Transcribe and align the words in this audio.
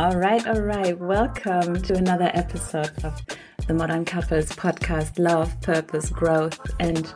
All 0.00 0.16
right, 0.16 0.46
all 0.46 0.62
right. 0.62 0.98
Welcome 0.98 1.82
to 1.82 1.94
another 1.94 2.30
episode 2.32 2.90
of 3.04 3.20
the 3.66 3.74
Modern 3.74 4.06
Couples 4.06 4.48
podcast 4.48 5.18
Love, 5.18 5.60
Purpose, 5.60 6.08
Growth. 6.08 6.58
And 6.80 7.12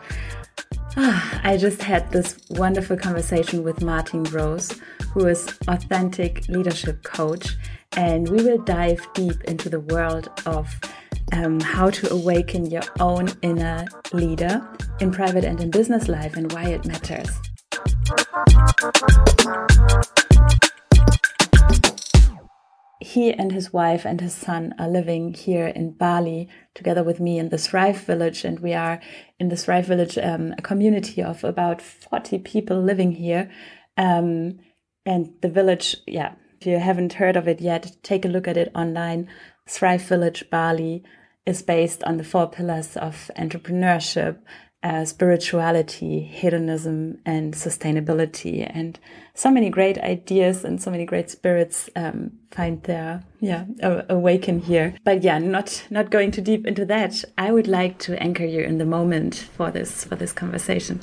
ah, 0.99 1.41
I 1.43 1.57
just 1.57 1.83
had 1.83 2.13
this 2.13 2.37
wonderful 2.51 2.99
conversation 2.99 3.63
with 3.63 3.81
Martin 3.81 4.25
Rose, 4.25 4.79
who 5.15 5.27
is 5.27 5.59
authentic 5.67 6.47
leadership 6.49 7.03
coach. 7.05 7.57
And 7.97 8.29
we 8.29 8.45
will 8.45 8.59
dive 8.59 9.01
deep 9.15 9.43
into 9.45 9.71
the 9.71 9.81
world 9.81 10.29
of 10.45 10.79
um, 11.33 11.61
how 11.61 11.89
to 11.89 12.13
awaken 12.13 12.67
your 12.67 12.85
own 13.01 13.29
inner 13.41 13.87
leader 14.13 14.61
in 15.01 15.11
private 15.11 15.45
and 15.45 15.59
in 15.59 15.71
business 15.71 16.07
life 16.07 16.37
and 16.37 16.53
why 16.53 16.65
it 16.65 16.85
matters. 16.85 17.31
He 23.05 23.33
and 23.33 23.53
his 23.53 23.71
wife 23.71 24.07
and 24.07 24.21
his 24.21 24.35
son 24.35 24.75
are 24.79 24.89
living 24.89 25.35
here 25.35 25.67
in 25.67 25.93
Bali 25.93 26.49
together 26.75 27.05
with 27.05 27.21
me 27.21 27.39
in 27.39 27.51
the 27.51 27.59
Thrive 27.59 27.99
Village. 27.99 28.45
And 28.45 28.61
we 28.61 28.73
are 28.73 28.99
in 29.39 29.51
the 29.51 29.57
Thrive 29.57 29.87
Village, 29.87 30.17
um, 30.17 30.55
a 30.57 30.63
community 30.63 31.23
of 31.23 31.45
about 31.45 31.83
40 31.83 32.39
people 32.39 32.81
living 32.81 33.13
here. 33.13 33.51
Um, 33.99 34.59
and 35.05 35.35
the 35.43 35.51
village, 35.51 35.97
yeah, 36.07 36.35
if 36.59 36.67
you 36.67 36.79
haven't 36.79 37.13
heard 37.13 37.37
of 37.37 37.47
it 37.47 37.61
yet, 37.61 37.95
take 38.03 38.25
a 38.25 38.29
look 38.29 38.49
at 38.49 38.57
it 38.57 38.73
online. 38.75 39.29
Thrive 39.69 40.03
Village 40.03 40.49
Bali 40.51 41.05
is 41.45 41.63
based 41.63 42.03
on 42.05 42.17
the 42.17 42.25
four 42.25 42.49
pillars 42.49 42.97
of 42.97 43.31
entrepreneurship, 43.37 44.39
uh, 44.85 45.03
spirituality, 45.07 46.21
hedonism, 46.21 47.19
and 47.25 47.55
sustainability. 47.55 48.71
And 48.73 48.99
so 49.33 49.51
many 49.51 49.71
great 49.71 49.99
ideas 49.99 50.63
and 50.63 50.81
so 50.81 50.91
many 50.91 51.07
great 51.07 51.31
spirits 51.31 51.89
um, 51.97 52.33
find 52.51 52.83
their 52.83 53.25
yeah 53.41 53.65
awaken 54.11 54.61
here. 54.61 54.95
But 55.03 55.23
yeah, 55.23 55.39
not 55.39 55.87
not 55.89 56.11
going 56.11 56.33
too 56.33 56.43
deep 56.43 56.67
into 56.67 56.85
that. 56.85 57.25
I 57.39 57.51
would 57.51 57.67
like 57.67 57.99
to 58.01 58.23
anchor 58.23 58.45
you 58.45 58.61
in 58.61 58.77
the 58.77 58.85
moment 58.85 59.35
for 59.35 59.71
this 59.71 60.05
for 60.05 60.17
this 60.17 60.33
conversation. 60.33 61.01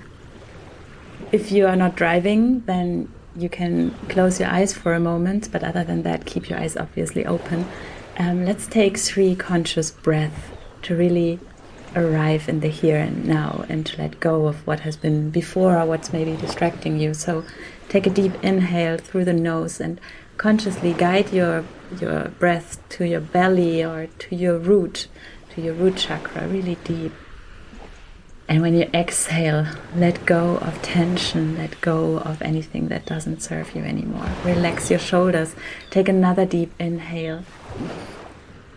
If 1.31 1.51
you 1.51 1.65
are 1.65 1.75
not 1.75 1.95
driving, 1.95 2.59
then 2.61 3.11
you 3.35 3.49
can 3.49 3.91
close 4.09 4.39
your 4.39 4.49
eyes 4.49 4.73
for 4.73 4.93
a 4.93 4.99
moment. 4.99 5.51
But 5.51 5.63
other 5.63 5.83
than 5.83 6.03
that, 6.03 6.27
keep 6.27 6.49
your 6.49 6.59
eyes 6.59 6.77
obviously 6.77 7.25
open. 7.25 7.65
Um, 8.19 8.45
let's 8.45 8.67
take 8.67 8.97
three 8.97 9.35
conscious 9.35 9.89
breaths 9.89 10.51
to 10.83 10.95
really 10.95 11.39
arrive 11.95 12.47
in 12.47 12.59
the 12.61 12.69
here 12.69 12.97
and 12.97 13.25
now 13.25 13.65
and 13.69 13.85
to 13.85 13.97
let 13.97 14.19
go 14.19 14.47
of 14.47 14.65
what 14.65 14.81
has 14.81 14.95
been 14.95 15.29
before 15.29 15.77
or 15.77 15.85
what's 15.85 16.13
maybe 16.13 16.35
distracting 16.37 16.99
you. 16.99 17.13
So 17.13 17.43
take 17.89 18.07
a 18.07 18.09
deep 18.09 18.33
inhale 18.43 18.97
through 18.97 19.25
the 19.25 19.33
nose 19.33 19.79
and 19.79 19.99
consciously 20.37 20.93
guide 20.93 21.31
your 21.31 21.65
your 21.99 22.29
breath 22.39 22.81
to 22.89 23.05
your 23.05 23.19
belly 23.19 23.83
or 23.83 24.07
to 24.07 24.35
your 24.35 24.57
root, 24.57 25.07
to 25.53 25.61
your 25.61 25.73
root 25.73 25.97
chakra, 25.97 26.47
really 26.47 26.75
deep. 26.83 27.11
And 28.47 28.61
when 28.61 28.73
you 28.73 28.89
exhale, 28.93 29.67
let 29.95 30.25
go 30.25 30.57
of 30.57 30.81
tension, 30.81 31.57
let 31.57 31.79
go 31.79 32.17
of 32.19 32.41
anything 32.41 32.89
that 32.89 33.05
doesn't 33.05 33.41
serve 33.41 33.75
you 33.75 33.83
anymore. 33.83 34.27
Relax 34.43 34.89
your 34.89 34.99
shoulders. 34.99 35.55
Take 35.89 36.09
another 36.09 36.45
deep 36.45 36.73
inhale. 36.79 37.43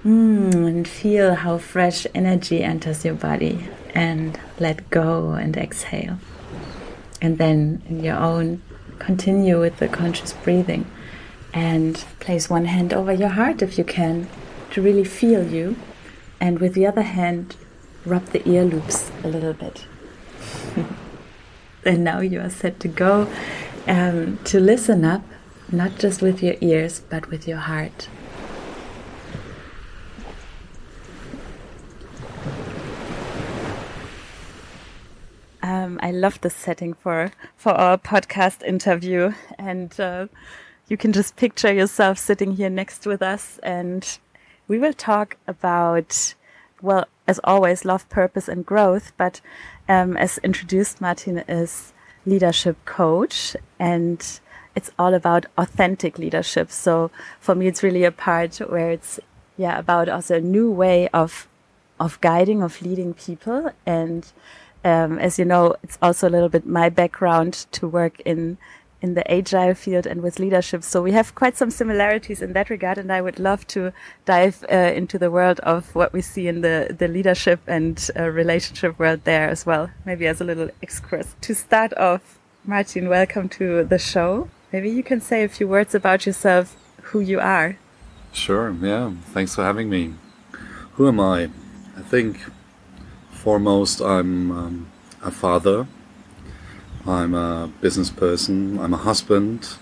Mm, 0.05 0.55
and 0.69 0.87
feel 0.87 1.35
how 1.35 1.57
fresh 1.57 2.07
energy 2.15 2.63
enters 2.63 3.07
your 3.07 3.15
body 3.15 3.71
and 3.95 4.39
let 4.59 4.91
go 4.91 5.31
and 5.31 5.57
exhale. 5.57 6.19
And 7.23 7.39
then 7.39 7.83
in 7.89 8.05
your 8.05 8.17
own, 8.17 8.61
continue 8.99 9.59
with 9.59 9.79
the 9.79 9.89
conscious 9.89 10.35
breathing 10.35 10.85
and 11.55 11.97
place 12.21 12.51
one 12.51 12.67
hand 12.67 12.93
over 12.93 13.15
your 13.15 13.31
heart 13.31 13.63
if 13.63 13.79
you 13.79 13.85
can 13.85 14.29
to 14.73 14.83
really 14.83 15.05
feel 15.05 15.43
you. 15.43 15.77
And 16.39 16.59
with 16.59 16.75
the 16.75 16.87
other 16.87 17.03
hand, 17.03 17.57
rub 18.05 18.27
the 18.27 18.47
ear 18.47 18.65
loops 18.65 19.11
a 19.23 19.29
little 19.29 19.55
bit. 19.55 19.87
and 21.87 22.05
now 22.05 22.21
you 22.21 22.41
are 22.41 22.51
set 22.51 22.79
to 22.81 22.89
go 22.89 23.27
um, 23.87 24.39
to 24.45 24.61
listen 24.61 25.03
up, 25.03 25.23
not 25.73 25.99
just 25.99 26.21
with 26.21 26.43
your 26.43 26.57
ears, 26.61 27.01
but 27.09 27.31
with 27.31 27.49
your 27.49 27.59
heart. 27.59 28.09
Um, 35.65 35.99
I 36.03 36.11
love 36.11 36.43
this 36.43 36.55
setting 36.55 36.93
for 36.93 37.31
for 37.57 37.73
our 37.73 37.97
podcast 37.97 38.63
interview, 38.63 39.33
and 39.59 39.99
uh, 39.99 40.27
you 40.89 40.99
can 40.99 41.11
just 41.11 41.37
picture 41.37 41.73
yourself 41.73 42.19
sitting 42.19 42.57
here 42.57 42.69
next 42.69 43.07
with 43.07 43.23
us, 43.23 43.59
and 43.63 44.19
we 44.69 44.79
will 44.79 44.93
talk 44.93 45.39
about, 45.47 46.35
well, 46.83 47.07
as 47.27 47.41
always, 47.45 47.87
love, 47.87 48.07
purpose, 48.11 48.47
and 48.47 48.67
growth. 48.67 49.15
But 49.17 49.41
um, 49.89 50.19
as 50.19 50.37
introduced, 50.45 51.01
Martin 51.01 51.39
is 51.49 51.95
leadership 52.27 52.77
coach, 52.85 53.57
and 53.79 54.21
it's 54.77 54.91
all 54.99 55.15
about 55.15 55.47
authentic 55.57 56.19
leadership. 56.19 56.71
So 56.71 57.11
for 57.41 57.55
me, 57.55 57.69
it's 57.69 57.83
really 57.83 58.05
a 58.05 58.13
part 58.13 58.57
where 58.59 58.91
it's 58.91 59.19
yeah 59.57 59.79
about 59.79 60.11
also 60.11 60.37
a 60.37 60.43
new 60.43 60.71
way 60.71 61.09
of 61.15 61.49
of 61.99 62.21
guiding, 62.21 62.63
of 62.63 62.83
leading 62.83 63.15
people, 63.15 63.73
and 63.87 64.31
um, 64.85 65.19
as 65.19 65.39
you 65.39 65.45
know, 65.45 65.75
it's 65.83 65.99
also 66.03 66.29
a 66.29 66.31
little 66.31 66.49
bit 66.49 66.67
my 66.67 66.89
background 66.89 67.67
to 67.73 67.89
work 67.89 68.21
in 68.21 68.59
in 69.05 69.13
the 69.13 69.31
agile 69.31 69.75
field 69.75 70.07
and 70.07 70.23
with 70.23 70.39
leadership. 70.39 70.83
So 70.83 71.03
we 71.03 71.13
have 71.13 71.35
quite 71.35 71.59
some 71.59 71.71
similarities 71.71 72.41
in 72.41 72.55
that 72.55 72.71
regard, 72.71 72.97
and 72.97 73.13
I 73.13 73.21
would 73.21 73.39
love 73.39 73.67
to 73.69 73.93
dive 74.25 74.65
uh, 74.73 74.77
into 75.01 75.19
the 75.19 75.31
world 75.31 75.61
of 75.61 75.95
what 75.95 76.13
we 76.13 76.23
see 76.23 76.49
in 76.49 76.63
the 76.63 76.95
the 76.99 77.09
leadership 77.09 77.61
and 77.67 77.97
uh, 78.19 78.31
relationship 78.31 78.99
world 78.99 79.21
there 79.25 79.49
as 79.49 79.67
well. 79.67 79.91
Maybe 80.07 80.27
as 80.27 80.41
a 80.41 80.45
little 80.45 80.71
excursus 80.81 81.35
to 81.43 81.55
start 81.55 81.93
off. 81.99 82.39
Martin, 82.65 83.11
welcome 83.11 83.49
to 83.51 83.85
the 83.85 83.99
show. 83.99 84.49
Maybe 84.73 84.91
you 84.91 85.03
can 85.03 85.21
say 85.21 85.45
a 85.45 85.49
few 85.49 85.69
words 85.69 85.95
about 85.95 86.25
yourself, 86.25 86.77
who 87.13 87.21
you 87.21 87.41
are. 87.41 87.77
Sure. 88.33 88.75
Yeah. 88.81 89.13
Thanks 89.35 89.55
for 89.55 89.63
having 89.63 89.91
me. 89.91 90.15
Who 90.95 91.07
am 91.09 91.21
I? 91.21 91.51
I 91.97 92.03
think 92.03 92.39
foremost, 93.45 94.01
I'm 94.01 94.51
um, 94.51 94.87
a 95.23 95.31
father. 95.31 95.87
I'm 97.07 97.35
a 97.35 97.71
business 97.83 98.09
person. 98.09 98.79
I'm 98.81 98.95
a 98.95 99.03
husband. 99.11 99.77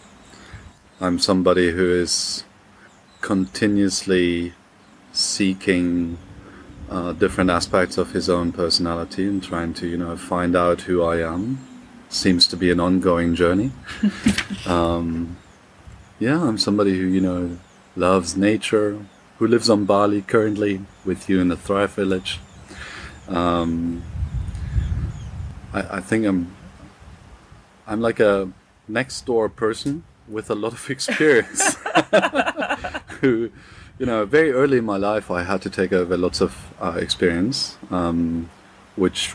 I'm 1.00 1.20
somebody 1.20 1.70
who 1.70 1.88
is 1.88 2.42
continuously 3.20 4.54
seeking 5.12 6.18
uh, 6.90 7.12
different 7.12 7.50
aspects 7.50 7.96
of 7.98 8.10
his 8.10 8.28
own 8.28 8.50
personality 8.50 9.28
and 9.28 9.40
trying 9.40 9.74
to, 9.74 9.86
you 9.86 9.96
know, 9.96 10.16
find 10.16 10.56
out 10.56 10.80
who 10.82 11.04
I 11.04 11.18
am. 11.34 11.60
Seems 12.08 12.48
to 12.48 12.56
be 12.56 12.68
an 12.72 12.80
ongoing 12.80 13.36
journey. 13.36 13.70
um, 14.66 15.36
yeah, 16.18 16.42
I'm 16.42 16.58
somebody 16.58 16.98
who, 16.98 17.06
you 17.06 17.20
know, 17.20 17.58
loves 17.94 18.36
nature, 18.36 19.06
who 19.38 19.46
lives 19.46 19.70
on 19.70 19.84
Bali 19.84 20.20
currently 20.20 20.80
with 21.04 21.28
you 21.28 21.40
in 21.40 21.46
the 21.46 21.56
Thrive 21.56 21.92
Village. 21.92 22.40
Um, 23.28 24.02
I, 25.72 25.98
I 25.98 26.00
think 26.00 26.26
I'm 26.26 26.54
I'm 27.86 28.00
like 28.00 28.20
a 28.20 28.50
next 28.88 29.26
door 29.26 29.48
person 29.48 30.04
with 30.28 30.50
a 30.50 30.54
lot 30.54 30.72
of 30.72 30.90
experience 30.96 31.76
who 33.20 33.50
you 33.98 34.06
know 34.06 34.24
very 34.24 34.50
early 34.50 34.78
in 34.78 34.84
my 34.84 34.96
life 34.96 35.30
i 35.30 35.42
had 35.42 35.60
to 35.62 35.70
take 35.70 35.92
over 35.92 36.16
lots 36.16 36.40
of 36.40 36.72
uh, 36.80 36.96
experience 36.98 37.76
um, 37.90 38.48
which 38.96 39.34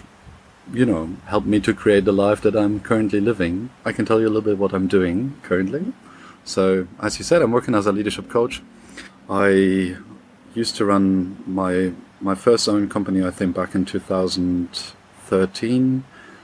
you 0.74 0.86
know 0.86 1.10
helped 1.26 1.48
me 1.48 1.60
to 1.60 1.74
create 1.74 2.04
the 2.06 2.12
life 2.12 2.42
that 2.42 2.56
i'm 2.56 2.80
currently 2.80 3.22
living. 3.22 3.70
I 3.86 3.92
can 3.94 4.06
tell 4.06 4.20
you 4.20 4.28
a 4.28 4.34
little 4.36 4.42
bit 4.42 4.58
what 4.58 4.74
i'm 4.74 4.88
doing 4.88 5.36
currently. 5.44 5.94
So 6.44 6.88
as 7.02 7.18
you 7.20 7.24
said 7.24 7.42
i'm 7.42 7.52
working 7.52 7.76
as 7.76 7.88
a 7.88 7.92
leadership 7.92 8.30
coach. 8.30 8.62
I 9.30 9.98
used 10.54 10.76
to 10.78 10.86
run 10.86 11.44
my 11.46 11.92
my 12.20 12.36
first 12.36 12.68
own 12.68 12.90
company, 12.90 13.26
I 13.26 13.32
think, 13.32 13.56
back 13.56 13.74
in 13.76 13.86
2013. 13.86 16.04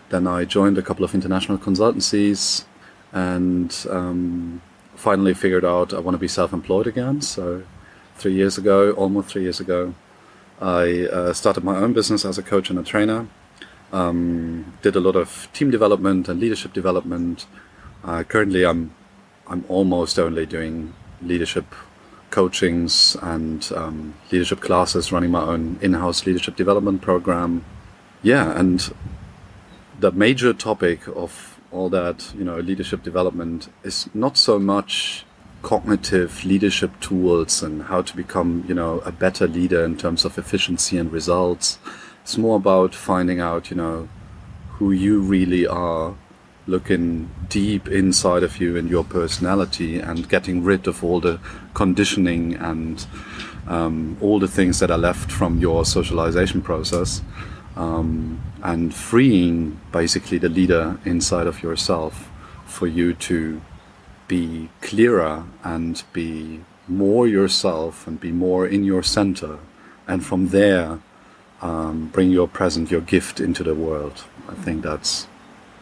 Then 0.10 0.28
I 0.28 0.46
joined 0.46 0.78
a 0.78 0.82
couple 0.82 1.04
of 1.04 1.14
international 1.16 1.58
consultancies 1.58 2.66
and 3.12 3.86
um, 3.90 4.62
finally 4.96 5.34
figured 5.34 5.66
out 5.66 5.94
I 5.94 6.00
want 6.00 6.16
to 6.16 6.20
be 6.20 6.28
self 6.28 6.54
employed 6.54 6.88
again. 6.88 7.22
So, 7.22 7.64
three 8.16 8.34
years 8.34 8.58
ago, 8.58 8.92
almost 8.92 9.30
three 9.30 9.44
years 9.44 9.60
ago, 9.60 9.94
I 10.62 11.08
uh, 11.08 11.34
started 11.34 11.64
my 11.64 11.78
own 11.78 11.94
business 11.94 12.26
as 12.26 12.38
a 12.38 12.44
coach 12.44 12.70
and 12.70 12.78
a 12.80 12.84
trainer. 12.84 13.28
Um, 13.92 14.78
did 14.82 14.96
a 14.96 15.00
lot 15.00 15.16
of 15.16 15.50
team 15.54 15.72
development 15.72 16.30
and 16.30 16.40
leadership 16.40 16.74
development. 16.74 17.48
Uh, 18.04 18.24
currently, 18.24 18.66
I'm 18.66 18.94
I'm 19.48 19.66
almost 19.68 20.20
only 20.20 20.46
doing 20.46 20.94
leadership 21.22 21.66
coachings 22.34 23.16
and 23.22 23.72
um, 23.76 24.16
leadership 24.32 24.60
classes, 24.60 25.12
running 25.12 25.30
my 25.30 25.44
own 25.44 25.78
in-house 25.82 26.26
leadership 26.26 26.56
development 26.56 27.00
program. 27.02 27.64
Yeah, 28.24 28.58
and 28.60 28.92
the 30.00 30.12
major 30.12 30.52
topic 30.52 31.08
of 31.08 31.60
all 31.72 31.90
that, 31.90 32.34
you 32.36 32.44
know, 32.44 32.58
leadership 32.60 33.04
development 33.04 33.70
is 33.84 34.10
not 34.14 34.36
so 34.36 34.58
much 34.58 35.26
cognitive 35.62 36.44
leadership 36.44 36.92
tools 37.00 37.64
and 37.64 37.84
how 37.84 38.02
to 38.02 38.16
become, 38.16 38.66
you 38.68 38.74
know, 38.74 39.00
a 39.06 39.12
better 39.12 39.48
leader 39.48 39.86
in 39.86 39.96
terms 39.96 40.26
of 40.26 40.38
efficiency 40.38 40.98
and 40.98 41.12
results. 41.12 41.78
It's 42.24 42.38
more 42.38 42.58
about 42.58 42.96
finding 42.96 43.40
out, 43.40 43.70
you 43.70 43.78
know, 43.78 44.10
who 44.78 44.92
you 44.92 45.22
really 45.22 45.68
are, 45.68 46.16
looking 46.66 47.30
deep 47.50 47.88
inside 47.88 48.44
of 48.44 48.60
you 48.60 48.78
and 48.78 48.90
your 48.90 49.04
personality 49.04 50.00
and 50.00 50.30
getting 50.30 50.64
rid 50.64 50.88
of 50.88 51.04
all 51.04 51.20
the 51.20 51.40
conditioning 51.74 52.56
and 52.56 53.06
um, 53.68 54.18
all 54.22 54.40
the 54.40 54.48
things 54.48 54.80
that 54.80 54.90
are 54.90 54.98
left 54.98 55.32
from 55.32 55.60
your 55.60 55.86
socialization 55.86 56.62
process 56.62 57.22
um, 57.76 58.42
and 58.64 58.94
freeing 58.94 59.80
basically 59.92 60.38
the 60.38 60.50
leader 60.50 60.98
inside 61.06 61.48
of 61.48 61.62
yourself 61.62 62.30
for 62.66 62.88
you 62.88 63.14
to 63.14 63.62
be 64.28 64.70
clearer 64.82 65.46
and 65.64 66.04
be 66.14 66.62
more 66.88 67.28
yourself 67.28 68.08
and 68.08 68.20
be 68.20 68.32
more 68.32 68.66
in 68.66 68.84
your 68.84 69.04
center 69.04 69.60
and 70.08 70.26
from 70.26 70.50
there 70.50 71.00
um, 71.62 72.10
bring 72.10 72.30
your 72.30 72.48
present 72.48 72.92
your 72.92 73.02
gift 73.02 73.40
into 73.40 73.64
the 73.64 73.74
world. 73.74 74.26
I 74.50 74.54
think 74.54 74.84
that's 74.84 75.28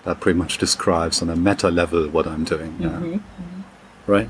that 0.03 0.19
pretty 0.19 0.37
much 0.37 0.57
describes 0.57 1.21
on 1.21 1.29
a 1.29 1.35
meta 1.35 1.69
level 1.69 2.07
what 2.09 2.27
i'm 2.27 2.43
doing 2.43 2.75
yeah. 2.79 2.89
Mm-hmm. 2.89 3.13
Mm-hmm. 3.13 4.11
right 4.11 4.29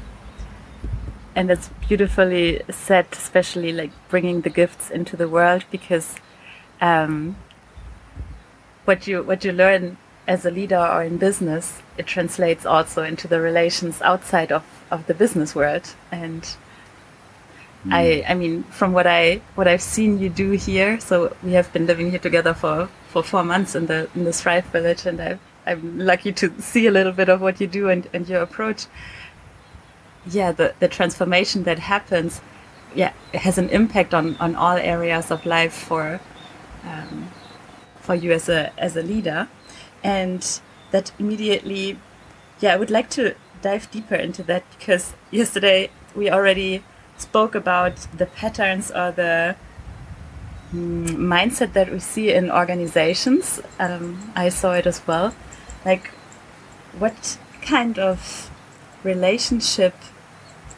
and 1.35 1.50
it's 1.50 1.69
beautifully 1.88 2.62
said 2.69 3.07
especially 3.12 3.71
like 3.71 3.91
bringing 4.09 4.41
the 4.41 4.50
gifts 4.50 4.89
into 4.89 5.15
the 5.15 5.29
world 5.29 5.63
because 5.71 6.15
um, 6.81 7.35
what 8.85 9.07
you 9.07 9.23
what 9.23 9.45
you 9.45 9.51
learn 9.51 9.97
as 10.27 10.45
a 10.45 10.51
leader 10.51 10.77
or 10.77 11.03
in 11.03 11.18
business, 11.18 11.81
it 11.97 12.06
translates 12.06 12.65
also 12.65 13.03
into 13.03 13.27
the 13.27 13.41
relations 13.41 14.01
outside 14.01 14.51
of, 14.51 14.63
of 14.89 15.07
the 15.07 15.13
business 15.13 15.56
world. 15.56 15.94
And 16.12 16.41
mm. 17.85 17.91
I 17.91 18.24
I 18.27 18.33
mean 18.33 18.63
from 18.63 18.94
what 18.94 19.07
I 19.07 19.41
what 19.56 19.67
I've 19.67 19.81
seen 19.81 20.19
you 20.19 20.29
do 20.29 20.51
here, 20.51 21.00
so 21.00 21.35
we 21.44 21.53
have 21.53 21.71
been 21.74 21.85
living 21.85 22.09
here 22.12 22.19
together 22.19 22.53
for, 22.53 22.89
for 23.09 23.24
four 23.24 23.44
months 23.44 23.75
in 23.75 23.88
the 23.88 24.09
in 24.15 24.24
the 24.24 24.33
Thrive 24.33 24.65
village 24.65 25.06
and 25.06 25.21
i 25.21 25.39
I'm 25.65 25.99
lucky 25.99 26.31
to 26.33 26.61
see 26.61 26.87
a 26.87 26.91
little 26.91 27.11
bit 27.11 27.29
of 27.29 27.41
what 27.41 27.61
you 27.61 27.67
do 27.67 27.89
and, 27.89 28.07
and 28.13 28.27
your 28.27 28.41
approach. 28.41 28.87
Yeah, 30.25 30.51
the, 30.51 30.73
the 30.79 30.87
transformation 30.87 31.63
that 31.63 31.79
happens, 31.79 32.41
yeah, 32.95 33.13
has 33.33 33.57
an 33.57 33.69
impact 33.69 34.13
on, 34.13 34.35
on 34.37 34.55
all 34.55 34.77
areas 34.77 35.31
of 35.31 35.45
life 35.45 35.73
for 35.73 36.19
um, 36.83 37.31
for 37.99 38.15
you 38.15 38.31
as 38.31 38.49
a 38.49 38.71
as 38.79 38.95
a 38.95 39.03
leader. 39.03 39.47
And 40.03 40.61
that 40.91 41.11
immediately 41.17 41.97
yeah 42.59 42.73
i 42.73 42.77
would 42.77 42.91
like 42.91 43.09
to 43.09 43.35
dive 43.61 43.89
deeper 43.91 44.15
into 44.15 44.43
that 44.43 44.63
because 44.77 45.13
yesterday 45.31 45.89
we 46.15 46.29
already 46.29 46.83
spoke 47.17 47.55
about 47.55 47.95
the 48.17 48.25
patterns 48.25 48.91
or 48.91 49.11
the 49.11 49.55
mm, 50.73 51.07
mindset 51.09 51.73
that 51.73 51.91
we 51.91 51.99
see 51.99 52.33
in 52.33 52.51
organizations. 52.51 53.61
Um, 53.79 54.31
i 54.35 54.49
saw 54.49 54.73
it 54.73 54.85
as 54.85 55.05
well 55.07 55.33
like 55.85 56.07
what 56.97 57.37
kind 57.61 57.97
of 57.99 58.49
relationship 59.03 59.95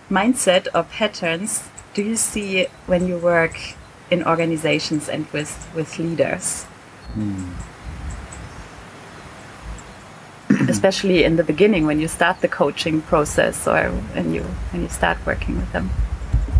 mindset 0.10 0.68
or 0.74 0.84
patterns 0.84 1.70
do 1.94 2.04
you 2.04 2.16
see 2.16 2.68
when 2.86 3.08
you 3.08 3.18
work 3.18 3.76
in 4.12 4.24
organizations 4.24 5.10
and 5.10 5.26
with 5.32 5.70
with 5.76 5.98
leaders 5.98 6.66
mm. 7.16 7.52
especially 10.70 11.24
in 11.24 11.36
the 11.36 11.44
beginning 11.44 11.86
when 11.86 12.00
you 12.00 12.08
start 12.08 12.42
the 12.42 12.48
coaching 12.48 13.02
process 13.02 13.68
or 13.68 13.90
when 14.14 14.34
you 14.34 14.44
when 14.72 14.84
you 14.84 14.90
start 14.90 15.18
working 15.26 15.58
with 15.58 15.72
them. 15.72 15.90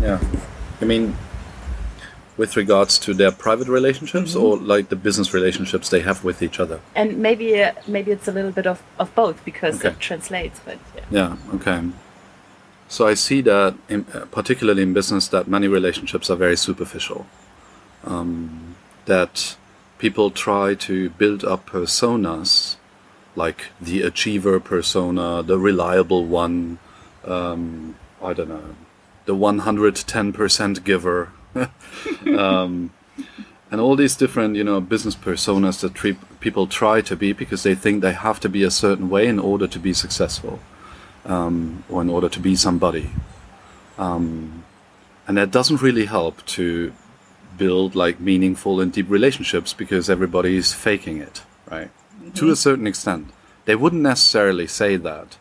Yeah, 0.00 0.20
I 0.80 0.84
mean, 0.84 1.16
with 2.36 2.56
regards 2.56 2.98
to 2.98 3.14
their 3.14 3.30
private 3.30 3.68
relationships 3.68 4.34
mm 4.34 4.40
-hmm. 4.40 4.44
or 4.44 4.76
like 4.76 4.88
the 4.88 4.96
business 4.96 5.32
relationships 5.34 5.88
they 5.88 6.02
have 6.02 6.18
with 6.24 6.42
each 6.42 6.60
other. 6.60 6.78
And 6.94 7.16
maybe 7.16 7.44
uh, 7.44 7.72
maybe 7.86 8.10
it's 8.10 8.28
a 8.28 8.32
little 8.32 8.52
bit 8.52 8.66
of, 8.66 8.78
of 8.96 9.08
both 9.14 9.36
because 9.44 9.76
okay. 9.76 9.90
it 9.90 9.98
translates. 9.98 10.60
But 10.64 10.78
yeah. 10.94 11.04
yeah. 11.18 11.54
Okay. 11.54 11.80
So 12.88 13.08
I 13.08 13.14
see 13.16 13.42
that, 13.42 13.74
in, 13.88 14.06
uh, 14.14 14.26
particularly 14.30 14.82
in 14.82 14.92
business, 14.92 15.28
that 15.28 15.46
many 15.46 15.68
relationships 15.68 16.30
are 16.30 16.38
very 16.38 16.56
superficial. 16.56 17.26
Um, 18.06 18.76
that 19.06 19.56
people 19.98 20.30
try 20.30 20.74
to 20.74 21.10
build 21.18 21.44
up 21.44 21.70
personas 21.70 22.76
like 23.36 23.70
the 23.80 24.02
achiever 24.02 24.60
persona, 24.60 25.42
the 25.42 25.58
reliable 25.58 26.24
one, 26.24 26.78
um, 27.24 27.96
I 28.22 28.32
don't 28.32 28.48
know, 28.48 28.76
the 29.24 29.34
110% 29.34 30.84
giver, 30.84 31.32
um, 32.38 32.92
and 33.70 33.80
all 33.80 33.96
these 33.96 34.16
different, 34.16 34.56
you 34.56 34.64
know, 34.64 34.80
business 34.80 35.14
personas 35.14 35.80
that 35.80 35.94
tre- 35.94 36.16
people 36.40 36.66
try 36.66 37.00
to 37.00 37.16
be 37.16 37.32
because 37.32 37.62
they 37.62 37.74
think 37.74 38.02
they 38.02 38.12
have 38.12 38.40
to 38.40 38.48
be 38.48 38.62
a 38.62 38.70
certain 38.70 39.08
way 39.08 39.26
in 39.26 39.38
order 39.38 39.66
to 39.66 39.78
be 39.78 39.92
successful 39.92 40.60
um, 41.24 41.84
or 41.88 42.02
in 42.02 42.10
order 42.10 42.28
to 42.28 42.40
be 42.40 42.54
somebody. 42.54 43.10
Um, 43.98 44.64
and 45.26 45.36
that 45.36 45.50
doesn't 45.50 45.80
really 45.80 46.06
help 46.06 46.44
to 46.46 46.92
build 47.56 47.94
like 47.94 48.20
meaningful 48.20 48.80
and 48.80 48.92
deep 48.92 49.08
relationships 49.08 49.72
because 49.72 50.10
everybody 50.10 50.56
is 50.56 50.72
faking 50.72 51.18
it, 51.18 51.42
right? 51.70 51.90
to 52.34 52.50
a 52.50 52.56
certain 52.56 52.86
extent. 52.86 53.28
They 53.64 53.76
wouldn't 53.76 54.02
necessarily 54.02 54.66
say 54.66 54.96
that. 54.96 55.36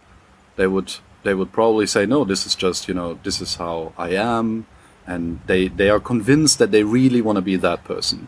They 0.56 0.68
would 0.68 0.96
they 1.24 1.34
would 1.34 1.52
probably 1.52 1.88
say, 1.88 2.06
no, 2.06 2.24
this 2.24 2.46
is 2.46 2.56
just 2.56 2.88
you 2.88 2.94
know 2.94 3.20
this 3.24 3.42
is 3.42 3.56
how 3.56 3.94
I 3.98 4.10
am, 4.10 4.66
and 5.06 5.40
they 5.48 5.68
they 5.68 5.90
are 5.90 6.00
convinced 6.00 6.60
that 6.60 6.72
they 6.72 6.84
really 6.84 7.22
want 7.22 7.38
to 7.38 7.42
be 7.42 7.56
that 7.58 7.84
person. 7.84 8.28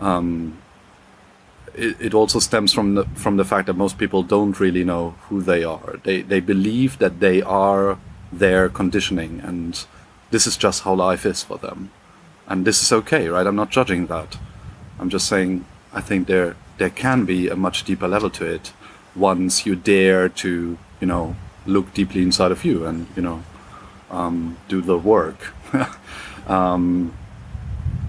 Um, 0.00 0.58
it, 1.74 1.96
it 2.00 2.14
also 2.14 2.38
stems 2.38 2.72
from 2.72 2.94
the 2.94 3.04
from 3.14 3.36
the 3.36 3.44
fact 3.44 3.66
that 3.66 3.74
most 3.74 3.98
people 3.98 4.22
don't 4.22 4.58
really 4.60 4.84
know 4.84 5.14
who 5.28 5.42
they 5.42 5.64
are. 5.64 6.00
They 6.04 6.22
they 6.22 6.40
believe 6.40 6.98
that 6.98 7.20
they 7.20 7.42
are 7.42 7.98
their 8.32 8.68
conditioning, 8.68 9.40
and 9.40 9.84
this 10.30 10.46
is 10.46 10.56
just 10.56 10.82
how 10.82 10.94
life 10.94 11.26
is 11.26 11.42
for 11.42 11.58
them, 11.58 11.90
and 12.46 12.64
this 12.64 12.82
is 12.82 12.92
okay, 12.92 13.28
right? 13.28 13.46
I'm 13.46 13.56
not 13.56 13.70
judging 13.70 14.06
that. 14.06 14.38
I'm 14.98 15.10
just 15.10 15.28
saying 15.28 15.64
I 15.92 16.00
think 16.00 16.26
there 16.26 16.56
there 16.78 16.90
can 16.90 17.24
be 17.24 17.48
a 17.48 17.56
much 17.56 17.84
deeper 17.84 18.08
level 18.08 18.30
to 18.30 18.44
it 18.46 18.72
once 19.16 19.66
you 19.66 19.74
dare 19.74 20.28
to 20.28 20.78
you 21.00 21.06
know 21.06 21.36
look 21.66 21.92
deeply 21.94 22.22
inside 22.22 22.52
of 22.52 22.64
you 22.64 22.86
and 22.86 23.06
you 23.16 23.22
know 23.22 23.42
um, 24.10 24.56
do 24.68 24.80
the 24.80 24.98
work 24.98 25.52
because 25.70 25.88
um, 26.46 27.12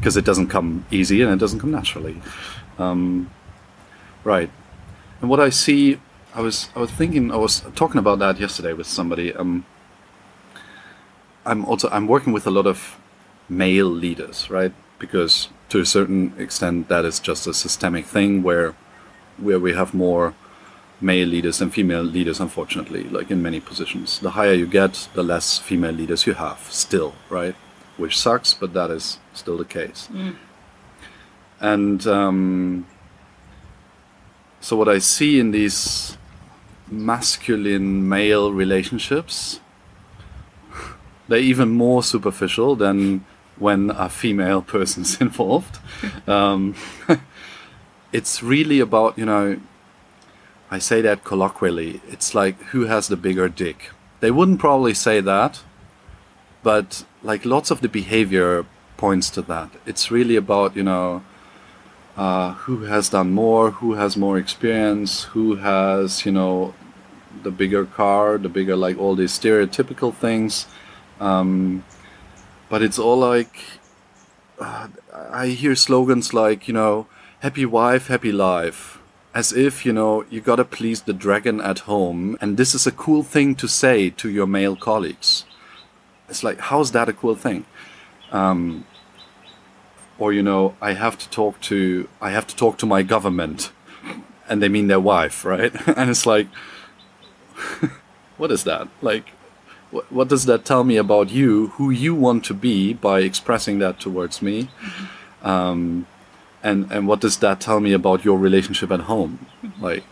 it 0.04 0.26
doesn't 0.26 0.48
come 0.48 0.86
easy 0.92 1.22
and 1.22 1.32
it 1.32 1.40
doesn't 1.40 1.60
come 1.60 1.72
naturally. 1.72 2.22
Um, 2.78 3.30
right. 4.24 4.50
And 5.22 5.30
what 5.30 5.40
i 5.40 5.50
see 5.50 6.00
i 6.34 6.42
was 6.42 6.70
i 6.76 6.80
was 6.80 6.90
thinking 6.90 7.32
i 7.32 7.36
was 7.36 7.62
talking 7.76 8.00
about 8.00 8.18
that 8.18 8.40
yesterday 8.40 8.74
with 8.74 8.88
somebody 8.88 9.32
um, 9.36 9.66
i'm 11.46 11.64
also 11.66 11.88
i'm 11.92 12.08
working 12.08 12.34
with 12.34 12.48
a 12.48 12.50
lot 12.50 12.66
of 12.66 12.98
male 13.52 13.86
leaders 13.86 14.50
right? 14.50 14.74
Because 14.98 15.50
to 15.70 15.80
a 15.80 15.86
certain 15.86 16.34
extent 16.38 16.88
that 16.88 17.06
is 17.06 17.20
just 17.20 17.46
a 17.48 17.54
systemic 17.54 18.06
thing 18.06 18.44
where 18.44 18.74
where 19.38 19.60
we 19.60 19.74
have 19.74 19.94
more 19.94 20.34
male 21.02 21.28
leaders 21.28 21.62
and 21.62 21.74
female 21.74 22.04
leaders 22.04 22.40
unfortunately 22.40 23.04
like 23.06 23.32
in 23.32 23.42
many 23.42 23.60
positions 23.60 24.20
the 24.20 24.32
higher 24.32 24.54
you 24.54 24.66
get 24.66 25.08
the 25.14 25.24
less 25.24 25.58
female 25.58 25.92
leaders 25.92 26.28
you 26.28 26.34
have 26.34 26.60
still 26.70 27.14
right 27.30 27.56
which 27.98 28.18
sucks 28.18 28.54
but 28.54 28.74
that 28.74 28.90
is 28.92 29.20
still 29.34 29.58
the 29.58 29.66
case 29.66 30.08
mm. 30.12 30.36
and 31.60 32.06
um, 32.08 32.86
so 34.60 34.76
what 34.76 34.88
i 34.88 35.00
see 35.00 35.40
in 35.40 35.52
these 35.52 36.18
masculine 36.90 38.08
male 38.08 38.52
relationships 38.52 39.60
they're 41.32 41.40
even 41.40 41.70
more 41.70 42.04
superficial 42.04 42.76
than 42.76 43.26
when 43.58 43.92
a 43.92 44.10
female 44.10 44.62
person 44.76 45.04
is 45.04 45.20
involved. 45.22 45.80
Um, 46.28 46.76
it's 48.12 48.44
really 48.44 48.80
about, 48.80 49.18
you 49.18 49.26
know, 49.26 49.60
I 50.72 50.80
say 50.80 51.02
that 51.02 51.24
colloquially. 51.24 52.02
It's 52.08 52.34
like 52.34 52.60
who 52.72 52.86
has 52.86 53.08
the 53.08 53.18
bigger 53.18 53.50
dick. 53.50 53.92
They 54.22 54.32
wouldn't 54.32 54.60
probably 54.60 54.94
say 54.94 55.20
that, 55.20 55.62
but 56.64 57.04
like 57.22 57.46
lots 57.46 57.72
of 57.72 57.82
the 57.82 57.90
behavior 57.90 58.66
points 58.98 59.30
to 59.32 59.42
that. 59.44 59.70
It's 59.86 60.10
really 60.10 60.38
about, 60.38 60.76
you 60.76 60.84
know, 60.84 61.24
uh, 62.16 62.54
who 62.54 62.84
has 62.86 63.10
done 63.10 63.32
more, 63.32 63.72
who 63.72 63.94
has 63.94 64.16
more 64.16 64.38
experience, 64.38 65.24
who 65.34 65.56
has, 65.56 66.26
you 66.26 66.32
know, 66.32 66.74
the 67.44 67.52
bigger 67.52 67.86
car, 67.86 68.38
the 68.38 68.50
bigger, 68.50 68.76
like 68.76 68.98
all 68.98 69.16
these 69.16 69.38
stereotypical 69.38 70.14
things. 70.14 70.68
Um, 71.20 71.84
but 72.70 72.82
it's 72.82 72.98
all 72.98 73.18
like 73.18 73.60
uh, 74.60 74.88
I 75.32 75.48
hear 75.48 75.76
slogans 75.76 76.34
like 76.34 76.68
you 76.68 76.74
know 76.74 77.08
happy 77.40 77.66
wife 77.66 78.08
happy 78.08 78.32
life 78.32 79.01
as 79.34 79.54
if, 79.54 79.86
you 79.86 79.94
know, 79.94 80.26
you 80.30 80.42
gotta 80.42 80.66
please 80.66 81.04
the 81.04 81.14
dragon 81.14 81.62
at 81.62 81.80
home, 81.80 82.38
and 82.42 82.58
this 82.58 82.76
is 82.76 82.86
a 82.86 82.92
cool 82.92 83.24
thing 83.24 83.56
to 83.56 83.68
say 83.68 84.10
to 84.10 84.30
your 84.30 84.48
male 84.48 84.76
colleagues. 84.76 85.46
It's 86.30 86.44
like, 86.44 86.60
how's 86.60 86.92
that 86.92 87.10
a 87.10 87.14
cool 87.14 87.36
thing? 87.36 87.66
Um, 88.32 88.86
or 90.18 90.32
you 90.34 90.44
know, 90.44 90.76
I 90.82 90.94
have 90.94 91.18
to 91.18 91.30
talk 91.30 91.60
to 91.62 92.08
I 92.22 92.32
have 92.32 92.48
to 92.48 92.56
talk 92.56 92.78
to 92.80 92.86
my 92.86 93.04
government, 93.04 93.72
and 94.48 94.62
they 94.62 94.70
mean 94.70 94.88
their 94.88 95.00
wife, 95.00 95.46
right? 95.46 95.74
and 95.98 96.10
it's 96.10 96.26
like, 96.26 96.48
what 98.38 98.52
is 98.52 98.64
that? 98.66 98.88
Like, 99.02 99.30
what, 99.92 100.12
what 100.12 100.28
does 100.28 100.46
that 100.46 100.66
tell 100.66 100.84
me 100.84 100.98
about 100.98 101.30
you, 101.32 101.68
who 101.76 101.90
you 101.90 102.14
want 102.16 102.46
to 102.46 102.54
be 102.54 102.94
by 102.94 103.22
expressing 103.22 103.80
that 103.80 104.00
towards 104.00 104.42
me? 104.42 104.64
Mm-hmm. 104.64 105.48
Um, 105.48 106.08
and 106.64 106.92
and 106.92 107.08
what 107.08 107.20
does 107.22 107.38
that 107.38 107.60
tell 107.60 107.80
me 107.80 107.94
about 107.94 108.26
your 108.26 108.38
relationship 108.38 108.92
at 108.92 109.02
home? 109.02 109.48
Mm-hmm. 109.64 109.84
like 109.84 110.04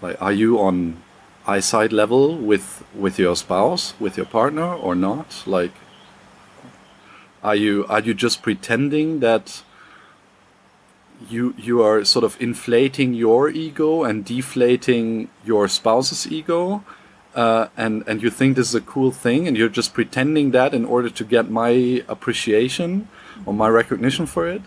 like 0.00 0.20
are 0.20 0.32
you 0.32 0.60
on 0.60 1.02
eyesight 1.46 1.92
level 1.92 2.36
with 2.36 2.84
with 2.94 3.18
your 3.18 3.36
spouse 3.36 3.94
with 3.98 4.16
your 4.16 4.26
partner 4.26 4.74
or 4.74 4.94
not? 4.94 5.42
Like 5.46 5.72
are 7.42 7.56
you 7.56 7.84
are 7.88 8.00
you 8.00 8.14
just 8.14 8.42
pretending 8.42 9.20
that 9.20 9.62
you 11.28 11.54
you 11.56 11.82
are 11.82 12.04
sort 12.04 12.24
of 12.24 12.40
inflating 12.40 13.14
your 13.14 13.48
ego 13.48 14.04
and 14.04 14.24
deflating 14.24 15.28
your 15.44 15.68
spouse's 15.68 16.30
ego 16.30 16.84
uh, 17.34 17.68
and 17.76 18.04
and 18.06 18.22
you 18.22 18.30
think 18.30 18.56
this 18.56 18.68
is 18.68 18.74
a 18.74 18.80
cool 18.80 19.10
thing 19.10 19.46
and 19.46 19.56
you're 19.56 19.68
just 19.68 19.94
pretending 19.94 20.50
that 20.50 20.74
in 20.74 20.84
order 20.84 21.08
to 21.08 21.24
get 21.24 21.50
my 21.50 22.02
appreciation 22.08 23.08
or 23.46 23.54
my 23.54 23.68
recognition 23.68 24.26
for 24.26 24.46
it 24.46 24.62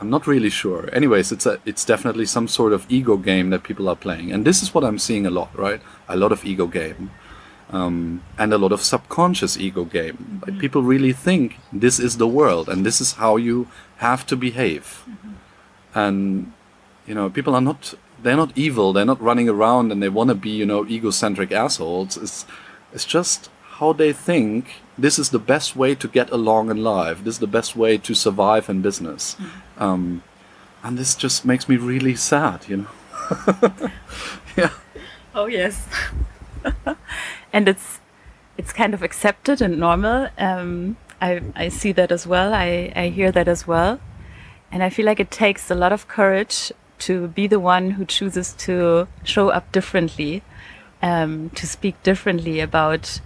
I'm 0.00 0.10
not 0.10 0.26
really 0.26 0.50
sure. 0.50 0.90
Anyways, 0.92 1.32
it's 1.32 1.46
a 1.46 1.58
it's 1.64 1.84
definitely 1.84 2.26
some 2.26 2.48
sort 2.48 2.72
of 2.72 2.86
ego 2.88 3.16
game 3.16 3.50
that 3.50 3.62
people 3.62 3.88
are 3.88 3.96
playing, 3.96 4.30
and 4.32 4.44
this 4.44 4.62
is 4.62 4.74
what 4.74 4.84
I'm 4.84 4.98
seeing 4.98 5.26
a 5.26 5.30
lot, 5.30 5.56
right? 5.58 5.80
A 6.08 6.16
lot 6.16 6.32
of 6.32 6.44
ego 6.44 6.66
game, 6.66 7.10
um, 7.70 8.22
and 8.38 8.52
a 8.52 8.58
lot 8.58 8.72
of 8.72 8.82
subconscious 8.82 9.56
ego 9.56 9.84
game. 9.84 10.16
Mm-hmm. 10.16 10.50
Like 10.50 10.60
people 10.60 10.82
really 10.82 11.12
think 11.12 11.58
this 11.72 11.98
is 11.98 12.18
the 12.18 12.28
world, 12.28 12.68
and 12.68 12.84
this 12.84 13.00
is 13.00 13.14
how 13.14 13.36
you 13.36 13.68
have 13.96 14.26
to 14.26 14.36
behave, 14.36 15.04
mm-hmm. 15.08 15.32
and 15.94 16.52
you 17.06 17.14
know, 17.14 17.30
people 17.30 17.54
are 17.54 17.60
not 17.60 17.94
they're 18.22 18.36
not 18.36 18.52
evil. 18.56 18.92
They're 18.92 19.04
not 19.04 19.22
running 19.22 19.48
around 19.48 19.92
and 19.92 20.02
they 20.02 20.08
want 20.08 20.28
to 20.28 20.34
be 20.34 20.50
you 20.50 20.66
know 20.66 20.84
egocentric 20.86 21.52
assholes. 21.52 22.16
It's 22.16 22.44
it's 22.92 23.04
just 23.04 23.50
how 23.78 23.92
they 23.92 24.12
think 24.12 24.82
this 24.96 25.18
is 25.18 25.30
the 25.30 25.38
best 25.38 25.76
way 25.76 25.94
to 25.94 26.08
get 26.08 26.30
along 26.30 26.70
in 26.70 26.82
life. 26.82 27.22
This 27.22 27.34
is 27.34 27.40
the 27.40 27.46
best 27.46 27.76
way 27.76 27.98
to 27.98 28.14
survive 28.14 28.70
in 28.70 28.80
business. 28.80 29.34
Mm-hmm. 29.34 29.82
Um, 29.82 30.22
and 30.82 30.98
this 30.98 31.14
just 31.14 31.44
makes 31.44 31.68
me 31.68 31.76
really 31.76 32.14
sad, 32.14 32.66
you 32.68 32.76
know. 32.76 32.90
yeah. 34.56 34.70
Oh 35.34 35.46
yes. 35.46 35.86
and 37.52 37.68
it's 37.68 38.00
it's 38.56 38.72
kind 38.72 38.94
of 38.94 39.02
accepted 39.02 39.60
and 39.60 39.78
normal. 39.78 40.28
Um, 40.38 40.96
I 41.20 41.42
I 41.54 41.68
see 41.68 41.92
that 41.92 42.10
as 42.12 42.26
well. 42.26 42.54
I 42.54 42.92
I 42.96 43.08
hear 43.08 43.30
that 43.32 43.48
as 43.48 43.66
well, 43.66 44.00
and 44.72 44.82
I 44.82 44.90
feel 44.90 45.06
like 45.06 45.20
it 45.20 45.30
takes 45.30 45.70
a 45.70 45.74
lot 45.74 45.92
of 45.92 46.08
courage 46.08 46.72
to 46.98 47.28
be 47.28 47.46
the 47.46 47.60
one 47.60 47.92
who 47.92 48.04
chooses 48.06 48.54
to 48.54 49.06
show 49.24 49.50
up 49.50 49.70
differently, 49.72 50.42
um, 51.02 51.50
to 51.50 51.66
speak 51.66 52.02
differently 52.02 52.60
about 52.60 53.20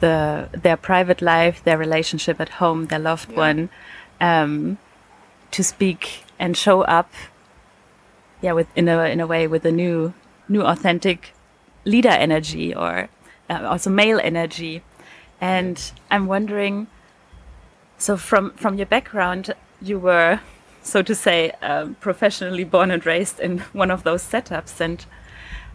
the 0.00 0.48
their 0.52 0.76
private 0.76 1.22
life, 1.22 1.62
their 1.64 1.78
relationship 1.78 2.40
at 2.40 2.48
home, 2.60 2.86
their 2.86 2.98
loved 2.98 3.30
yeah. 3.30 3.38
one, 3.38 3.68
um, 4.20 4.78
to 5.50 5.62
speak 5.62 6.24
and 6.38 6.56
show 6.56 6.82
up, 6.82 7.10
yeah, 8.42 8.52
with 8.52 8.68
in 8.76 8.88
a 8.88 9.04
in 9.04 9.20
a 9.20 9.26
way 9.26 9.46
with 9.46 9.64
a 9.64 9.72
new 9.72 10.12
new 10.48 10.62
authentic 10.62 11.32
leader 11.84 12.10
energy 12.10 12.74
or 12.74 13.08
uh, 13.48 13.62
also 13.64 13.90
male 13.90 14.20
energy, 14.22 14.82
and 15.40 15.92
I'm 16.10 16.26
wondering. 16.26 16.86
So 17.98 18.16
from 18.16 18.50
from 18.52 18.76
your 18.76 18.86
background, 18.86 19.54
you 19.80 19.98
were, 19.98 20.40
so 20.82 21.02
to 21.02 21.14
say, 21.14 21.52
um, 21.62 21.94
professionally 21.94 22.64
born 22.64 22.90
and 22.90 23.04
raised 23.06 23.40
in 23.40 23.58
one 23.72 23.90
of 23.90 24.02
those 24.02 24.22
setups, 24.22 24.80
and 24.80 25.04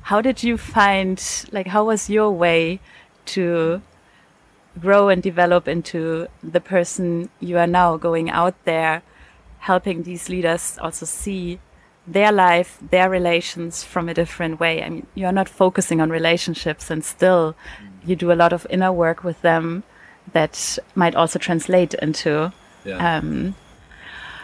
how 0.04 0.22
did 0.22 0.44
you 0.44 0.58
find 0.58 1.46
like 1.52 1.68
how 1.68 1.86
was 1.86 2.10
your 2.10 2.32
way 2.32 2.80
to 3.26 3.82
grow 4.80 5.10
and 5.10 5.22
develop 5.22 5.68
into 5.68 6.28
the 6.42 6.62
person 6.62 7.30
you 7.40 7.58
are 7.58 7.68
now 7.68 7.98
going 7.98 8.30
out 8.30 8.56
there 8.64 9.02
helping 9.60 10.04
these 10.04 10.30
leaders 10.30 10.78
also 10.82 11.06
see 11.06 11.60
their 12.08 12.32
life 12.32 12.80
their 12.90 13.10
relations 13.10 13.84
from 13.84 14.10
a 14.10 14.14
different 14.14 14.60
way 14.60 14.84
i 14.84 14.90
mean 14.90 15.06
you're 15.14 15.32
not 15.32 15.48
focusing 15.48 16.02
on 16.02 16.10
relationships 16.10 16.90
and 16.90 17.06
still 17.06 17.56
you 18.06 18.16
do 18.16 18.32
a 18.32 18.34
lot 18.34 18.52
of 18.52 18.66
inner 18.70 18.92
work 18.92 19.24
with 19.24 19.40
them 19.42 19.84
that 20.34 20.80
might 20.96 21.16
also 21.16 21.38
translate 21.38 21.94
into 21.96 22.52
yeah. 22.86 23.18
um, 23.18 23.54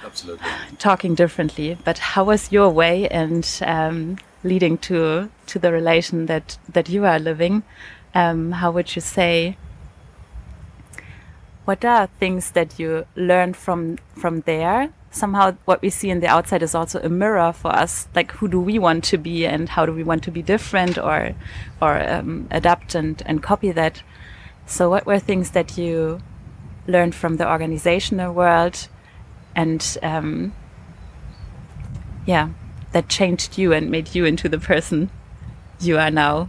Absolutely. 0.06 0.46
talking 0.78 1.16
differently 1.16 1.78
but 1.84 1.98
how 1.98 2.26
was 2.26 2.52
your 2.52 2.70
way 2.70 3.08
and 3.10 3.60
um, 3.66 4.18
leading 4.44 4.78
to 4.78 5.30
to 5.48 5.58
the 5.58 5.72
relation 5.72 6.28
that 6.28 6.58
that 6.70 6.90
you 6.90 7.06
are 7.06 7.18
living 7.18 7.64
um, 8.14 8.52
how 8.52 8.70
would 8.72 8.96
you 8.96 9.02
say 9.02 9.58
what 11.68 11.84
are 11.84 12.08
things 12.18 12.52
that 12.52 12.80
you 12.80 13.06
learned 13.18 13.58
from 13.58 13.98
from 14.14 14.40
there? 14.42 14.94
Somehow 15.12 15.58
what 15.66 15.82
we 15.82 15.90
see 15.90 16.10
in 16.10 16.22
the 16.22 16.28
outside 16.28 16.64
is 16.64 16.74
also 16.74 17.02
a 17.02 17.10
mirror 17.10 17.52
for 17.52 17.76
us 17.76 18.08
like 18.16 18.32
who 18.32 18.48
do 18.48 18.62
we 18.62 18.80
want 18.80 19.04
to 19.06 19.18
be 19.18 19.46
and 19.46 19.68
how 19.68 19.86
do 19.86 19.92
we 19.92 20.04
want 20.04 20.24
to 20.24 20.32
be 20.32 20.42
different 20.42 20.98
or 20.98 21.36
or 21.82 22.10
um, 22.10 22.48
adapt 22.52 22.96
and 22.96 23.22
and 23.26 23.44
copy 23.44 23.74
that? 23.74 24.02
So 24.66 24.90
what 24.90 25.06
were 25.06 25.20
things 25.20 25.52
that 25.52 25.78
you 25.78 26.22
learned 26.88 27.14
from 27.14 27.36
the 27.36 27.52
organizational 27.52 28.34
world 28.34 28.88
and 29.54 29.98
um, 30.02 30.54
yeah 32.26 32.48
that 32.94 33.10
changed 33.10 33.58
you 33.58 33.74
and 33.74 33.92
made 33.92 34.16
you 34.16 34.24
into 34.24 34.48
the 34.48 34.60
person 34.60 35.10
you 35.82 35.98
are 35.98 36.12
now 36.12 36.48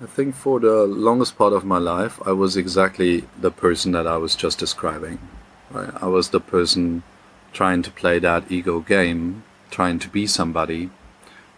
I 0.00 0.06
think 0.06 0.36
for 0.36 0.60
the 0.60 0.84
longest 0.86 1.36
part 1.36 1.52
of 1.52 1.64
my 1.64 1.78
life, 1.78 2.20
I 2.24 2.30
was 2.30 2.56
exactly 2.56 3.24
the 3.36 3.50
person 3.50 3.90
that 3.92 4.06
I 4.06 4.16
was 4.16 4.36
just 4.36 4.60
describing. 4.60 5.18
Right? 5.72 5.90
I 6.00 6.06
was 6.06 6.30
the 6.30 6.38
person 6.38 7.02
trying 7.52 7.82
to 7.82 7.90
play 7.90 8.20
that 8.20 8.44
ego 8.48 8.78
game, 8.78 9.42
trying 9.72 9.98
to 9.98 10.08
be 10.08 10.24
somebody, 10.24 10.90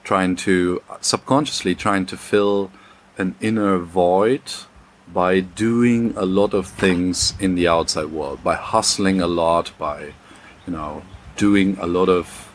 trying 0.04 0.36
to 0.36 0.82
subconsciously 1.02 1.74
trying 1.74 2.06
to 2.06 2.16
fill 2.16 2.70
an 3.18 3.34
inner 3.42 3.76
void 3.76 4.42
by 5.12 5.40
doing 5.40 6.14
a 6.16 6.24
lot 6.24 6.54
of 6.54 6.66
things 6.66 7.34
in 7.38 7.56
the 7.56 7.68
outside 7.68 8.06
world, 8.06 8.42
by 8.42 8.54
hustling 8.54 9.20
a 9.20 9.26
lot, 9.26 9.70
by 9.78 10.14
you 10.66 10.72
know 10.72 11.02
doing 11.36 11.76
a 11.78 11.86
lot 11.86 12.08
of 12.08 12.50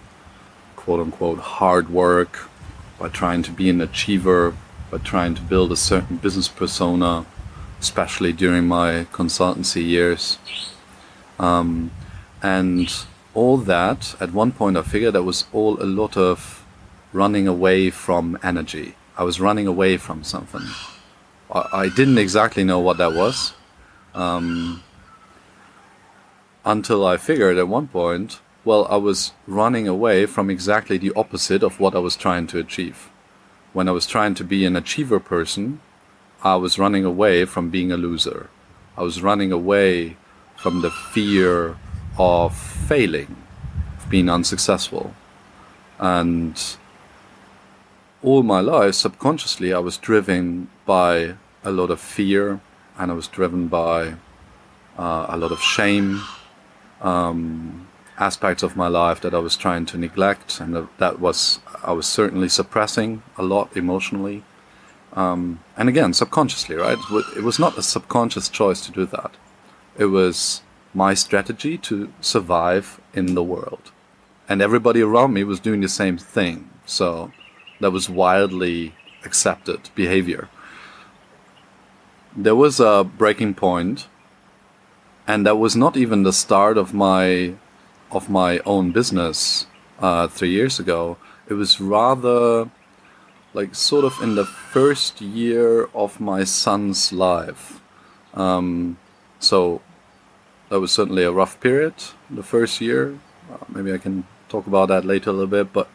quote 0.75 0.99
unquote 0.99 1.39
hard 1.39 1.89
work, 1.89 2.49
by 2.97 3.07
trying 3.07 3.43
to 3.43 3.51
be 3.51 3.69
an 3.69 3.81
achiever, 3.81 4.55
by 4.89 4.97
trying 4.99 5.35
to 5.35 5.41
build 5.41 5.71
a 5.71 5.75
certain 5.75 6.17
business 6.17 6.47
persona, 6.47 7.25
especially 7.79 8.33
during 8.33 8.67
my 8.67 9.05
consultancy 9.11 9.83
years. 9.83 10.37
Um, 11.39 11.91
and 12.41 12.93
all 13.33 13.57
that, 13.57 14.15
at 14.19 14.31
one 14.31 14.51
point, 14.51 14.77
I 14.77 14.83
figured 14.83 15.13
that 15.13 15.23
was 15.23 15.45
all 15.51 15.81
a 15.81 15.85
lot 15.85 16.15
of 16.17 16.65
running 17.11 17.47
away 17.47 17.89
from 17.89 18.37
energy. 18.43 18.95
I 19.17 19.23
was 19.23 19.39
running 19.39 19.67
away 19.67 19.97
from 19.97 20.23
something. 20.23 20.63
I, 21.51 21.67
I 21.73 21.89
didn't 21.89 22.17
exactly 22.17 22.63
know 22.63 22.79
what 22.79 22.97
that 22.97 23.13
was. 23.13 23.53
Um, 24.13 24.83
until 26.63 27.05
I 27.05 27.17
figured 27.17 27.57
at 27.57 27.67
one 27.67 27.87
point, 27.87 28.39
well, 28.63 28.87
I 28.89 28.95
was 28.95 29.33
running 29.45 29.87
away 29.87 30.25
from 30.25 30.49
exactly 30.49 30.97
the 30.97 31.13
opposite 31.15 31.61
of 31.63 31.79
what 31.79 31.95
I 31.95 31.99
was 31.99 32.15
trying 32.15 32.47
to 32.47 32.59
achieve 32.59 33.09
when 33.75 33.89
I 33.89 33.91
was 33.91 34.07
trying 34.07 34.35
to 34.35 34.45
be 34.45 34.63
an 34.63 34.77
achiever 34.77 35.19
person, 35.19 35.81
I 36.41 36.55
was 36.55 36.79
running 36.79 37.03
away 37.03 37.43
from 37.43 37.69
being 37.69 37.91
a 37.91 37.97
loser. 37.97 38.49
I 38.95 39.03
was 39.03 39.21
running 39.21 39.51
away 39.51 40.15
from 40.55 40.81
the 40.81 40.89
fear 40.89 41.75
of 42.17 42.55
failing, 42.55 43.35
of 43.97 44.09
being 44.09 44.29
unsuccessful. 44.29 45.13
And 45.99 46.57
all 48.23 48.43
my 48.43 48.61
life, 48.61 48.95
subconsciously, 48.95 49.73
I 49.73 49.79
was 49.79 49.97
driven 49.97 50.69
by 50.85 51.35
a 51.61 51.71
lot 51.71 51.91
of 51.91 51.99
fear 51.99 52.61
and 52.97 53.11
I 53.11 53.13
was 53.13 53.27
driven 53.27 53.67
by 53.67 54.13
uh, 54.97 55.25
a 55.27 55.35
lot 55.35 55.51
of 55.51 55.59
shame. 55.59 56.21
Um, 57.01 57.87
aspects 58.17 58.63
of 58.63 58.75
my 58.75 58.87
life 58.87 59.19
that 59.21 59.33
I 59.33 59.39
was 59.39 59.57
trying 59.57 59.85
to 59.87 59.97
neglect, 59.97 60.59
and 60.59 60.87
that 60.97 61.19
was 61.19 61.59
I 61.85 61.93
was 61.93 62.07
certainly 62.07 62.49
suppressing 62.49 63.23
a 63.37 63.43
lot 63.43 63.77
emotionally. 63.77 64.43
Um, 65.13 65.61
and 65.77 65.87
again, 65.87 66.13
subconsciously, 66.13 66.75
right? 66.75 66.97
It 67.37 67.43
was 67.43 67.59
not 67.59 67.77
a 67.77 67.83
subconscious 67.83 68.49
choice 68.49 68.81
to 68.85 68.91
do 68.91 69.05
that. 69.05 69.31
It 69.97 70.05
was 70.07 70.61
my 70.93 71.13
strategy 71.13 71.77
to 71.77 72.11
survive 72.21 72.99
in 73.13 73.35
the 73.35 73.43
world. 73.43 73.91
and 74.47 74.61
everybody 74.61 75.01
around 75.01 75.33
me 75.33 75.43
was 75.43 75.59
doing 75.59 75.81
the 75.81 75.89
same 75.89 76.17
thing. 76.17 76.69
So 76.85 77.31
that 77.79 77.91
was 77.91 78.09
wildly 78.09 78.93
accepted 79.23 79.89
behavior. 79.95 80.49
There 82.35 82.55
was 82.55 82.79
a 82.79 83.03
breaking 83.17 83.55
point, 83.55 84.07
and 85.27 85.45
that 85.45 85.57
was 85.57 85.75
not 85.75 85.97
even 85.97 86.23
the 86.23 86.33
start 86.33 86.77
of 86.77 86.93
my 86.93 87.55
of 88.11 88.29
my 88.29 88.59
own 88.65 88.91
business 88.91 89.65
uh, 89.99 90.27
three 90.27 90.51
years 90.51 90.79
ago. 90.79 91.17
It 91.47 91.53
was 91.53 91.79
rather 91.79 92.69
like 93.53 93.73
sort 93.75 94.03
of 94.03 94.13
in 94.21 94.35
the 94.35 94.45
first 94.45 95.21
year 95.21 95.85
of 95.93 96.19
my 96.19 96.43
son's 96.43 97.13
life. 97.13 97.81
Um, 98.33 98.97
so 99.39 99.81
that 100.69 100.79
was 100.79 100.91
certainly 100.91 101.23
a 101.23 101.31
rough 101.31 101.59
period, 101.59 101.93
the 102.29 102.43
first 102.43 102.81
year. 102.81 103.17
Uh, 103.51 103.57
maybe 103.69 103.93
I 103.93 103.97
can 103.97 104.25
talk 104.49 104.67
about 104.67 104.89
that 104.89 105.05
later 105.05 105.29
a 105.29 105.33
little 105.33 105.47
bit, 105.47 105.71
but 105.71 105.87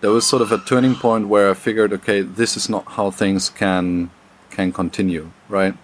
there 0.00 0.10
was 0.10 0.26
sort 0.26 0.42
of 0.42 0.50
a 0.50 0.58
turning 0.58 0.94
point 0.94 1.28
where 1.28 1.50
I 1.50 1.54
figured, 1.54 1.92
okay, 1.92 2.22
this 2.22 2.56
is 2.56 2.68
not 2.68 2.84
how 2.92 3.10
things 3.10 3.50
can 3.50 4.10
can 4.50 4.72
continue, 4.72 5.30
right? 5.48 5.74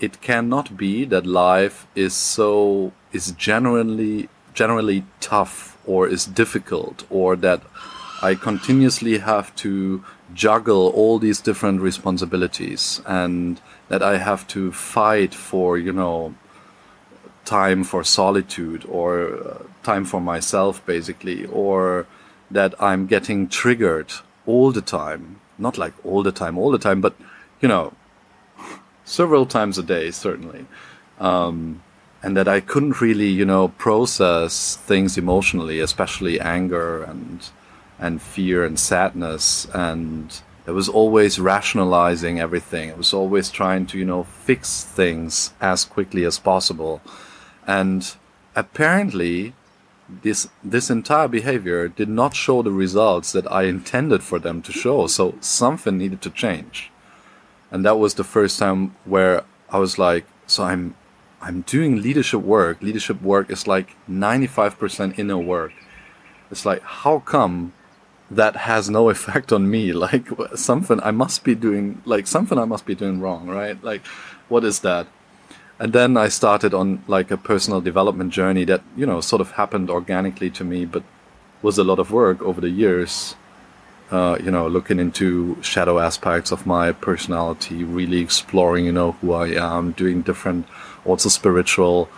It 0.00 0.20
cannot 0.20 0.76
be 0.76 1.04
that 1.04 1.24
life 1.26 1.86
is 1.94 2.14
so 2.14 2.92
is 3.12 3.32
generally 3.32 4.28
generally 4.54 5.04
tough 5.20 5.76
or 5.86 6.08
is 6.08 6.24
difficult 6.24 7.04
or 7.10 7.36
that 7.36 7.62
I 8.22 8.34
continuously 8.34 9.18
have 9.18 9.54
to 9.56 10.04
juggle 10.32 10.88
all 10.90 11.18
these 11.18 11.40
different 11.40 11.80
responsibilities 11.80 13.00
and 13.06 13.60
that 13.88 14.02
I 14.02 14.18
have 14.18 14.46
to 14.48 14.72
fight 14.72 15.34
for, 15.34 15.76
you 15.76 15.92
know, 15.92 16.34
time 17.44 17.84
for 17.84 18.04
solitude 18.04 18.84
or 18.88 19.34
uh, 19.34 19.62
time 19.82 20.04
for 20.04 20.20
myself, 20.20 20.84
basically, 20.86 21.46
or 21.46 22.06
that 22.50 22.74
I'm 22.80 23.06
getting 23.06 23.48
triggered 23.48 24.12
all 24.46 24.72
the 24.72 24.82
time. 24.82 25.40
Not 25.58 25.76
like 25.76 25.94
all 26.04 26.22
the 26.22 26.32
time, 26.32 26.56
all 26.56 26.70
the 26.70 26.78
time, 26.78 27.00
but, 27.00 27.14
you 27.60 27.68
know, 27.68 27.92
several 29.04 29.46
times 29.46 29.78
a 29.78 29.82
day, 29.82 30.10
certainly. 30.10 30.66
Um, 31.18 31.82
and 32.22 32.36
that 32.36 32.48
I 32.48 32.60
couldn't 32.60 33.00
really, 33.00 33.28
you 33.28 33.44
know, 33.44 33.68
process 33.68 34.76
things 34.76 35.18
emotionally, 35.18 35.80
especially 35.80 36.40
anger 36.40 37.02
and 37.02 37.48
and 37.98 38.20
fear 38.20 38.64
and 38.64 38.78
sadness 38.78 39.66
and 39.72 40.42
it 40.66 40.70
was 40.70 40.88
always 40.88 41.40
rationalizing 41.40 42.38
everything. 42.38 42.88
It 42.88 42.96
was 42.96 43.12
always 43.12 43.50
trying 43.50 43.86
to, 43.86 43.98
you 43.98 44.04
know, 44.04 44.22
fix 44.22 44.84
things 44.84 45.52
as 45.60 45.84
quickly 45.84 46.24
as 46.24 46.38
possible. 46.38 47.00
And 47.66 48.14
apparently 48.54 49.54
this 50.08 50.48
this 50.62 50.90
entire 50.90 51.28
behavior 51.28 51.88
did 51.88 52.08
not 52.08 52.36
show 52.36 52.62
the 52.62 52.70
results 52.70 53.32
that 53.32 53.50
I 53.50 53.62
intended 53.64 54.22
for 54.22 54.38
them 54.38 54.62
to 54.62 54.72
show. 54.72 55.06
So 55.06 55.34
something 55.40 55.98
needed 55.98 56.22
to 56.22 56.30
change. 56.30 56.90
And 57.70 57.84
that 57.84 57.98
was 57.98 58.14
the 58.14 58.24
first 58.24 58.58
time 58.58 58.94
where 59.04 59.44
I 59.70 59.78
was 59.78 59.98
like, 59.98 60.26
so 60.46 60.64
I'm 60.64 60.94
I'm 61.42 61.62
doing 61.62 62.00
leadership 62.00 62.40
work. 62.40 62.80
Leadership 62.80 63.20
work 63.20 63.50
is 63.50 63.66
like 63.66 63.96
95% 64.08 65.18
inner 65.18 65.38
work. 65.38 65.72
It's 66.52 66.64
like, 66.64 66.82
how 66.82 67.18
come 67.18 67.72
that 68.30 68.54
has 68.56 68.88
no 68.88 69.10
effect 69.14 69.52
on 69.52 69.68
me? 69.68 69.92
Like 69.92 70.28
something 70.54 71.00
I 71.02 71.10
must 71.10 71.42
be 71.42 71.56
doing, 71.56 72.00
like 72.04 72.28
something 72.28 72.58
I 72.58 72.64
must 72.64 72.86
be 72.86 72.94
doing 72.94 73.20
wrong, 73.20 73.48
right? 73.48 73.82
Like, 73.82 74.06
what 74.48 74.64
is 74.64 74.80
that? 74.80 75.08
And 75.80 75.92
then 75.92 76.16
I 76.16 76.28
started 76.28 76.74
on 76.74 77.02
like 77.08 77.32
a 77.32 77.36
personal 77.36 77.80
development 77.80 78.32
journey 78.32 78.64
that, 78.66 78.82
you 78.96 79.04
know, 79.04 79.20
sort 79.20 79.40
of 79.40 79.52
happened 79.52 79.90
organically 79.90 80.50
to 80.50 80.62
me, 80.62 80.84
but 80.84 81.02
was 81.60 81.76
a 81.76 81.84
lot 81.84 81.98
of 81.98 82.12
work 82.12 82.40
over 82.42 82.60
the 82.60 82.70
years. 82.70 83.34
Uh, 84.12 84.36
you 84.44 84.50
know, 84.50 84.68
looking 84.68 84.98
into 85.00 85.56
shadow 85.62 85.98
aspects 85.98 86.52
of 86.52 86.66
my 86.66 86.92
personality, 86.92 87.82
really 87.82 88.20
exploring, 88.20 88.84
you 88.84 88.92
know, 88.92 89.12
who 89.12 89.32
I 89.32 89.48
am, 89.48 89.92
doing 89.92 90.20
different 90.20 90.66
also 91.04 91.28
spiritual 91.28 92.08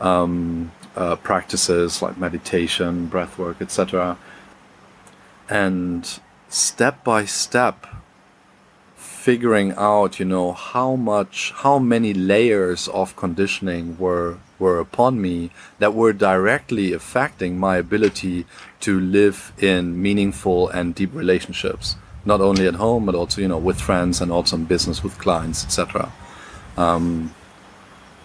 um, 0.00 0.72
uh, 0.96 1.16
practices 1.16 2.02
like 2.02 2.16
meditation, 2.18 3.06
breath 3.06 3.38
work, 3.38 3.60
etc. 3.60 4.16
And 5.48 6.20
step 6.48 7.04
by 7.04 7.24
step, 7.24 7.86
figuring 8.96 9.72
out, 9.76 10.18
you 10.18 10.24
know, 10.24 10.52
how 10.52 10.96
much, 10.96 11.52
how 11.56 11.78
many 11.78 12.12
layers 12.12 12.88
of 12.88 13.16
conditioning 13.16 13.98
were 13.98 14.38
were 14.58 14.78
upon 14.78 15.20
me 15.20 15.50
that 15.78 15.94
were 15.94 16.12
directly 16.12 16.92
affecting 16.92 17.58
my 17.58 17.76
ability 17.76 18.46
to 18.80 19.00
live 19.00 19.52
in 19.58 20.00
meaningful 20.00 20.68
and 20.68 20.94
deep 20.94 21.12
relationships, 21.12 21.96
not 22.24 22.40
only 22.40 22.66
at 22.66 22.76
home 22.76 23.04
but 23.06 23.14
also, 23.14 23.40
you 23.40 23.48
know, 23.48 23.58
with 23.58 23.80
friends 23.80 24.20
and 24.20 24.30
also 24.30 24.56
in 24.56 24.64
business 24.64 25.02
with 25.02 25.18
clients, 25.18 25.64
etc. 25.64 26.12
Um, 26.76 27.34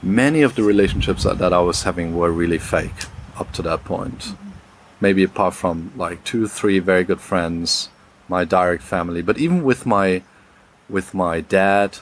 many 0.02 0.42
of 0.42 0.56
the 0.56 0.64
relationships 0.64 1.24
that, 1.24 1.38
that 1.40 1.54
I 1.54 1.60
was 1.60 1.84
having 1.84 2.16
were 2.16 2.32
really 2.32 2.58
fake 2.58 3.06
up 3.38 3.52
to 3.54 3.62
that 3.64 3.84
point. 3.84 4.20
Mm-hmm. 4.20 4.50
Maybe 5.02 5.24
apart 5.24 5.54
from 5.54 5.92
like 5.96 6.24
two, 6.24 6.48
three 6.48 6.80
very 6.80 7.04
good 7.04 7.22
friends, 7.22 7.90
my 8.28 8.44
direct 8.44 8.84
family, 8.84 9.22
but 9.22 9.38
even 9.38 9.64
with 9.64 9.86
my 9.86 10.22
with 10.90 11.14
my 11.14 11.40
dad, 11.40 12.00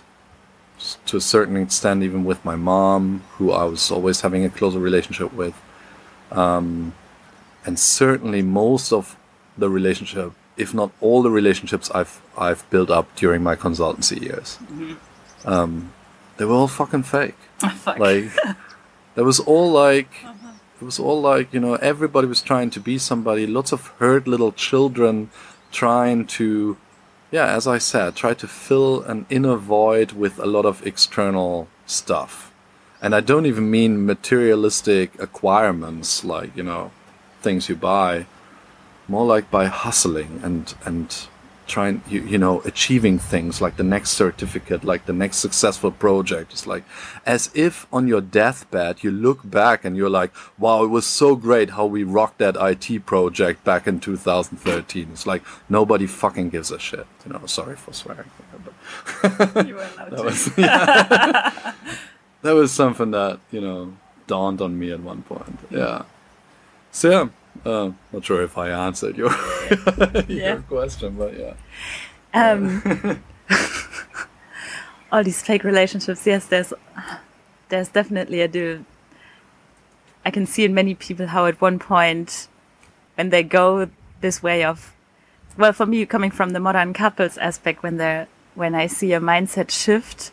to 1.06 1.18
a 1.18 1.22
certain 1.22 1.58
extent, 1.58 2.04
even 2.04 2.24
with 2.24 2.44
my 2.46 2.56
mom, 2.56 3.24
who 3.38 3.52
I 3.52 3.66
was 3.66 3.92
always 3.92 4.22
having 4.22 4.46
a 4.46 4.50
closer 4.50 4.80
relationship 4.80 5.34
with, 5.34 5.56
um, 6.32 6.94
and 7.66 7.78
certainly 7.78 8.42
most 8.42 8.94
of 8.94 9.18
the 9.58 9.70
relationship, 9.70 10.32
if 10.56 10.74
not 10.74 10.92
all 11.02 11.22
the 11.22 11.32
relationships 11.32 11.92
I've 11.92 12.22
I've 12.38 12.68
built 12.70 12.90
up 12.90 13.16
during 13.16 13.44
my 13.44 13.56
consultancy 13.56 14.22
years, 14.22 14.58
mm-hmm. 14.64 14.96
um, 15.48 15.94
they 16.38 16.45
were 16.45 16.54
all 16.54 16.67
fucking 16.67 17.04
fake. 17.04 17.36
Oh, 17.63 17.95
like 17.97 18.30
there 19.15 19.23
was 19.23 19.39
all 19.39 19.71
like 19.71 20.10
uh-huh. 20.23 20.52
it 20.80 20.86
was 20.86 21.00
all 21.00 21.19
like 21.19 21.52
you 21.52 21.60
know 21.60 21.73
everybody 21.76 22.28
was 22.28 22.41
trying 22.41 22.69
to 22.71 22.80
be 22.80 22.97
somebody. 23.00 23.47
Lots 23.47 23.71
of 23.71 23.88
hurt 24.00 24.28
little 24.28 24.52
children 24.52 25.32
trying 25.71 26.26
to, 26.26 26.78
yeah, 27.32 27.47
as 27.47 27.67
I 27.67 27.80
said, 27.80 28.15
try 28.15 28.34
to 28.36 28.47
fill 28.47 29.02
an 29.02 29.26
inner 29.30 29.56
void 29.56 30.12
with 30.12 30.39
a 30.39 30.45
lot 30.45 30.65
of 30.65 30.86
external 30.86 31.67
stuff. 31.86 32.54
And 33.02 33.13
I 33.13 33.21
don't 33.21 33.45
even 33.45 33.69
mean 33.69 34.06
materialistic 34.06 35.19
acquirements 35.19 36.23
like 36.23 36.56
you 36.56 36.63
know 36.63 36.91
things 37.41 37.69
you 37.69 37.76
buy, 37.76 38.28
more 39.08 39.26
like 39.26 39.50
by 39.50 39.65
hustling 39.65 40.41
and 40.43 40.76
and 40.86 41.28
trying 41.68 42.02
you, 42.08 42.22
you 42.24 42.38
know 42.38 42.62
achieving 42.62 43.20
things 43.20 43.62
like 43.62 43.78
the 43.78 43.84
next 43.84 44.12
certificate 44.12 44.84
like 44.84 45.06
the 45.06 45.14
next 45.14 45.38
successful 45.38 45.92
project. 45.92 46.54
It's 46.54 46.66
like 46.66 46.84
as 47.26 47.50
if 47.54 47.86
on 47.92 48.08
your 48.08 48.22
deathbed 48.22 49.04
you 49.04 49.12
look 49.12 49.48
back 49.50 49.86
and 49.86 49.96
you're 49.98 50.10
like 50.10 50.32
wow 50.58 50.84
it 50.84 50.88
was 50.88 51.06
so 51.06 51.36
great 51.36 51.72
how 51.72 51.86
we 51.86 52.04
rocked 52.04 52.40
that 52.40 52.56
IT 52.60 53.06
project 53.06 53.64
back 53.64 53.88
in 53.88 54.00
2013 54.00 55.10
it's 55.12 55.28
like 55.28 55.44
nobody 55.70 56.08
fucking 56.08 56.50
gives 56.50 56.72
a 56.72 56.80
shit 56.80 57.06
you 57.26 57.34
know. 57.34 57.46
Sorry 57.46 57.76
for 57.76 57.94
swearing 57.94 58.30
but 58.64 59.68
you 59.68 59.76
were 59.76 59.88
allowed 59.96 60.12
that 60.12 60.24
was 60.24 60.58
yeah. 60.58 61.74
that 62.42 62.54
was 62.54 62.72
something 62.72 63.12
that 63.12 63.40
you 63.52 63.62
know 63.62 63.94
dawned 64.28 64.62
on 64.62 64.78
me 64.78 64.92
at 64.92 65.00
one 65.00 65.22
point. 65.24 65.58
Yeah. 65.70 66.04
So 66.92 67.10
yeah 67.10 67.30
uh, 67.65 67.91
not 68.12 68.26
sure 68.26 68.41
if 68.43 68.58
I 68.58 68.70
answered 68.70 69.17
your 69.17 69.32
your 69.70 70.24
yeah. 70.28 70.56
question, 70.67 71.15
but 71.17 71.38
yeah. 71.38 71.54
Um, 72.34 73.22
all 75.12 75.24
these 75.24 75.41
fake 75.41 75.63
relationships. 75.63 76.26
Yes, 76.26 76.46
there's 76.46 76.74
there's 77.70 77.89
definitely 77.89 78.41
a 78.41 78.48
do. 78.48 78.86
I 80.26 80.32
can 80.32 80.46
see 80.46 80.65
in 80.65 80.74
many 80.74 80.96
people 80.96 81.28
how 81.28 81.46
at 81.46 81.62
one 81.62 81.80
point, 81.80 82.48
when 83.15 83.30
they 83.30 83.43
go 83.43 83.89
this 84.22 84.43
way 84.43 84.63
of, 84.63 84.93
well, 85.58 85.74
for 85.74 85.86
me 85.86 86.06
coming 86.06 86.32
from 86.32 86.50
the 86.50 86.60
modern 86.60 86.93
couples 86.93 87.38
aspect, 87.38 87.84
when 87.84 87.98
they 87.98 88.28
when 88.56 88.76
I 88.76 88.88
see 88.88 89.13
a 89.13 89.20
mindset 89.20 89.70
shift, 89.70 90.32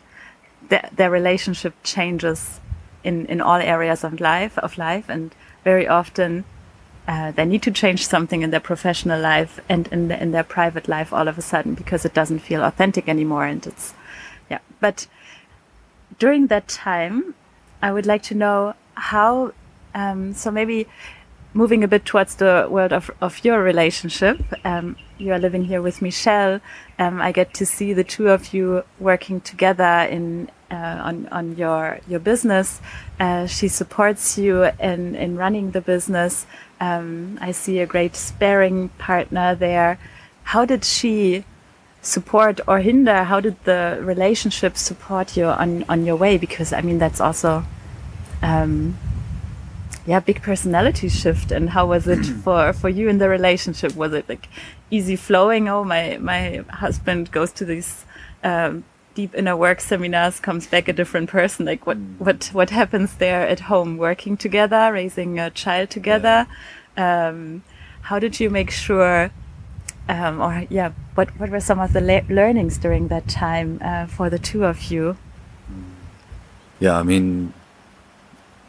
their, 0.69 0.89
their 0.91 1.11
relationship 1.11 1.73
changes 1.83 2.59
in 3.03 3.25
in 3.27 3.41
all 3.41 3.57
areas 3.57 4.03
of 4.03 4.19
life 4.19 4.57
of 4.59 4.77
life, 4.77 5.09
and 5.09 5.33
very 5.63 5.87
often 5.87 6.43
uh, 7.07 7.31
they 7.31 7.45
need 7.45 7.61
to 7.63 7.71
change 7.71 8.07
something 8.07 8.41
in 8.41 8.49
their 8.49 8.59
professional 8.59 9.19
life 9.19 9.59
and 9.69 9.87
in, 9.89 10.07
the, 10.07 10.21
in 10.21 10.31
their 10.31 10.43
private 10.43 10.87
life 10.87 11.13
all 11.13 11.27
of 11.27 11.37
a 11.37 11.41
sudden 11.41 11.75
because 11.75 12.05
it 12.05 12.13
doesn't 12.13 12.39
feel 12.39 12.63
authentic 12.63 13.07
anymore. 13.07 13.45
And 13.45 13.65
it's, 13.65 13.93
yeah. 14.49 14.59
But 14.79 15.07
during 16.17 16.47
that 16.47 16.67
time, 16.67 17.35
I 17.81 17.91
would 17.91 18.05
like 18.05 18.23
to 18.23 18.35
know 18.35 18.73
how, 18.95 19.53
um, 19.93 20.33
so 20.33 20.49
maybe 20.49 20.87
moving 21.53 21.83
a 21.83 21.87
bit 21.87 22.05
towards 22.05 22.35
the 22.35 22.67
world 22.69 22.91
of, 22.91 23.09
of 23.21 23.43
your 23.45 23.61
relationship. 23.61 24.41
Um, 24.65 24.97
you 25.17 25.31
are 25.31 25.39
living 25.39 25.63
here 25.63 25.81
with 25.81 26.01
Michelle. 26.01 26.59
Um, 26.99 27.21
I 27.21 27.31
get 27.31 27.53
to 27.55 27.65
see 27.65 27.93
the 27.93 28.03
two 28.03 28.29
of 28.29 28.53
you 28.53 28.83
working 28.99 29.39
together 29.41 30.07
in 30.09 30.49
uh, 30.71 30.75
on 30.75 31.27
on 31.29 31.55
your 31.55 31.99
your 32.07 32.19
business. 32.19 32.81
Uh, 33.19 33.45
she 33.47 33.67
supports 33.67 34.37
you 34.37 34.63
in 34.79 35.15
in 35.15 35.37
running 35.37 35.71
the 35.71 35.81
business, 35.81 36.45
Um, 36.79 37.37
I 37.41 37.51
see 37.51 37.79
a 37.79 37.85
great 37.85 38.15
sparing 38.15 38.89
partner 38.97 39.55
there. 39.55 39.97
How 40.43 40.65
did 40.65 40.83
she 40.83 41.45
support 42.01 42.59
or 42.67 42.79
hinder? 42.79 43.23
How 43.23 43.39
did 43.39 43.55
the 43.63 43.99
relationship 44.01 44.77
support 44.77 45.37
you 45.37 45.45
on 45.45 45.85
on 45.89 46.05
your 46.05 46.15
way? 46.15 46.37
Because 46.37 46.73
I 46.73 46.81
mean, 46.81 46.99
that's 46.99 47.21
also, 47.21 47.63
um, 48.41 48.97
yeah, 50.05 50.19
big 50.19 50.41
personality 50.41 51.09
shift. 51.09 51.51
And 51.51 51.69
how 51.69 51.85
was 51.87 52.07
it 52.07 52.25
for 52.43 52.73
for 52.73 52.89
you 52.89 53.09
in 53.09 53.17
the 53.17 53.29
relationship? 53.29 53.95
Was 53.95 54.13
it 54.13 54.27
like 54.27 54.47
easy 54.91 55.15
flowing? 55.15 55.69
Oh, 55.69 55.83
my 55.83 56.17
my 56.17 56.63
husband 56.69 57.31
goes 57.31 57.51
to 57.53 57.65
these. 57.65 58.05
Um, 58.43 58.83
deep 59.15 59.33
inner 59.33 59.55
work 59.55 59.79
seminars 59.79 60.39
comes 60.41 60.67
back 60.67 60.87
a 60.89 60.93
different 60.93 61.29
person 61.29 61.65
like 61.65 61.87
what 61.87 61.97
what 62.19 62.49
what 62.53 62.69
happens 62.69 63.15
there 63.15 63.47
at 63.47 63.61
home 63.61 63.97
working 63.97 64.35
together 64.37 64.91
raising 64.91 65.39
a 65.39 65.49
child 65.49 65.89
together. 65.89 66.45
Yeah. 66.97 67.29
um, 67.29 67.63
how 68.01 68.19
did 68.19 68.39
you 68.39 68.49
make 68.49 68.69
sure 68.69 69.31
um, 70.09 70.41
or 70.41 70.67
yeah 70.69 70.91
what 71.15 71.29
what 71.39 71.49
were 71.49 71.61
some 71.61 71.79
of 71.79 71.93
the 71.93 72.01
le 72.01 72.21
learnings 72.29 72.77
during 72.77 73.07
that 73.07 73.27
time 73.27 73.79
uh, 73.81 74.05
for 74.05 74.29
the 74.29 74.37
two 74.37 74.65
of 74.65 74.91
you? 74.91 75.17
Yeah 76.79 76.99
i 76.99 77.03
mean 77.03 77.53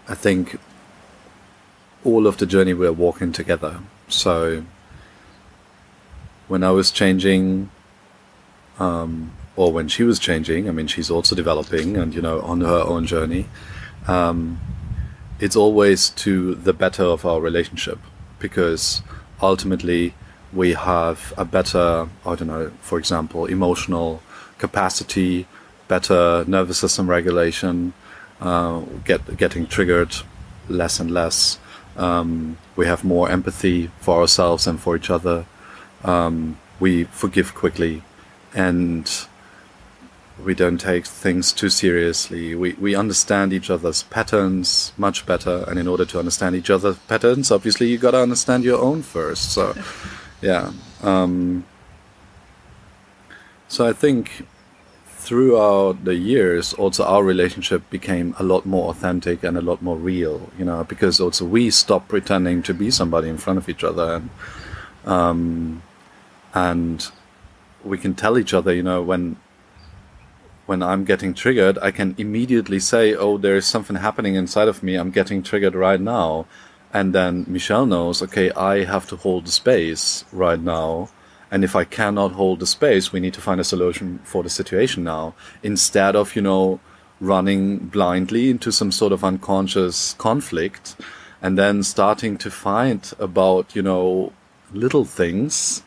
i 0.08 0.14
think 0.14 0.58
all 2.04 2.26
of 2.26 2.36
the 2.36 2.46
journey 2.46 2.72
we're 2.72 2.92
walking 2.92 3.32
together. 3.32 3.80
So 4.08 4.64
when 6.46 6.62
i 6.62 6.70
was 6.70 6.92
changing 6.92 7.68
um, 8.78 9.32
or 9.56 9.72
when 9.72 9.88
she 9.88 10.04
was 10.04 10.18
changing, 10.18 10.68
I 10.68 10.72
mean, 10.72 10.86
she's 10.86 11.10
also 11.10 11.34
developing 11.34 11.96
and, 11.96 12.14
you 12.14 12.20
know, 12.20 12.40
on 12.42 12.60
her 12.60 12.80
own 12.80 13.06
journey. 13.06 13.46
Um, 14.06 14.60
it's 15.40 15.56
always 15.56 16.10
to 16.10 16.54
the 16.54 16.72
better 16.72 17.02
of 17.02 17.24
our 17.26 17.40
relationship 17.40 17.98
because 18.38 19.02
ultimately 19.40 20.14
we 20.52 20.74
have 20.74 21.32
a 21.36 21.44
better, 21.44 22.08
I 22.24 22.34
don't 22.34 22.48
know, 22.48 22.70
for 22.80 22.98
example, 22.98 23.46
emotional 23.46 24.22
capacity, 24.58 25.46
better 25.88 26.44
nervous 26.46 26.78
system 26.78 27.08
regulation, 27.08 27.94
uh, 28.40 28.80
get, 29.04 29.36
getting 29.36 29.66
triggered 29.66 30.14
less 30.68 31.00
and 31.00 31.10
less. 31.10 31.58
Um, 31.96 32.58
we 32.76 32.86
have 32.86 33.04
more 33.04 33.30
empathy 33.30 33.90
for 34.00 34.20
ourselves 34.20 34.66
and 34.66 34.78
for 34.78 34.96
each 34.96 35.08
other. 35.08 35.46
Um, 36.04 36.58
we 36.78 37.04
forgive 37.04 37.54
quickly 37.54 38.02
and 38.54 39.26
we 40.42 40.54
don't 40.54 40.78
take 40.78 41.06
things 41.06 41.52
too 41.52 41.70
seriously. 41.70 42.54
We, 42.54 42.74
we 42.74 42.94
understand 42.94 43.52
each 43.52 43.70
other's 43.70 44.02
patterns 44.02 44.92
much 44.96 45.24
better. 45.24 45.64
And 45.66 45.78
in 45.78 45.88
order 45.88 46.04
to 46.06 46.18
understand 46.18 46.54
each 46.54 46.68
other's 46.68 46.98
patterns, 46.98 47.50
obviously 47.50 47.88
you 47.88 47.98
got 47.98 48.10
to 48.10 48.20
understand 48.20 48.62
your 48.62 48.80
own 48.80 49.02
first. 49.02 49.52
So, 49.52 49.74
yeah. 50.42 50.72
Um, 51.02 51.64
so 53.68 53.86
I 53.86 53.92
think 53.92 54.46
throughout 55.06 56.04
the 56.04 56.14
years, 56.14 56.74
also 56.74 57.04
our 57.04 57.24
relationship 57.24 57.88
became 57.88 58.34
a 58.38 58.42
lot 58.42 58.66
more 58.66 58.90
authentic 58.90 59.42
and 59.42 59.56
a 59.56 59.62
lot 59.62 59.80
more 59.80 59.96
real, 59.96 60.50
you 60.58 60.64
know, 60.64 60.84
because 60.84 61.18
also 61.18 61.46
we 61.46 61.70
stopped 61.70 62.08
pretending 62.08 62.62
to 62.62 62.74
be 62.74 62.90
somebody 62.90 63.28
in 63.28 63.38
front 63.38 63.58
of 63.58 63.68
each 63.68 63.82
other. 63.82 64.16
And, 64.16 64.30
um, 65.10 65.82
and 66.52 67.10
we 67.82 67.96
can 67.96 68.14
tell 68.14 68.38
each 68.38 68.52
other, 68.52 68.72
you 68.72 68.82
know, 68.82 69.02
when 69.02 69.36
when 70.66 70.82
I'm 70.82 71.04
getting 71.04 71.32
triggered, 71.32 71.78
I 71.80 71.90
can 71.90 72.14
immediately 72.18 72.80
say, 72.80 73.14
"Oh, 73.14 73.38
there 73.38 73.56
is 73.56 73.66
something 73.66 73.96
happening 73.96 74.34
inside 74.34 74.68
of 74.68 74.82
me. 74.82 74.96
I'm 74.96 75.10
getting 75.10 75.42
triggered 75.42 75.74
right 75.74 76.00
now." 76.00 76.46
And 76.92 77.12
then 77.12 77.44
Michelle 77.46 77.84
knows, 77.84 78.22
okay, 78.22 78.50
I 78.52 78.84
have 78.84 79.06
to 79.08 79.16
hold 79.16 79.46
the 79.46 79.52
space 79.52 80.24
right 80.32 80.60
now. 80.60 81.10
And 81.50 81.62
if 81.62 81.76
I 81.76 81.84
cannot 81.84 82.32
hold 82.32 82.60
the 82.60 82.66
space, 82.66 83.12
we 83.12 83.20
need 83.20 83.34
to 83.34 83.40
find 83.40 83.60
a 83.60 83.64
solution 83.64 84.20
for 84.24 84.42
the 84.42 84.48
situation 84.48 85.04
now. 85.04 85.34
Instead 85.62 86.16
of, 86.16 86.34
you 86.34 86.42
know, 86.42 86.80
running 87.20 87.78
blindly 87.78 88.50
into 88.50 88.72
some 88.72 88.90
sort 88.92 89.12
of 89.12 89.24
unconscious 89.24 90.14
conflict 90.18 90.96
and 91.42 91.58
then 91.58 91.82
starting 91.82 92.36
to 92.38 92.50
fight 92.50 93.12
about, 93.18 93.76
you 93.76 93.82
know, 93.82 94.32
little 94.72 95.04
things 95.04 95.82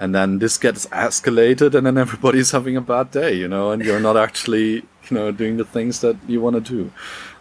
and 0.00 0.14
then 0.14 0.38
this 0.38 0.56
gets 0.58 0.86
escalated 0.86 1.74
and 1.74 1.86
then 1.86 1.98
everybody's 1.98 2.50
having 2.50 2.76
a 2.76 2.80
bad 2.80 3.10
day 3.10 3.32
you 3.34 3.46
know 3.46 3.70
and 3.70 3.84
you're 3.84 4.00
not 4.00 4.16
actually 4.16 4.72
you 4.72 5.12
know 5.12 5.30
doing 5.30 5.58
the 5.58 5.64
things 5.64 6.00
that 6.00 6.16
you 6.26 6.40
want 6.40 6.56
to 6.56 6.60
do 6.60 6.90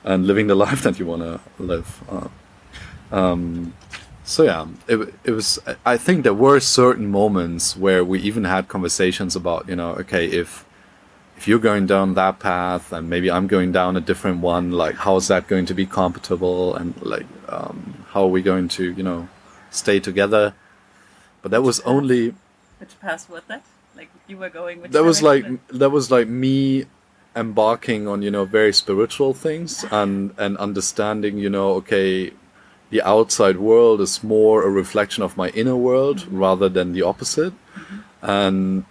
and 0.04 0.28
living 0.28 0.48
the 0.48 0.56
life 0.56 0.84
that 0.84 1.00
you 1.00 1.06
want 1.06 1.22
to 1.22 1.40
live 1.58 2.04
uh, 2.10 2.28
um, 3.12 3.74
so 4.24 4.44
yeah 4.44 4.68
it, 4.88 5.14
it 5.24 5.32
was 5.32 5.58
i 5.86 5.98
think 5.98 6.24
there 6.24 6.34
were 6.34 6.60
certain 6.60 7.08
moments 7.08 7.76
where 7.76 8.04
we 8.04 8.20
even 8.20 8.44
had 8.44 8.68
conversations 8.68 9.36
about 9.36 9.68
you 9.68 9.76
know 9.76 9.92
okay 9.92 10.26
if 10.26 10.66
if 11.38 11.48
you're 11.48 11.58
going 11.72 11.86
down 11.86 12.16
that 12.16 12.38
path 12.38 12.92
and 12.92 13.10
maybe 13.10 13.32
i'm 13.32 13.48
going 13.48 13.72
down 13.72 13.96
a 13.96 14.02
different 14.02 14.40
one 14.42 14.72
like 14.72 14.96
how's 14.96 15.30
that 15.30 15.48
going 15.48 15.66
to 15.66 15.74
be 15.74 15.86
compatible? 15.86 16.76
And 16.76 17.02
like 17.02 17.26
um, 17.48 18.06
how 18.10 18.24
are 18.24 18.28
we 18.28 18.42
going 18.42 18.68
to 18.70 18.92
you 18.92 19.04
know 19.04 19.30
stay 19.72 20.00
together? 20.00 20.54
But 21.42 21.52
that 21.52 21.64
was 21.64 21.80
only 21.82 22.36
which 22.80 23.00
path 23.00 23.30
was 23.30 23.44
that? 23.48 23.64
Like 23.96 24.10
you 24.28 24.38
were 24.38 24.50
going. 24.50 24.82
That 24.82 25.04
was 25.04 25.22
like 25.22 25.46
that 25.68 25.90
was 25.90 26.10
like 26.10 26.28
me 26.28 26.86
embarking 27.36 28.08
on 28.08 28.22
you 28.22 28.32
know 28.32 28.46
very 28.46 28.74
spiritual 28.74 29.34
things 29.34 29.86
and 29.92 30.34
and 30.38 30.58
understanding 30.58 31.38
you 31.38 31.50
know 31.50 31.70
okay 31.74 32.32
the 32.90 33.02
outside 33.04 33.58
world 33.58 34.02
is 34.02 34.24
more 34.24 34.64
a 34.64 34.70
reflection 34.70 35.22
of 35.22 35.38
my 35.38 35.50
inner 35.50 35.76
world 35.76 36.18
mm-hmm. 36.18 36.38
rather 36.38 36.68
than 36.68 36.92
the 36.92 37.04
opposite 37.04 37.54
mm-hmm. 37.54 38.00
and 38.24 38.86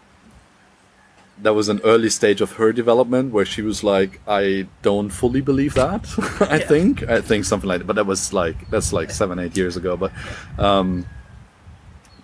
that 1.41 1.53
was 1.53 1.69
an 1.69 1.81
early 1.85 2.09
stage 2.09 2.41
of 2.41 2.53
her 2.53 2.73
development 2.73 3.33
where 3.33 3.45
she 3.45 3.61
was 3.61 3.83
like 3.83 4.21
i 4.29 4.67
don't 4.83 5.11
fully 5.11 5.41
believe 5.41 5.75
that 5.75 6.07
i 6.49 6.59
yeah. 6.59 6.67
think 6.67 7.03
i 7.09 7.21
think 7.21 7.45
something 7.45 7.69
like 7.69 7.79
that 7.79 7.87
but 7.87 7.97
that 7.97 8.07
was 8.07 8.33
like 8.33 8.71
that's 8.71 8.93
like 8.93 9.11
seven 9.11 9.39
eight 9.41 9.57
years 9.57 9.77
ago 9.77 9.97
but 9.97 10.13
um 10.59 11.05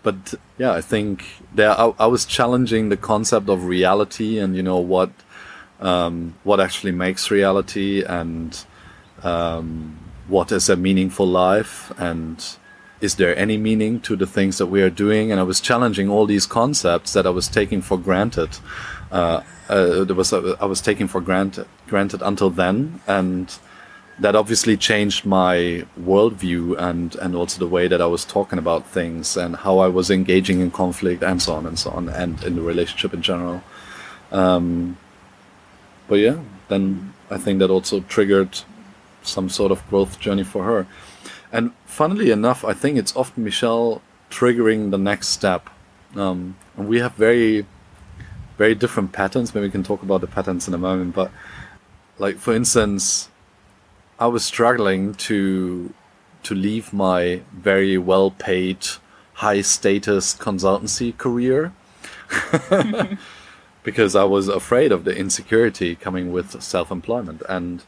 but 0.04 0.34
yeah, 0.58 0.72
I 0.72 0.80
think 0.82 1.24
there 1.52 1.70
I, 1.70 1.92
I, 1.98 2.06
was 2.06 2.24
challenging 2.26 2.90
the 2.90 2.96
concept 2.96 3.48
of 3.48 3.64
reality 3.64 4.38
and 4.38 4.54
you 4.54 4.62
know 4.62 4.78
what 4.78 5.10
um, 5.80 6.36
what 6.44 6.60
actually 6.60 6.92
makes 6.92 7.30
reality 7.30 8.04
and 8.04 8.64
um, 9.22 9.98
what 10.28 10.52
is 10.52 10.68
a 10.68 10.76
meaningful 10.76 11.26
life 11.26 11.90
and 11.98 12.56
is 13.00 13.16
there 13.16 13.36
any 13.36 13.56
meaning 13.56 14.00
to 14.00 14.14
the 14.14 14.26
things 14.26 14.58
that 14.58 14.66
we 14.66 14.82
are 14.82 14.90
doing 14.90 15.32
and 15.32 15.40
I 15.40 15.42
was 15.42 15.60
challenging 15.60 16.08
all 16.08 16.26
these 16.26 16.46
concepts 16.46 17.14
that 17.14 17.26
I 17.26 17.30
was 17.30 17.48
taking 17.48 17.82
for 17.82 17.98
granted. 17.98 18.50
Uh, 19.10 19.42
uh, 19.68 20.04
there 20.04 20.14
was 20.14 20.32
I 20.32 20.66
was 20.66 20.80
taking 20.82 21.08
for 21.08 21.20
granted 21.22 21.66
granted 21.88 22.20
until 22.22 22.50
then 22.50 23.00
and 23.06 23.58
that 24.20 24.36
obviously 24.36 24.76
changed 24.76 25.24
my 25.26 25.84
worldview 26.00 26.78
and 26.78 27.16
and 27.16 27.34
also 27.34 27.58
the 27.58 27.66
way 27.66 27.88
that 27.88 28.00
I 28.00 28.06
was 28.06 28.24
talking 28.24 28.58
about 28.58 28.86
things 28.86 29.36
and 29.36 29.56
how 29.56 29.78
I 29.78 29.88
was 29.88 30.10
engaging 30.10 30.60
in 30.60 30.70
conflict 30.70 31.22
and 31.22 31.42
so 31.42 31.54
on 31.54 31.66
and 31.66 31.78
so 31.78 31.90
on 31.90 32.08
and 32.08 32.42
in 32.44 32.56
the 32.56 32.62
relationship 32.62 33.12
in 33.12 33.22
general. 33.22 33.62
Um, 34.30 34.96
but 36.06 36.16
yeah, 36.16 36.38
then 36.68 37.12
I 37.30 37.38
think 37.38 37.58
that 37.58 37.70
also 37.70 38.00
triggered 38.00 38.60
some 39.22 39.48
sort 39.48 39.72
of 39.72 39.86
growth 39.88 40.20
journey 40.20 40.44
for 40.44 40.64
her. 40.64 40.86
And 41.50 41.72
funnily 41.86 42.30
enough, 42.30 42.64
I 42.64 42.74
think 42.74 42.98
it's 42.98 43.16
often 43.16 43.44
Michelle 43.44 44.02
triggering 44.30 44.90
the 44.90 44.98
next 44.98 45.28
step. 45.28 45.70
Um, 46.14 46.56
and 46.76 46.88
we 46.88 47.00
have 47.00 47.14
very, 47.14 47.66
very 48.58 48.74
different 48.74 49.12
patterns. 49.12 49.54
Maybe 49.54 49.66
we 49.66 49.70
can 49.70 49.82
talk 49.82 50.02
about 50.02 50.20
the 50.20 50.26
patterns 50.26 50.68
in 50.68 50.74
a 50.74 50.78
moment. 50.78 51.14
But 51.14 51.30
like 52.18 52.36
for 52.36 52.54
instance, 52.54 53.28
I 54.18 54.26
was 54.26 54.44
struggling 54.44 55.14
to 55.14 55.92
to 56.44 56.54
leave 56.54 56.92
my 56.92 57.40
very 57.52 57.98
well 57.98 58.30
paid, 58.30 58.86
high 59.34 59.62
status 59.62 60.34
consultancy 60.34 61.16
career. 61.16 61.72
Because 63.82 64.16
I 64.16 64.24
was 64.24 64.48
afraid 64.48 64.92
of 64.92 65.04
the 65.04 65.14
insecurity 65.14 65.94
coming 65.94 66.32
with 66.32 66.62
self 66.62 66.90
employment 66.90 67.42
and 67.50 67.82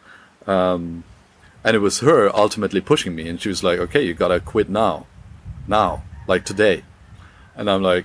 um, 0.46 1.04
and 1.64 1.74
it 1.74 1.78
was 1.78 2.00
her 2.00 2.30
ultimately 2.36 2.82
pushing 2.82 3.14
me. 3.14 3.26
And 3.28 3.40
she 3.40 3.48
was 3.48 3.64
like, 3.64 3.78
okay, 3.78 4.02
you 4.02 4.12
gotta 4.12 4.38
quit 4.38 4.68
now, 4.68 5.06
now, 5.66 6.02
like 6.28 6.44
today, 6.44 6.84
and 7.54 7.70
I'm 7.70 7.82
like, 7.82 8.04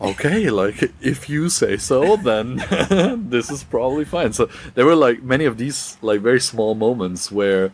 okay, 0.00 0.50
like 0.50 0.92
if 1.00 1.28
you 1.28 1.48
say 1.48 1.76
so, 1.76 2.16
then 2.16 2.56
this 3.30 3.50
is 3.50 3.64
probably 3.64 4.04
fine. 4.04 4.32
So 4.32 4.48
there 4.74 4.86
were 4.86 4.96
like 4.96 5.22
many 5.22 5.44
of 5.44 5.58
these 5.58 5.96
like 6.02 6.20
very 6.20 6.40
small 6.40 6.74
moments 6.74 7.32
where 7.32 7.72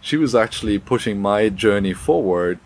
she 0.00 0.16
was 0.16 0.34
actually 0.34 0.78
pushing 0.78 1.20
my 1.20 1.48
journey 1.48 1.92
forward. 1.92 2.58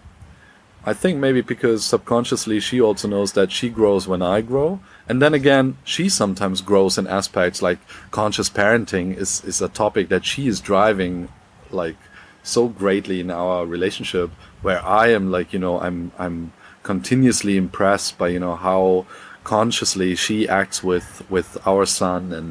I 0.84 0.94
think 0.94 1.18
maybe 1.18 1.42
because 1.42 1.84
subconsciously 1.84 2.60
she 2.60 2.80
also 2.80 3.08
knows 3.08 3.32
that 3.32 3.52
she 3.52 3.68
grows 3.68 4.08
when 4.08 4.22
I 4.22 4.40
grow. 4.40 4.80
And 5.08 5.20
then 5.20 5.34
again, 5.34 5.76
she 5.84 6.08
sometimes 6.08 6.60
grows 6.60 6.98
in 6.98 7.06
aspects 7.06 7.62
like 7.62 7.78
conscious 8.10 8.48
parenting 8.48 9.16
is, 9.16 9.44
is 9.44 9.60
a 9.60 9.68
topic 9.68 10.08
that 10.08 10.24
she 10.24 10.48
is 10.48 10.60
driving 10.60 11.28
like 11.70 11.96
so 12.42 12.68
greatly 12.68 13.20
in 13.20 13.30
our 13.30 13.66
relationship 13.66 14.30
where 14.62 14.84
I 14.84 15.08
am 15.08 15.30
like, 15.30 15.52
you 15.52 15.58
know, 15.58 15.80
I'm 15.80 16.12
I'm 16.18 16.52
continuously 16.88 17.58
impressed 17.58 18.16
by, 18.16 18.28
you 18.28 18.40
know, 18.40 18.56
how 18.56 19.04
consciously 19.44 20.14
she 20.24 20.48
acts 20.48 20.82
with 20.82 21.08
with 21.28 21.48
our 21.66 21.84
son 21.84 22.22
and 22.38 22.48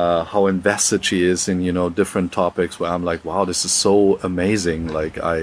uh, 0.00 0.22
how 0.32 0.46
invested 0.46 1.04
she 1.04 1.18
is 1.32 1.48
in, 1.48 1.58
you 1.68 1.72
know, 1.72 1.88
different 1.90 2.30
topics 2.30 2.78
where 2.78 2.92
I'm 2.92 3.04
like, 3.10 3.24
wow, 3.24 3.44
this 3.44 3.64
is 3.64 3.72
so 3.72 4.20
amazing. 4.22 4.82
Like 5.00 5.18
I 5.34 5.38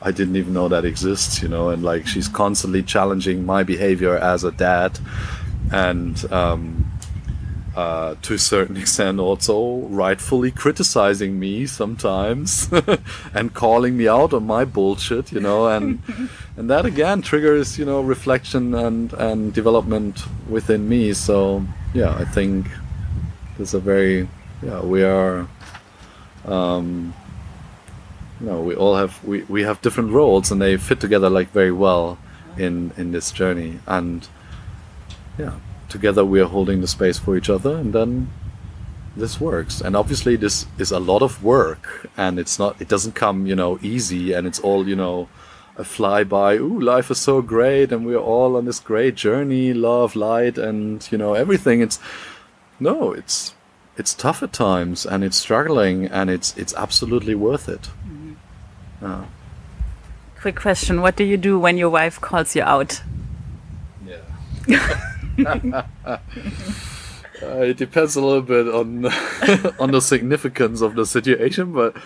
I 0.00 0.10
didn't 0.10 0.36
even 0.36 0.54
know 0.54 0.68
that 0.68 0.86
exists, 0.86 1.42
you 1.42 1.48
know, 1.54 1.68
and 1.68 1.82
like 1.82 2.06
she's 2.06 2.28
constantly 2.28 2.82
challenging 2.82 3.44
my 3.44 3.62
behavior 3.62 4.16
as 4.16 4.42
a 4.42 4.52
dad 4.52 4.98
and 5.70 6.14
um, 6.32 6.90
uh, 7.76 8.14
to 8.22 8.34
a 8.34 8.38
certain 8.38 8.76
extent 8.84 9.20
also 9.20 9.80
rightfully 9.88 10.50
criticizing 10.50 11.38
me 11.38 11.66
sometimes 11.66 12.68
and 13.34 13.54
calling 13.54 13.96
me 13.96 14.08
out 14.08 14.32
on 14.32 14.46
my 14.46 14.64
bullshit, 14.64 15.32
you 15.32 15.40
know, 15.40 15.68
and 15.68 16.02
and 16.56 16.70
that 16.70 16.86
again 16.86 17.22
triggers 17.22 17.78
you 17.78 17.84
know 17.84 18.00
reflection 18.00 18.74
and 18.74 19.12
and 19.14 19.52
development 19.52 20.24
within 20.48 20.88
me. 20.88 21.12
So 21.12 21.64
yeah, 21.94 22.14
I 22.16 22.24
think 22.24 22.66
there's 23.56 23.74
a 23.74 23.80
very 23.80 24.28
yeah 24.62 24.80
we 24.80 25.02
are. 25.02 25.46
Um, 26.46 27.14
you 28.40 28.46
know, 28.46 28.62
we 28.62 28.74
all 28.74 28.96
have 28.96 29.22
we, 29.22 29.42
we 29.42 29.64
have 29.64 29.82
different 29.82 30.12
roles 30.12 30.50
and 30.50 30.62
they 30.62 30.78
fit 30.78 30.98
together 30.98 31.28
like 31.28 31.50
very 31.52 31.72
well 31.72 32.18
in 32.56 32.90
in 32.96 33.12
this 33.12 33.30
journey 33.30 33.78
and 33.86 34.26
yeah 35.38 35.52
together 35.90 36.24
we 36.24 36.40
are 36.40 36.48
holding 36.48 36.80
the 36.80 36.86
space 36.86 37.18
for 37.18 37.36
each 37.36 37.50
other 37.50 37.76
and 37.76 37.92
then 37.92 38.30
this 39.16 39.40
works. 39.40 39.80
And 39.80 39.96
obviously 39.96 40.36
this 40.36 40.66
is 40.78 40.90
a 40.90 40.98
lot 40.98 41.22
of 41.22 41.42
work 41.42 42.08
and 42.16 42.38
it's 42.38 42.58
not 42.58 42.80
it 42.80 42.88
doesn't 42.88 43.14
come 43.14 43.46
you 43.46 43.54
know 43.54 43.78
easy 43.82 44.32
and 44.32 44.46
it's 44.46 44.60
all 44.60 44.88
you 44.88 44.96
know 44.96 45.28
a 45.76 45.82
flyby 45.82 46.58
ooh 46.58 46.80
life 46.80 47.10
is 47.10 47.18
so 47.18 47.40
great 47.40 47.92
and 47.92 48.04
we're 48.04 48.18
all 48.18 48.56
on 48.56 48.64
this 48.64 48.80
great 48.80 49.14
journey 49.14 49.72
love 49.72 50.16
light 50.16 50.58
and 50.58 51.10
you 51.10 51.18
know 51.18 51.34
everything. 51.34 51.80
It's 51.80 51.98
no 52.78 53.12
it's 53.12 53.54
it's 53.96 54.14
tough 54.14 54.42
at 54.42 54.52
times 54.52 55.04
and 55.04 55.22
it's 55.24 55.36
struggling 55.36 56.06
and 56.06 56.30
it's 56.30 56.56
it's 56.56 56.74
absolutely 56.74 57.34
worth 57.34 57.68
it. 57.68 57.90
Mm-hmm. 59.02 59.24
quick 60.40 60.56
question. 60.56 61.00
What 61.00 61.16
do 61.16 61.24
you 61.24 61.36
do 61.36 61.58
when 61.58 61.76
your 61.78 61.90
wife 61.90 62.20
calls 62.20 62.54
you 62.54 62.62
out? 62.62 63.02
Yeah 64.06 65.06
uh, 65.46 66.18
it 67.42 67.76
depends 67.76 68.16
a 68.16 68.20
little 68.20 68.42
bit 68.42 68.68
on 68.68 69.06
on 69.80 69.90
the 69.90 70.00
significance 70.00 70.80
of 70.80 70.94
the 70.94 71.06
situation, 71.06 71.72
but 71.72 71.96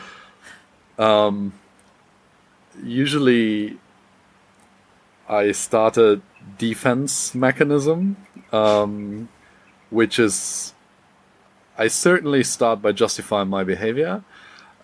um, 0.98 1.52
usually 2.82 3.78
I 5.28 5.52
start 5.52 5.96
a 5.96 6.20
defense 6.58 7.34
mechanism, 7.34 8.16
um, 8.52 9.28
which 9.90 10.18
is 10.18 10.74
I 11.76 11.88
certainly 11.88 12.44
start 12.44 12.82
by 12.82 12.92
justifying 12.92 13.48
my 13.48 13.64
behavior 13.64 14.22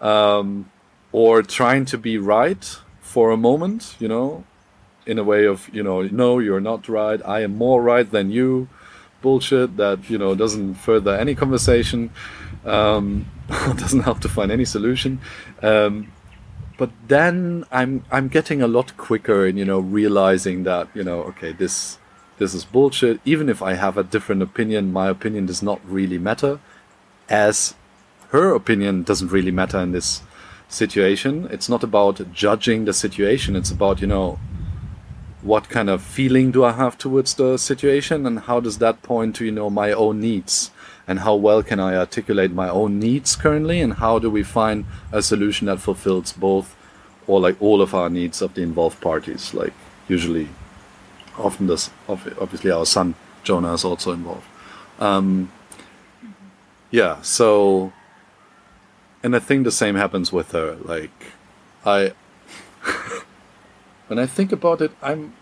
um, 0.01 0.71
or 1.13 1.43
trying 1.43 1.85
to 1.87 1.99
be 1.99 2.19
right 2.19 2.79
for 3.01 3.31
a 3.31 3.37
moment, 3.37 3.97
you 3.99 4.09
know, 4.09 4.45
in 5.11 5.19
a 5.19 5.25
way 5.25 5.45
of 5.45 5.69
you 5.73 5.83
know 5.83 6.03
no 6.03 6.39
you're 6.39 6.61
not 6.73 6.89
right. 6.89 7.21
I 7.37 7.41
am 7.47 7.57
more 7.57 7.83
right 7.83 8.09
than 8.17 8.31
you. 8.31 8.69
Bullshit 9.23 9.77
that 9.77 10.09
you 10.09 10.19
know 10.23 10.35
doesn't 10.35 10.75
further 10.75 11.15
any 11.15 11.35
conversation 11.35 12.11
um, 12.65 13.27
doesn't 13.83 14.05
help 14.09 14.21
to 14.21 14.29
find 14.29 14.51
any 14.53 14.65
solution. 14.65 15.21
Um, 15.63 16.13
but 16.79 16.91
then 17.09 17.67
i'm 17.71 18.03
i'm 18.11 18.29
getting 18.29 18.63
a 18.63 18.67
lot 18.67 18.97
quicker 18.97 19.45
in 19.45 19.59
you 19.59 19.67
know 19.67 19.81
realizing 19.81 20.63
that 20.65 20.89
you 20.95 21.05
know 21.05 21.21
okay 21.31 21.53
this 21.53 21.99
this 22.39 22.55
is 22.55 22.65
bullshit. 22.65 23.21
Even 23.27 23.51
if 23.51 23.61
i 23.63 23.75
have 23.75 23.99
a 23.99 24.03
different 24.15 24.41
opinion 24.41 24.93
my 24.93 25.09
opinion 25.09 25.45
does 25.45 25.63
not 25.63 25.79
really 25.85 26.17
matter 26.17 26.59
as 27.29 27.75
her 28.31 28.55
opinion 28.55 29.03
doesn't 29.03 29.29
really 29.29 29.51
matter 29.51 29.79
in 29.79 29.93
this 29.93 30.23
situation. 30.71 31.49
It's 31.51 31.69
not 31.69 31.83
about 31.83 32.33
judging 32.33 32.85
the 32.85 32.93
situation. 32.93 33.57
It's 33.57 33.71
about 33.71 34.01
you 34.01 34.07
know 34.07 34.39
what 35.43 35.69
kind 35.69 35.89
of 35.89 36.03
feeling 36.03 36.51
do 36.51 36.65
I 36.65 36.73
have 36.73 36.99
towards 36.99 37.35
the 37.35 37.57
situation 37.57 38.27
and 38.27 38.41
how 38.41 38.61
does 38.61 38.79
that 38.79 39.03
point 39.03 39.37
to 39.37 39.45
you 39.45 39.53
know 39.53 39.71
my 39.71 39.93
own 39.93 40.21
needs? 40.21 40.71
And 41.09 41.21
how 41.21 41.35
well 41.35 41.63
can 41.63 41.81
I 41.81 41.97
articulate 41.97 42.53
my 42.53 42.69
own 42.69 43.01
needs 43.01 43.35
currently 43.35 43.81
and 43.81 43.95
how 43.95 44.19
do 44.19 44.31
we 44.31 44.43
find 44.43 44.85
a 45.11 45.23
solution 45.23 45.67
that 45.67 45.81
fulfills 45.81 46.33
both 46.33 46.77
or 47.27 47.41
like 47.41 47.61
all 47.61 47.83
of 47.83 47.95
our 47.95 48.09
needs 48.09 48.43
of 48.43 48.55
the 48.55 48.63
involved 48.63 49.01
parties? 49.01 49.55
Like 49.55 49.73
usually 50.09 50.49
often 51.39 51.67
this 51.67 51.91
obviously 52.09 52.71
our 52.71 52.87
son 52.87 53.15
Jonah 53.43 53.73
is 53.73 53.85
also 53.85 54.13
involved. 54.13 54.47
Um, 54.99 55.51
yeah 56.91 57.23
so 57.23 57.93
and 59.23 59.35
I 59.35 59.39
think 59.39 59.65
the 59.65 59.71
same 59.71 59.95
happens 59.95 60.33
with 60.33 60.53
her. 60.53 60.77
Like 60.77 61.33
I 61.85 62.13
when 64.11 64.19
I 64.19 64.27
think 64.27 64.51
about 64.51 64.83
it, 64.83 64.91
I'm. 65.01 65.35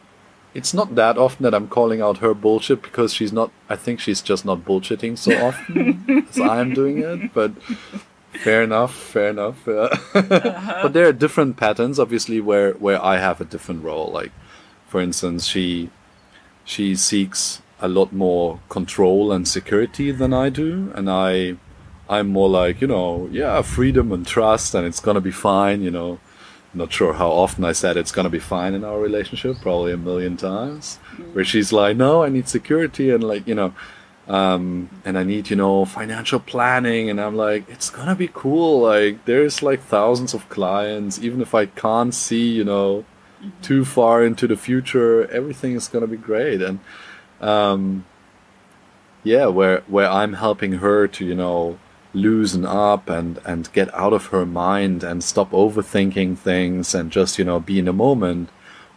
It's 0.54 0.74
not 0.74 0.94
that 0.94 1.16
often 1.18 1.42
that 1.44 1.54
I'm 1.54 1.68
calling 1.68 2.00
out 2.02 2.18
her 2.18 2.34
bullshit 2.34 2.82
because 2.82 3.14
she's 3.14 3.32
not. 3.32 3.50
I 3.68 3.76
think 3.76 3.98
she's 3.98 4.20
just 4.20 4.44
not 4.44 4.58
bullshitting 4.64 5.16
so 5.16 5.32
often 5.48 6.26
as 6.28 6.38
I'm 6.38 6.74
doing 6.74 6.98
it. 6.98 7.32
But 7.32 7.52
fair 8.44 8.62
enough, 8.62 8.94
fair 8.94 9.30
enough. 9.30 9.66
uh-huh. 9.66 10.80
But 10.82 10.92
there 10.92 11.08
are 11.08 11.12
different 11.12 11.56
patterns, 11.56 11.98
obviously, 11.98 12.40
where 12.40 12.72
where 12.74 13.02
I 13.02 13.16
have 13.16 13.40
a 13.40 13.44
different 13.44 13.82
role. 13.84 14.10
Like, 14.12 14.32
for 14.86 15.00
instance, 15.00 15.46
she 15.46 15.90
she 16.64 16.94
seeks 16.94 17.62
a 17.80 17.88
lot 17.88 18.12
more 18.12 18.60
control 18.68 19.32
and 19.32 19.48
security 19.48 20.10
than 20.10 20.34
I 20.34 20.50
do, 20.50 20.92
and 20.94 21.08
I 21.08 21.56
I'm 22.08 22.28
more 22.28 22.50
like 22.50 22.82
you 22.82 22.88
know 22.88 23.28
yeah 23.32 23.62
freedom 23.62 24.12
and 24.12 24.26
trust, 24.26 24.74
and 24.74 24.86
it's 24.86 25.00
gonna 25.00 25.22
be 25.22 25.30
fine. 25.30 25.80
You 25.82 25.90
know, 25.90 26.18
not 26.78 26.92
sure 26.92 27.12
how 27.12 27.30
often 27.30 27.64
I 27.64 27.72
said 27.72 27.96
it's 27.96 28.12
gonna 28.12 28.30
be 28.30 28.38
fine 28.38 28.74
in 28.74 28.84
our 28.84 28.98
relationship, 28.98 29.60
probably 29.60 29.92
a 29.92 29.96
million 29.96 30.36
times. 30.36 30.98
Mm. 31.16 31.34
Where 31.34 31.44
she's 31.44 31.72
like, 31.72 31.96
"No, 31.96 32.22
I 32.22 32.28
need 32.28 32.48
security," 32.48 33.10
and 33.10 33.22
like 33.22 33.46
you 33.46 33.54
know, 33.54 33.74
um, 34.28 34.88
and 35.04 35.18
I 35.18 35.24
need 35.24 35.50
you 35.50 35.56
know 35.56 35.84
financial 35.84 36.40
planning, 36.40 37.10
and 37.10 37.20
I'm 37.20 37.36
like, 37.36 37.68
"It's 37.68 37.90
gonna 37.90 38.14
be 38.14 38.30
cool." 38.32 38.80
Like 38.80 39.24
there's 39.24 39.62
like 39.62 39.80
thousands 39.82 40.34
of 40.34 40.48
clients, 40.48 41.18
even 41.20 41.40
if 41.40 41.54
I 41.54 41.66
can't 41.66 42.14
see 42.14 42.48
you 42.48 42.64
know 42.64 43.04
mm-hmm. 43.40 43.50
too 43.62 43.84
far 43.84 44.24
into 44.24 44.46
the 44.46 44.56
future, 44.56 45.28
everything 45.30 45.74
is 45.74 45.88
gonna 45.88 46.06
be 46.06 46.16
great, 46.16 46.62
and 46.62 46.80
um, 47.40 48.04
yeah, 49.24 49.46
where 49.46 49.82
where 49.86 50.08
I'm 50.08 50.34
helping 50.34 50.72
her 50.74 51.08
to 51.08 51.24
you 51.24 51.34
know 51.34 51.78
loosen 52.14 52.64
up 52.64 53.08
and 53.08 53.38
and 53.44 53.72
get 53.72 53.92
out 53.94 54.12
of 54.12 54.26
her 54.26 54.46
mind 54.46 55.04
and 55.04 55.22
stop 55.22 55.50
overthinking 55.50 56.36
things 56.38 56.94
and 56.94 57.10
just 57.10 57.38
you 57.38 57.44
know 57.44 57.60
be 57.60 57.78
in 57.78 57.88
a 57.88 57.92
moment 57.92 58.48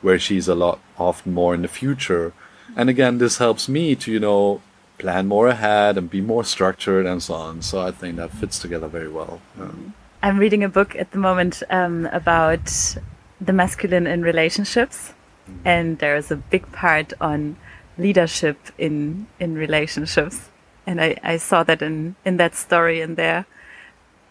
where 0.02 0.18
she's 0.18 0.48
a 0.48 0.56
lot 0.56 0.80
often 0.98 1.34
more 1.34 1.54
in 1.54 1.62
the 1.62 1.68
future. 1.68 2.34
And 2.76 2.90
again 2.90 3.18
this 3.18 3.38
helps 3.38 3.68
me 3.68 3.96
to 3.96 4.12
you 4.12 4.20
know 4.20 4.62
plan 4.98 5.28
more 5.28 5.48
ahead 5.48 5.98
and 5.98 6.10
be 6.10 6.22
more 6.22 6.44
structured 6.44 7.06
and 7.06 7.22
so 7.22 7.34
on. 7.34 7.62
So 7.62 7.82
i 7.82 7.92
think 7.92 8.16
that 8.18 8.32
fits 8.32 8.60
together 8.60 8.88
very 8.88 9.10
well. 9.10 9.42
Um, 9.60 9.94
i'm 10.24 10.38
reading 10.38 10.64
a 10.64 10.70
book 10.70 10.96
at 10.96 11.12
the 11.12 11.18
moment 11.18 11.64
um, 11.70 12.06
about 12.08 12.96
the 13.40 13.54
masculine 13.54 14.08
in 14.08 14.22
relationships. 14.22 15.14
Mm-hmm. 15.50 15.68
and 15.68 16.00
there's 16.00 16.30
a 16.30 16.36
big 16.36 16.72
part 16.72 17.14
on 17.20 17.58
leadership 17.98 18.58
in 18.78 19.26
in 19.40 19.56
relationships 19.56 20.51
and 20.86 21.02
I, 21.02 21.18
I 21.24 21.38
saw 21.38 21.64
that 21.64 21.82
in, 21.82 22.16
in 22.26 22.38
that 22.38 22.56
story 22.56 23.02
in 23.02 23.16
there. 23.16 23.46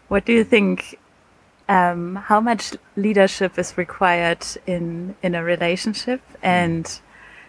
What 0.08 0.24
do 0.24 0.32
you 0.32 0.44
think? 0.44 0.98
Um, 1.68 2.16
how 2.16 2.40
much 2.40 2.72
leadership 2.96 3.56
is 3.56 3.78
required 3.78 4.44
in 4.66 5.14
in 5.22 5.36
a 5.36 5.44
relationship? 5.44 6.20
And 6.42 7.00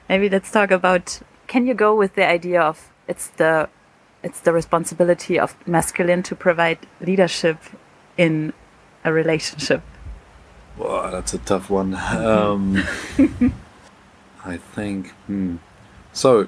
maybe 0.07 0.29
let's 0.29 0.51
talk 0.51 0.71
about. 0.71 1.21
Can 1.47 1.65
you 1.65 1.73
go 1.73 1.95
with 1.95 2.15
the 2.15 2.25
idea 2.25 2.61
of 2.61 2.91
it's 3.07 3.27
the 3.29 3.67
it's 4.23 4.39
the 4.41 4.53
responsibility 4.53 5.39
of 5.39 5.55
masculine 5.67 6.21
to 6.23 6.35
provide 6.35 6.77
leadership 7.01 7.57
in 8.15 8.53
a 9.03 9.11
relationship? 9.11 9.81
Well, 10.77 11.11
that's 11.11 11.33
a 11.33 11.39
tough 11.39 11.69
one. 11.69 11.95
Um, 11.95 12.77
I 14.45 14.57
think. 14.57 15.09
Hmm. 15.25 15.57
So 16.13 16.47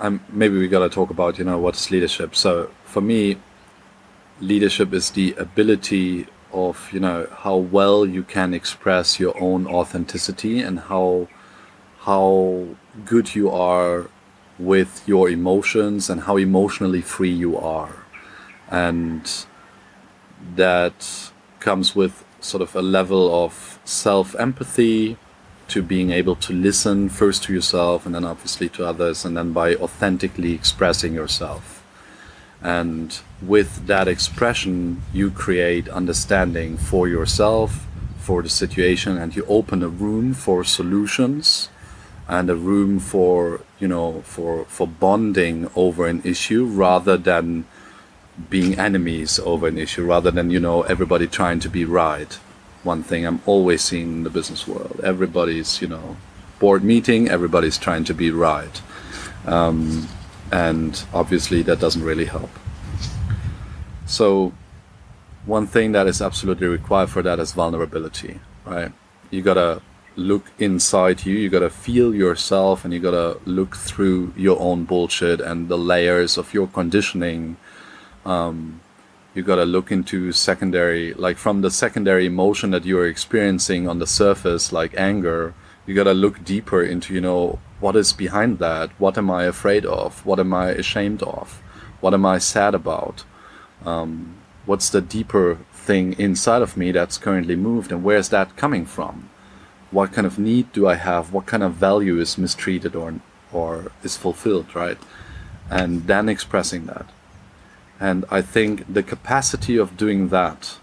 I'm, 0.00 0.24
maybe 0.30 0.58
we 0.58 0.66
gotta 0.66 0.88
talk 0.88 1.10
about 1.10 1.38
you 1.38 1.44
know 1.44 1.58
what's 1.58 1.90
leadership. 1.90 2.34
So 2.34 2.70
for 2.84 3.00
me, 3.00 3.36
leadership 4.40 4.92
is 4.94 5.10
the 5.10 5.34
ability 5.34 6.26
of 6.52 6.90
you 6.92 7.00
know 7.00 7.28
how 7.30 7.56
well 7.56 8.06
you 8.06 8.22
can 8.22 8.54
express 8.54 9.20
your 9.20 9.40
own 9.40 9.66
authenticity 9.66 10.60
and 10.60 10.80
how 10.80 11.28
how 12.00 12.66
good 13.04 13.34
you 13.34 13.50
are 13.50 14.08
with 14.58 15.02
your 15.06 15.28
emotions 15.28 16.10
and 16.10 16.22
how 16.22 16.36
emotionally 16.36 17.00
free 17.00 17.30
you 17.30 17.56
are 17.56 18.04
and 18.70 19.46
that 20.56 21.30
comes 21.60 21.94
with 21.94 22.24
sort 22.40 22.62
of 22.62 22.74
a 22.74 22.82
level 22.82 23.44
of 23.44 23.78
self 23.84 24.34
empathy 24.36 25.16
to 25.70 25.82
being 25.82 26.10
able 26.10 26.36
to 26.36 26.52
listen 26.52 27.08
first 27.08 27.44
to 27.44 27.52
yourself 27.52 28.06
and 28.06 28.14
then 28.14 28.24
obviously 28.24 28.68
to 28.70 28.84
others, 28.84 29.24
and 29.24 29.36
then 29.36 29.52
by 29.52 29.74
authentically 29.76 30.52
expressing 30.52 31.14
yourself. 31.14 31.82
And 32.62 33.18
with 33.40 33.86
that 33.86 34.06
expression, 34.08 35.02
you 35.12 35.30
create 35.30 35.88
understanding 35.88 36.76
for 36.76 37.08
yourself, 37.08 37.86
for 38.18 38.42
the 38.42 38.50
situation, 38.50 39.16
and 39.16 39.34
you 39.34 39.44
open 39.46 39.82
a 39.82 39.88
room 39.88 40.34
for 40.34 40.62
solutions 40.64 41.70
and 42.30 42.48
a 42.48 42.54
room 42.54 43.00
for 43.00 43.60
you 43.80 43.88
know 43.88 44.22
for 44.22 44.64
for 44.66 44.86
bonding 44.86 45.68
over 45.74 46.06
an 46.06 46.22
issue 46.24 46.64
rather 46.64 47.16
than 47.16 47.64
being 48.48 48.78
enemies 48.78 49.40
over 49.40 49.66
an 49.66 49.76
issue 49.76 50.04
rather 50.04 50.30
than 50.30 50.48
you 50.48 50.60
know 50.60 50.82
everybody 50.82 51.26
trying 51.26 51.58
to 51.58 51.68
be 51.68 51.84
right 51.84 52.38
one 52.82 53.02
thing 53.02 53.26
i'm 53.26 53.40
always 53.46 53.82
seeing 53.82 54.12
in 54.12 54.22
the 54.22 54.30
business 54.30 54.66
world. 54.66 55.00
Everybody's 55.02 55.80
you 55.82 55.88
know 55.88 56.16
board 56.58 56.84
meeting 56.84 57.28
everybody's 57.28 57.78
trying 57.78 58.04
to 58.04 58.14
be 58.14 58.30
right. 58.30 58.82
Um, 59.46 60.08
and 60.52 61.02
obviously 61.14 61.62
that 61.62 61.78
doesn't 61.80 62.02
really 62.02 62.26
help. 62.26 62.50
So 64.06 64.52
one 65.46 65.66
thing 65.66 65.92
that 65.92 66.06
is 66.06 66.20
absolutely 66.20 66.66
required 66.66 67.08
for 67.08 67.22
that 67.22 67.38
is 67.38 67.52
vulnerability 67.52 68.40
right? 68.64 68.92
You 69.30 69.42
gotta 69.42 69.82
look 70.16 70.50
inside 70.58 71.24
you 71.24 71.34
you 71.34 71.48
gotta 71.48 71.70
feel 71.70 72.14
yourself 72.14 72.84
and 72.84 72.92
you 72.92 73.00
gotta 73.00 73.38
look 73.46 73.76
through 73.76 74.32
your 74.36 74.58
own 74.60 74.84
bullshit 74.84 75.40
and 75.40 75.68
the 75.68 75.78
layers 75.78 76.36
of 76.36 76.52
your 76.52 76.66
conditioning 76.66 77.56
um, 78.26 78.80
you 79.34 79.42
got 79.42 79.56
to 79.56 79.64
look 79.64 79.92
into 79.92 80.32
secondary 80.32 81.14
like 81.14 81.36
from 81.38 81.60
the 81.60 81.70
secondary 81.70 82.26
emotion 82.26 82.70
that 82.70 82.84
you're 82.84 83.06
experiencing 83.06 83.88
on 83.88 83.98
the 83.98 84.06
surface 84.06 84.72
like 84.72 84.92
anger 84.96 85.54
you 85.86 85.94
got 85.94 86.04
to 86.04 86.14
look 86.14 86.44
deeper 86.44 86.82
into 86.82 87.14
you 87.14 87.20
know 87.20 87.58
what 87.80 87.96
is 87.96 88.12
behind 88.12 88.58
that? 88.58 88.90
What 89.00 89.16
am 89.16 89.30
i 89.30 89.44
afraid 89.44 89.86
of? 89.86 90.24
What 90.26 90.38
am 90.38 90.52
i 90.52 90.68
ashamed 90.68 91.22
of? 91.22 91.62
What 92.00 92.14
am 92.14 92.26
i 92.26 92.38
sad 92.38 92.74
about? 92.74 93.24
Um, 93.84 94.36
what's 94.66 94.90
the 94.90 95.00
deeper 95.00 95.58
thing 95.72 96.12
inside 96.18 96.62
of 96.62 96.76
me 96.76 96.92
that's 96.92 97.16
currently 97.16 97.56
moved 97.56 97.90
and 97.90 98.04
where's 98.04 98.28
that 98.28 98.56
coming 98.56 98.84
from? 98.84 99.30
What 99.90 100.12
kind 100.12 100.26
of 100.26 100.38
need 100.38 100.72
do 100.72 100.86
i 100.86 100.94
have? 100.94 101.32
What 101.32 101.46
kind 101.46 101.62
of 101.62 101.72
value 101.72 102.20
is 102.20 102.38
mistreated 102.38 102.94
or 102.94 103.14
or 103.52 103.90
is 104.04 104.16
fulfilled 104.16 104.74
right? 104.76 104.98
And 105.70 106.06
then 106.06 106.28
expressing 106.28 106.86
that 106.86 107.06
and 108.00 108.24
I 108.30 108.40
think 108.40 108.92
the 108.92 109.02
capacity 109.02 109.76
of 109.76 109.96
doing 109.96 110.30
that 110.30 110.78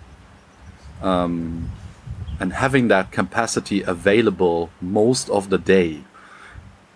um, 1.01 1.71
and 2.39 2.53
having 2.53 2.87
that 2.89 3.11
capacity 3.11 3.81
available 3.81 4.69
most 4.79 5.29
of 5.29 5.49
the 5.49 5.57
day, 5.57 6.03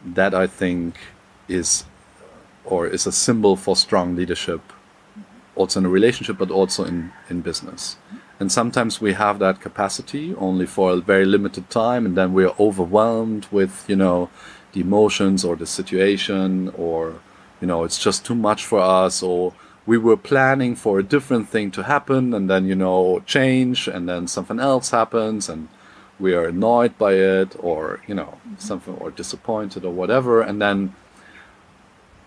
that 0.05 0.33
I 0.33 0.47
think 0.47 0.95
is 1.47 1.85
or 2.63 2.87
is 2.87 3.07
a 3.07 3.11
symbol 3.11 3.55
for 3.55 3.75
strong 3.75 4.15
leadership, 4.15 4.61
also 5.55 5.79
in 5.79 5.85
a 5.85 5.89
relationship, 5.89 6.37
but 6.37 6.51
also 6.51 6.85
in, 6.85 7.11
in 7.29 7.41
business. 7.41 7.97
And 8.39 8.51
sometimes 8.51 9.01
we 9.01 9.13
have 9.13 9.39
that 9.39 9.59
capacity 9.61 10.35
only 10.35 10.65
for 10.65 10.91
a 10.91 10.97
very 10.97 11.25
limited 11.25 11.69
time, 11.69 12.05
and 12.05 12.15
then 12.15 12.33
we're 12.33 12.53
overwhelmed 12.59 13.47
with, 13.51 13.85
you 13.87 13.95
know, 13.95 14.29
the 14.73 14.81
emotions 14.81 15.43
or 15.43 15.55
the 15.55 15.65
situation, 15.65 16.69
or, 16.77 17.15
you 17.59 17.67
know, 17.67 17.83
it's 17.83 17.99
just 17.99 18.25
too 18.25 18.35
much 18.35 18.65
for 18.65 18.79
us, 18.79 19.21
or 19.21 19.53
we 19.85 19.97
were 19.97 20.17
planning 20.17 20.75
for 20.75 20.99
a 20.99 21.03
different 21.03 21.49
thing 21.49 21.71
to 21.71 21.83
happen 21.83 22.33
and 22.33 22.49
then 22.49 22.65
you 22.65 22.75
know 22.75 23.19
change 23.25 23.87
and 23.87 24.07
then 24.07 24.27
something 24.27 24.59
else 24.59 24.91
happens 24.91 25.49
and 25.49 25.67
we 26.19 26.33
are 26.33 26.45
annoyed 26.45 26.97
by 26.97 27.13
it 27.13 27.55
or 27.59 27.99
you 28.07 28.13
know 28.13 28.37
mm-hmm. 28.37 28.55
something 28.57 28.95
or 28.95 29.11
disappointed 29.11 29.83
or 29.83 29.91
whatever 29.91 30.41
and 30.41 30.61
then 30.61 30.93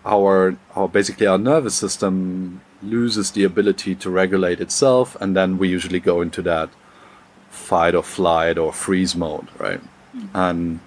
our 0.05 0.57
our 0.75 0.87
basically 0.87 1.25
our 1.25 1.37
nervous 1.37 1.75
system 1.75 2.61
loses 2.83 3.31
the 3.31 3.43
ability 3.43 3.95
to 3.95 4.09
regulate 4.09 4.59
itself 4.59 5.15
and 5.21 5.35
then 5.35 5.57
we 5.57 5.67
usually 5.67 5.99
go 5.99 6.21
into 6.21 6.41
that 6.41 6.69
fight 7.49 7.95
or 7.95 8.03
flight 8.03 8.57
or 8.57 8.73
freeze 8.73 9.15
mode 9.15 9.47
right 9.57 9.81
mm-hmm. 10.15 10.27
and 10.35 10.79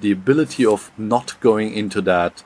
the 0.00 0.12
ability 0.12 0.64
of 0.64 0.90
not 0.96 1.38
going 1.40 1.72
into 1.72 2.00
that 2.00 2.44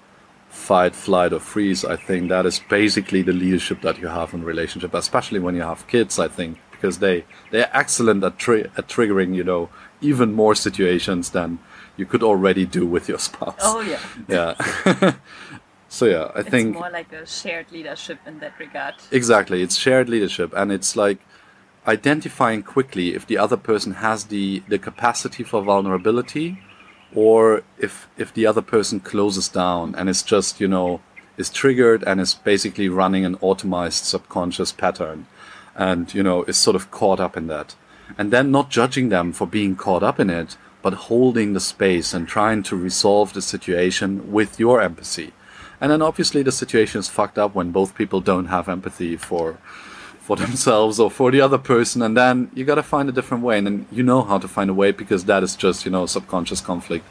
fight, 0.55 0.95
flight, 0.95 1.33
or 1.33 1.41
freeze. 1.41 1.85
I 1.85 1.97
think 1.97 2.29
that 2.29 2.47
is 2.47 2.61
basically 2.71 3.23
the 3.23 3.33
leadership 3.33 3.83
that 3.83 3.99
you 3.99 4.07
have 4.09 4.33
in 4.33 4.45
relationship, 4.45 4.95
especially 4.95 5.41
when 5.41 5.55
you 5.55 5.63
have 5.63 5.87
kids. 5.89 6.19
I 6.19 6.29
think 6.29 6.59
because 6.71 7.01
they 7.01 7.25
they're 7.51 7.71
excellent 7.73 8.23
at, 8.25 8.39
tri- 8.39 8.71
at 8.77 8.89
triggering, 8.89 9.35
you 9.35 9.45
know, 9.45 9.69
even 10.01 10.33
more 10.33 10.55
situations 10.55 11.31
than 11.31 11.59
you 11.97 12.07
could 12.07 12.23
already 12.23 12.65
do 12.65 12.87
with 12.87 13.09
your 13.09 13.19
spouse. 13.29 13.61
Oh 13.63 13.81
yeah. 13.81 14.01
Yeah. 14.29 15.15
so 15.89 16.07
yeah, 16.07 16.31
I 16.35 16.41
it's 16.41 16.49
think 16.49 16.69
it's 16.71 16.79
more 16.79 16.91
like 16.91 17.13
a 17.13 17.27
shared 17.27 17.71
leadership 17.73 18.19
in 18.27 18.39
that 18.39 18.59
regard. 18.59 18.95
Exactly, 19.11 19.61
it's 19.63 19.77
shared 19.77 20.09
leadership, 20.09 20.53
and 20.57 20.71
it's 20.73 20.95
like 20.97 21.19
identifying 21.87 22.63
quickly 22.63 23.15
if 23.15 23.27
the 23.27 23.39
other 23.39 23.57
person 23.57 23.95
has 23.95 24.25
the 24.27 24.63
the 24.69 24.79
capacity 24.79 25.43
for 25.43 25.63
vulnerability 25.63 26.59
or 27.15 27.63
if 27.79 28.09
if 28.17 28.33
the 28.35 28.47
other 28.47 28.63
person 28.63 29.01
closes 29.01 29.49
down 29.49 29.95
and 29.95 30.09
is 30.09 30.23
just 30.23 30.61
you 30.61 30.69
know 30.69 31.01
is 31.37 31.51
triggered 31.51 32.03
and 32.05 32.21
is 32.21 32.35
basically 32.35 32.89
running 32.89 33.25
an 33.25 33.37
automized 33.37 34.05
subconscious 34.05 34.73
pattern 34.73 35.27
and 35.75 36.15
you 36.15 36.23
know 36.23 36.45
is 36.45 36.57
sort 36.57 36.77
of 36.77 36.91
caught 36.91 37.21
up 37.21 37.37
in 37.37 37.47
that. 37.49 37.75
And 38.19 38.31
then 38.31 38.51
not 38.51 38.71
judging 38.71 39.09
them 39.09 39.33
for 39.33 39.47
being 39.47 39.77
caught 39.77 40.03
up 40.03 40.21
in 40.21 40.31
it 40.31 40.57
but 40.83 41.09
holding 41.09 41.55
the 41.55 41.61
space 41.61 42.13
and 42.13 42.29
trying 42.29 42.63
to 42.63 42.77
resolve 42.77 43.33
the 43.33 43.41
situation 43.41 44.31
with 44.31 44.61
your 44.61 44.83
empathy. 44.83 45.33
And 45.81 45.91
then 45.91 46.03
obviously 46.03 46.43
the 46.43 46.53
situation 46.53 46.99
is 46.99 47.09
fucked 47.09 47.39
up 47.39 47.55
when 47.55 47.71
both 47.71 47.95
people 47.95 48.21
don't 48.21 48.47
have 48.47 48.69
empathy 48.69 49.17
for 49.17 49.57
for 50.25 50.37
themselves 50.45 50.99
or 50.99 51.11
for 51.11 51.31
the 51.31 51.41
other 51.41 51.59
person 51.59 52.01
and 52.01 52.17
then 52.17 52.51
you 52.55 52.65
got 52.65 52.77
to 52.77 52.83
find 52.83 53.09
a 53.09 53.13
different 53.13 53.45
way 53.45 53.59
and 53.59 53.67
then 53.67 53.87
you 53.93 54.03
know 54.03 54.23
how 54.23 54.39
to 54.39 54.49
find 54.49 54.71
a 54.71 54.75
way 54.75 54.91
because 54.91 55.27
that 55.27 55.43
is 55.43 55.55
just 55.55 55.85
you 55.85 55.91
know 55.91 56.07
subconscious 56.07 56.63
conflict 56.63 57.05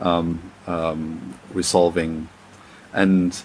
um, 0.00 0.52
um, 0.66 1.38
resolving 1.54 2.28
and 2.92 3.44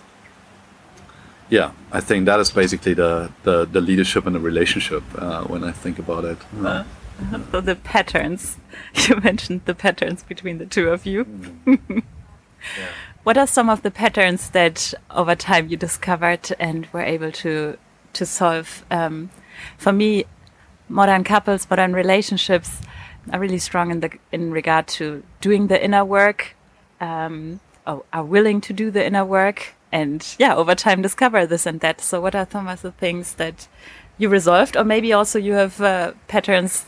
yeah 1.49 1.71
i 1.91 1.99
think 2.01 2.25
that 2.25 2.39
is 2.39 2.49
basically 2.51 2.95
the 2.95 3.31
the, 3.43 3.65
the 3.65 3.79
leadership 3.79 4.25
and 4.25 4.35
the 4.35 4.39
relationship 4.39 5.03
uh, 5.15 5.43
when 5.43 5.63
i 5.63 5.71
think 5.71 5.99
about 5.99 6.25
it 6.25 6.39
uh, 6.65 6.83
so 7.51 7.61
the 7.61 7.75
patterns 7.75 8.57
you 9.07 9.15
mentioned 9.17 9.61
the 9.65 9.75
patterns 9.75 10.23
between 10.23 10.57
the 10.57 10.65
two 10.65 10.89
of 10.89 11.05
you 11.05 11.25
mm. 11.25 11.79
yeah. 12.79 12.87
what 13.21 13.37
are 13.37 13.45
some 13.45 13.69
of 13.69 13.83
the 13.83 13.91
patterns 13.91 14.49
that 14.49 14.95
over 15.11 15.35
time 15.35 15.69
you 15.69 15.77
discovered 15.77 16.51
and 16.59 16.87
were 16.91 17.03
able 17.03 17.31
to 17.31 17.77
to 18.13 18.25
solve. 18.25 18.85
Um, 18.91 19.29
for 19.77 19.91
me, 19.91 20.25
modern 20.89 21.23
couples, 21.23 21.69
modern 21.69 21.93
relationships 21.93 22.81
are 23.31 23.39
really 23.39 23.59
strong 23.59 23.91
in 23.91 23.99
the 23.99 24.11
in 24.31 24.51
regard 24.51 24.87
to 24.87 25.23
doing 25.39 25.67
the 25.67 25.83
inner 25.83 26.03
work, 26.03 26.55
um, 26.99 27.59
are 27.85 28.23
willing 28.23 28.61
to 28.61 28.73
do 28.73 28.91
the 28.91 29.05
inner 29.05 29.25
work, 29.25 29.73
and 29.91 30.35
yeah, 30.39 30.55
over 30.55 30.75
time 30.75 31.01
discover 31.01 31.45
this 31.45 31.65
and 31.65 31.79
that. 31.81 32.01
So, 32.01 32.21
what 32.21 32.35
are 32.35 32.47
some 32.49 32.67
of 32.67 32.81
the 32.81 32.91
things 32.91 33.35
that 33.35 33.67
you 34.17 34.29
resolved, 34.29 34.77
or 34.77 34.83
maybe 34.83 35.13
also 35.13 35.39
you 35.39 35.53
have 35.53 35.81
uh, 35.81 36.13
patterns 36.27 36.85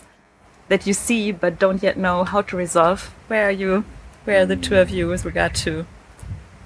that 0.69 0.87
you 0.87 0.93
see 0.93 1.31
but 1.31 1.59
don't 1.59 1.83
yet 1.83 1.97
know 1.97 2.23
how 2.23 2.41
to 2.43 2.57
resolve? 2.57 3.13
Where 3.27 3.47
are 3.47 3.51
you? 3.51 3.85
Where 4.23 4.41
are 4.41 4.45
the 4.45 4.55
two 4.55 4.77
of 4.77 4.89
you 4.89 5.07
with 5.09 5.25
regard 5.25 5.53
to 5.55 5.85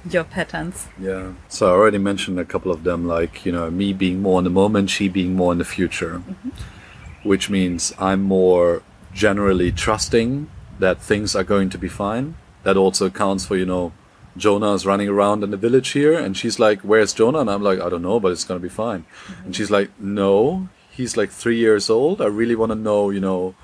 your 0.09 0.23
patterns. 0.23 0.87
Yeah. 0.99 1.33
So 1.47 1.67
I 1.67 1.71
already 1.71 1.97
mentioned 1.97 2.39
a 2.39 2.45
couple 2.45 2.71
of 2.71 2.83
them, 2.83 3.07
like, 3.07 3.45
you 3.45 3.51
know, 3.51 3.69
me 3.69 3.93
being 3.93 4.21
more 4.21 4.39
in 4.39 4.43
the 4.43 4.49
moment, 4.49 4.89
she 4.89 5.09
being 5.09 5.35
more 5.35 5.51
in 5.51 5.57
the 5.57 5.65
future, 5.65 6.19
mm-hmm. 6.19 6.49
which 7.23 7.49
means 7.49 7.93
I'm 7.99 8.21
more 8.21 8.83
generally 9.13 9.71
trusting 9.71 10.49
that 10.79 11.01
things 11.01 11.35
are 11.35 11.43
going 11.43 11.69
to 11.69 11.77
be 11.77 11.87
fine. 11.87 12.35
That 12.63 12.77
also 12.77 13.05
accounts 13.07 13.45
for, 13.45 13.55
you 13.55 13.65
know, 13.65 13.93
Jonah 14.35 14.73
is 14.73 14.85
running 14.85 15.09
around 15.09 15.43
in 15.43 15.51
the 15.51 15.57
village 15.57 15.89
here, 15.89 16.13
and 16.13 16.37
she's 16.37 16.59
like, 16.59 16.81
Where's 16.81 17.13
Jonah? 17.13 17.39
And 17.39 17.49
I'm 17.49 17.63
like, 17.63 17.79
I 17.79 17.89
don't 17.89 18.03
know, 18.03 18.19
but 18.19 18.31
it's 18.31 18.43
going 18.43 18.59
to 18.59 18.63
be 18.63 18.69
fine. 18.69 19.01
Mm-hmm. 19.03 19.45
And 19.45 19.55
she's 19.55 19.71
like, 19.71 19.89
No, 19.99 20.69
he's 20.91 21.17
like 21.17 21.31
three 21.31 21.57
years 21.57 21.89
old. 21.89 22.21
I 22.21 22.25
really 22.25 22.55
want 22.55 22.71
to 22.71 22.75
know, 22.75 23.09
you 23.09 23.19
know, 23.19 23.55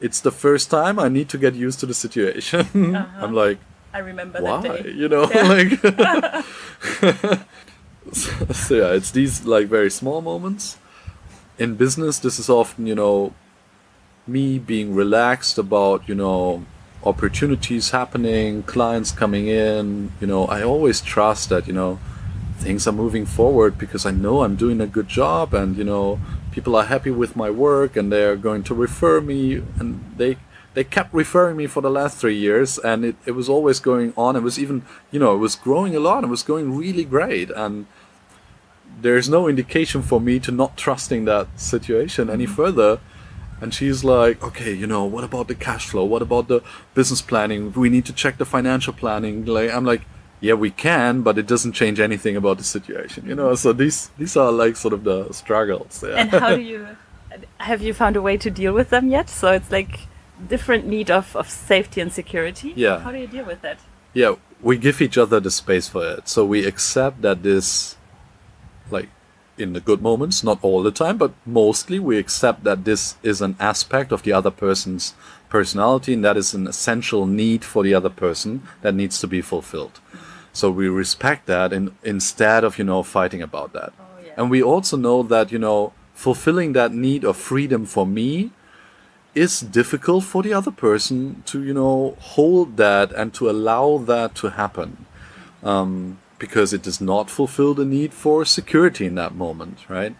it's 0.00 0.20
the 0.20 0.30
first 0.30 0.70
time 0.70 0.98
I 0.98 1.08
need 1.08 1.28
to 1.30 1.38
get 1.38 1.54
used 1.54 1.80
to 1.80 1.86
the 1.86 1.94
situation. 1.94 2.60
Uh-huh. 2.94 3.06
I'm 3.24 3.34
like, 3.34 3.58
I 3.92 3.98
remember 3.98 4.42
Why? 4.42 4.60
that 4.60 4.84
day. 4.84 4.90
You 4.90 5.08
know, 5.08 5.30
yeah. 5.30 5.42
like. 5.54 7.44
so, 8.12 8.46
so 8.52 8.74
yeah, 8.74 8.92
it's 8.92 9.10
these 9.10 9.44
like 9.46 9.66
very 9.66 9.90
small 9.90 10.20
moments. 10.20 10.78
In 11.58 11.74
business, 11.74 12.18
this 12.18 12.38
is 12.38 12.48
often 12.48 12.86
you 12.86 12.94
know, 12.94 13.32
me 14.26 14.58
being 14.58 14.94
relaxed 14.94 15.58
about 15.58 16.08
you 16.08 16.14
know 16.14 16.64
opportunities 17.04 17.90
happening, 17.90 18.62
clients 18.62 19.10
coming 19.12 19.48
in. 19.48 20.12
You 20.20 20.26
know, 20.26 20.46
I 20.46 20.62
always 20.62 21.00
trust 21.00 21.48
that 21.48 21.66
you 21.66 21.72
know 21.72 21.98
things 22.58 22.86
are 22.86 22.92
moving 22.92 23.24
forward 23.24 23.78
because 23.78 24.04
I 24.04 24.10
know 24.10 24.42
I'm 24.42 24.56
doing 24.56 24.80
a 24.80 24.86
good 24.86 25.08
job 25.08 25.54
and 25.54 25.76
you 25.76 25.84
know 25.84 26.20
people 26.50 26.74
are 26.74 26.84
happy 26.84 27.10
with 27.10 27.36
my 27.36 27.50
work 27.50 27.96
and 27.96 28.10
they're 28.10 28.36
going 28.36 28.64
to 28.64 28.74
refer 28.74 29.20
me 29.20 29.62
and 29.78 30.04
they 30.16 30.36
they 30.78 30.84
kept 30.84 31.12
referring 31.12 31.56
me 31.56 31.66
for 31.66 31.80
the 31.80 31.90
last 31.90 32.18
three 32.18 32.36
years 32.36 32.78
and 32.78 33.04
it, 33.04 33.16
it 33.26 33.32
was 33.32 33.48
always 33.48 33.80
going 33.80 34.12
on. 34.16 34.36
It 34.36 34.44
was 34.44 34.60
even 34.60 34.84
you 35.10 35.18
know 35.18 35.34
it 35.34 35.38
was 35.38 35.56
growing 35.56 35.96
a 35.96 35.98
lot 35.98 36.22
it 36.22 36.28
was 36.28 36.44
going 36.44 36.76
really 36.76 37.04
great 37.04 37.50
and 37.50 37.86
there's 39.02 39.28
no 39.28 39.48
indication 39.48 40.02
for 40.02 40.20
me 40.20 40.38
to 40.38 40.52
not 40.52 40.76
trusting 40.76 41.24
that 41.24 41.48
situation 41.58 42.30
any 42.30 42.44
mm-hmm. 42.44 42.54
further. 42.54 43.00
And 43.60 43.74
she's 43.74 44.04
like 44.04 44.40
okay 44.50 44.72
you 44.72 44.86
know 44.86 45.04
what 45.04 45.24
about 45.24 45.48
the 45.48 45.56
cash 45.56 45.88
flow? 45.88 46.04
What 46.04 46.22
about 46.22 46.46
the 46.46 46.62
business 46.94 47.22
planning? 47.22 47.72
We 47.72 47.88
need 47.90 48.06
to 48.06 48.12
check 48.12 48.38
the 48.38 48.46
financial 48.56 48.92
planning. 48.92 49.46
Like 49.46 49.72
i'm 49.72 49.84
like 49.84 50.02
yeah 50.40 50.54
we 50.54 50.70
can 50.70 51.22
but 51.22 51.36
it 51.38 51.48
doesn't 51.48 51.72
change 51.72 51.98
anything 51.98 52.36
about 52.36 52.56
the 52.58 52.68
situation 52.76 53.26
you 53.26 53.34
know? 53.34 53.56
So 53.56 53.72
these 53.72 54.10
these 54.16 54.36
are 54.36 54.52
like 54.52 54.76
sort 54.76 54.94
of 54.94 55.02
the 55.02 55.32
struggles 55.32 56.04
yeah. 56.06 56.20
and 56.20 56.30
how 56.30 56.54
do 56.54 56.62
you 56.72 56.86
have 57.58 57.82
you 57.82 57.92
found 57.92 58.14
a 58.16 58.22
way 58.22 58.36
to 58.36 58.48
deal 58.50 58.72
with 58.72 58.90
them 58.90 59.08
yet? 59.08 59.28
So 59.28 59.50
it's 59.50 59.72
like 59.72 60.06
different 60.46 60.86
need 60.86 61.10
of, 61.10 61.34
of 61.34 61.48
safety 61.50 62.00
and 62.00 62.12
security. 62.12 62.72
Yeah. 62.76 63.00
How 63.00 63.10
do 63.10 63.18
you 63.18 63.26
deal 63.26 63.44
with 63.44 63.62
that? 63.62 63.78
Yeah 64.14 64.34
we 64.60 64.76
give 64.76 65.00
each 65.00 65.16
other 65.16 65.40
the 65.40 65.50
space 65.50 65.88
for 65.88 66.06
it. 66.06 66.28
So 66.28 66.44
we 66.44 66.66
accept 66.66 67.22
that 67.22 67.42
this 67.42 67.96
like 68.90 69.08
in 69.56 69.72
the 69.72 69.80
good 69.80 70.00
moments 70.00 70.44
not 70.44 70.58
all 70.62 70.82
the 70.82 70.92
time 70.92 71.18
but 71.18 71.32
mostly 71.44 71.98
we 71.98 72.16
accept 72.16 72.62
that 72.62 72.84
this 72.84 73.16
is 73.24 73.42
an 73.42 73.56
aspect 73.58 74.12
of 74.12 74.22
the 74.22 74.32
other 74.32 74.52
person's 74.52 75.14
personality 75.48 76.14
and 76.14 76.24
that 76.24 76.36
is 76.36 76.54
an 76.54 76.66
essential 76.68 77.26
need 77.26 77.64
for 77.64 77.82
the 77.82 77.92
other 77.92 78.08
person 78.08 78.62
that 78.82 78.94
needs 78.94 79.20
to 79.20 79.26
be 79.26 79.40
fulfilled. 79.40 80.00
So 80.52 80.70
we 80.70 80.88
respect 80.88 81.46
that 81.46 81.72
and 81.72 81.94
instead 82.02 82.64
of 82.64 82.78
you 82.78 82.84
know 82.84 83.02
fighting 83.02 83.42
about 83.42 83.72
that. 83.72 83.92
Oh, 83.98 84.04
yeah. 84.24 84.32
and 84.36 84.50
we 84.50 84.62
also 84.62 84.96
know 84.96 85.22
that 85.22 85.52
you 85.52 85.58
know 85.58 85.92
fulfilling 86.14 86.72
that 86.72 86.92
need 86.92 87.24
of 87.24 87.36
freedom 87.36 87.86
for 87.86 88.06
me 88.06 88.50
is 89.38 89.60
difficult 89.60 90.24
for 90.24 90.42
the 90.42 90.52
other 90.52 90.70
person 90.72 91.42
to 91.46 91.62
you 91.62 91.72
know 91.72 92.16
hold 92.34 92.76
that 92.76 93.12
and 93.12 93.32
to 93.32 93.48
allow 93.48 93.98
that 93.98 94.34
to 94.34 94.50
happen 94.50 95.06
um, 95.62 96.18
because 96.38 96.72
it 96.72 96.82
does 96.82 97.00
not 97.00 97.30
fulfill 97.30 97.72
the 97.74 97.84
need 97.84 98.12
for 98.12 98.44
security 98.44 99.06
in 99.06 99.14
that 99.14 99.34
moment 99.34 99.78
right? 99.88 100.14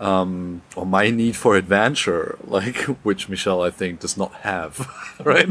Um, 0.00 0.62
or 0.74 0.84
my 0.84 1.10
need 1.10 1.36
for 1.36 1.54
adventure 1.54 2.36
like 2.56 2.78
which 3.06 3.28
michelle 3.28 3.62
i 3.62 3.70
think 3.70 4.00
does 4.00 4.16
not 4.16 4.32
have 4.50 4.72
right? 5.30 5.48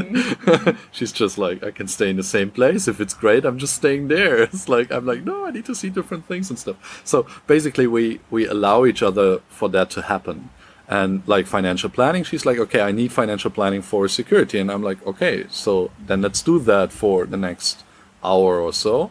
She's 0.90 1.12
just 1.12 1.38
like 1.38 1.62
i 1.62 1.70
can 1.70 1.88
stay 1.88 2.10
in 2.10 2.16
the 2.16 2.30
same 2.36 2.50
place. 2.50 2.88
If 2.88 3.00
it's 3.00 3.14
great 3.14 3.44
i'm 3.44 3.58
just 3.58 3.74
staying 3.74 4.08
there. 4.08 4.42
It's 4.42 4.68
like 4.68 4.90
i'm 4.90 5.06
like 5.06 5.22
no 5.22 5.46
i 5.46 5.50
need 5.50 5.66
to 5.66 5.74
see 5.74 5.90
different 5.90 6.26
things 6.26 6.50
and 6.50 6.58
stuff. 6.58 6.78
So 7.04 7.26
basically 7.46 7.86
we 7.86 8.20
we 8.30 8.46
allow 8.46 8.84
each 8.84 9.02
other 9.02 9.28
for 9.48 9.68
that 9.70 9.88
to 9.90 10.02
happen 10.02 10.50
and 10.92 11.22
like 11.26 11.46
financial 11.46 11.88
planning 11.88 12.22
she's 12.22 12.44
like 12.44 12.58
okay 12.64 12.82
i 12.82 12.92
need 13.00 13.10
financial 13.10 13.50
planning 13.50 13.82
for 13.90 14.06
security. 14.08 14.58
And 14.58 14.70
i'm 14.70 14.84
like 14.90 15.00
okay 15.06 15.34
so 15.48 15.90
then 16.08 16.20
let's 16.26 16.42
do 16.42 16.58
that 16.70 16.92
for 16.92 17.24
the 17.32 17.40
next 17.48 17.82
hour 18.22 18.60
or 18.60 18.72
so. 18.72 19.10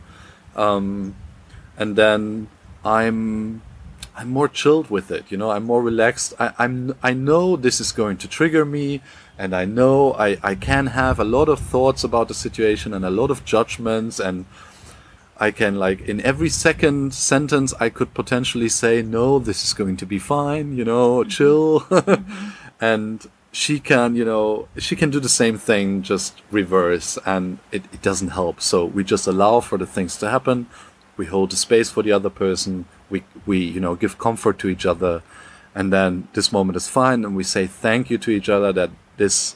Um, 0.55 1.15
and 1.79 1.95
then 2.01 2.47
i'm 2.97 3.61
i'm 4.17 4.29
more 4.39 4.49
chilled 4.61 4.87
with 4.95 5.07
it 5.17 5.23
you 5.31 5.37
know 5.41 5.49
i'm 5.55 5.65
more 5.73 5.81
relaxed. 5.91 6.29
I, 6.39 6.47
i'm 6.59 6.75
i 7.09 7.13
know 7.27 7.45
this 7.55 7.77
is 7.83 7.91
going 8.01 8.17
to 8.23 8.27
trigger 8.27 8.63
me 8.77 9.01
and 9.41 9.55
i 9.61 9.65
know 9.65 10.13
i 10.27 10.29
i 10.51 10.53
can 10.69 10.85
have 11.01 11.17
a 11.19 11.29
lot 11.37 11.47
of 11.49 11.59
thoughts 11.73 12.03
about 12.03 12.27
the 12.27 12.37
situation 12.45 12.93
and 12.93 13.03
a 13.05 13.15
lot 13.21 13.31
of 13.31 13.43
judgments 13.55 14.19
and 14.19 14.45
I 15.41 15.49
can 15.49 15.75
like 15.75 16.01
in 16.01 16.21
every 16.21 16.49
second 16.49 17.15
sentence 17.15 17.73
I 17.79 17.89
could 17.89 18.13
potentially 18.13 18.69
say 18.69 19.01
no 19.01 19.39
this 19.39 19.63
is 19.63 19.73
going 19.73 19.97
to 19.97 20.05
be 20.05 20.19
fine 20.19 20.77
you 20.77 20.85
know 20.85 21.21
mm-hmm. 21.21 21.29
chill. 21.29 21.79
Mm-hmm. 21.91 22.49
And 22.83 23.29
she 23.51 23.79
can 23.79 24.15
you 24.15 24.25
know 24.25 24.67
she 24.77 24.95
can 24.95 25.09
do 25.11 25.19
the 25.19 25.35
same 25.41 25.57
thing 25.57 26.01
just 26.01 26.41
reverse 26.49 27.17
and 27.25 27.59
it, 27.71 27.83
it 27.93 28.01
doesn't 28.01 28.29
help. 28.29 28.61
So 28.61 28.85
we 28.85 29.03
just 29.03 29.27
allow 29.27 29.59
for 29.59 29.77
the 29.77 29.85
things 29.85 30.17
to 30.17 30.29
happen. 30.29 30.67
We 31.17 31.25
hold 31.27 31.51
the 31.51 31.57
space 31.57 31.89
for 31.91 32.01
the 32.01 32.11
other 32.11 32.31
person. 32.31 32.85
We 33.09 33.23
we 33.45 33.57
you 33.59 33.79
know 33.79 33.95
give 33.95 34.17
comfort 34.17 34.57
to 34.59 34.67
each 34.69 34.85
other. 34.85 35.21
And 35.75 35.93
then 35.93 36.27
this 36.33 36.51
moment 36.51 36.75
is 36.75 36.87
fine 36.87 37.23
and 37.25 37.35
we 37.35 37.43
say 37.43 37.67
thank 37.67 38.09
you 38.09 38.17
to 38.19 38.31
each 38.31 38.49
other 38.49 38.73
that 38.73 38.91
this 39.17 39.55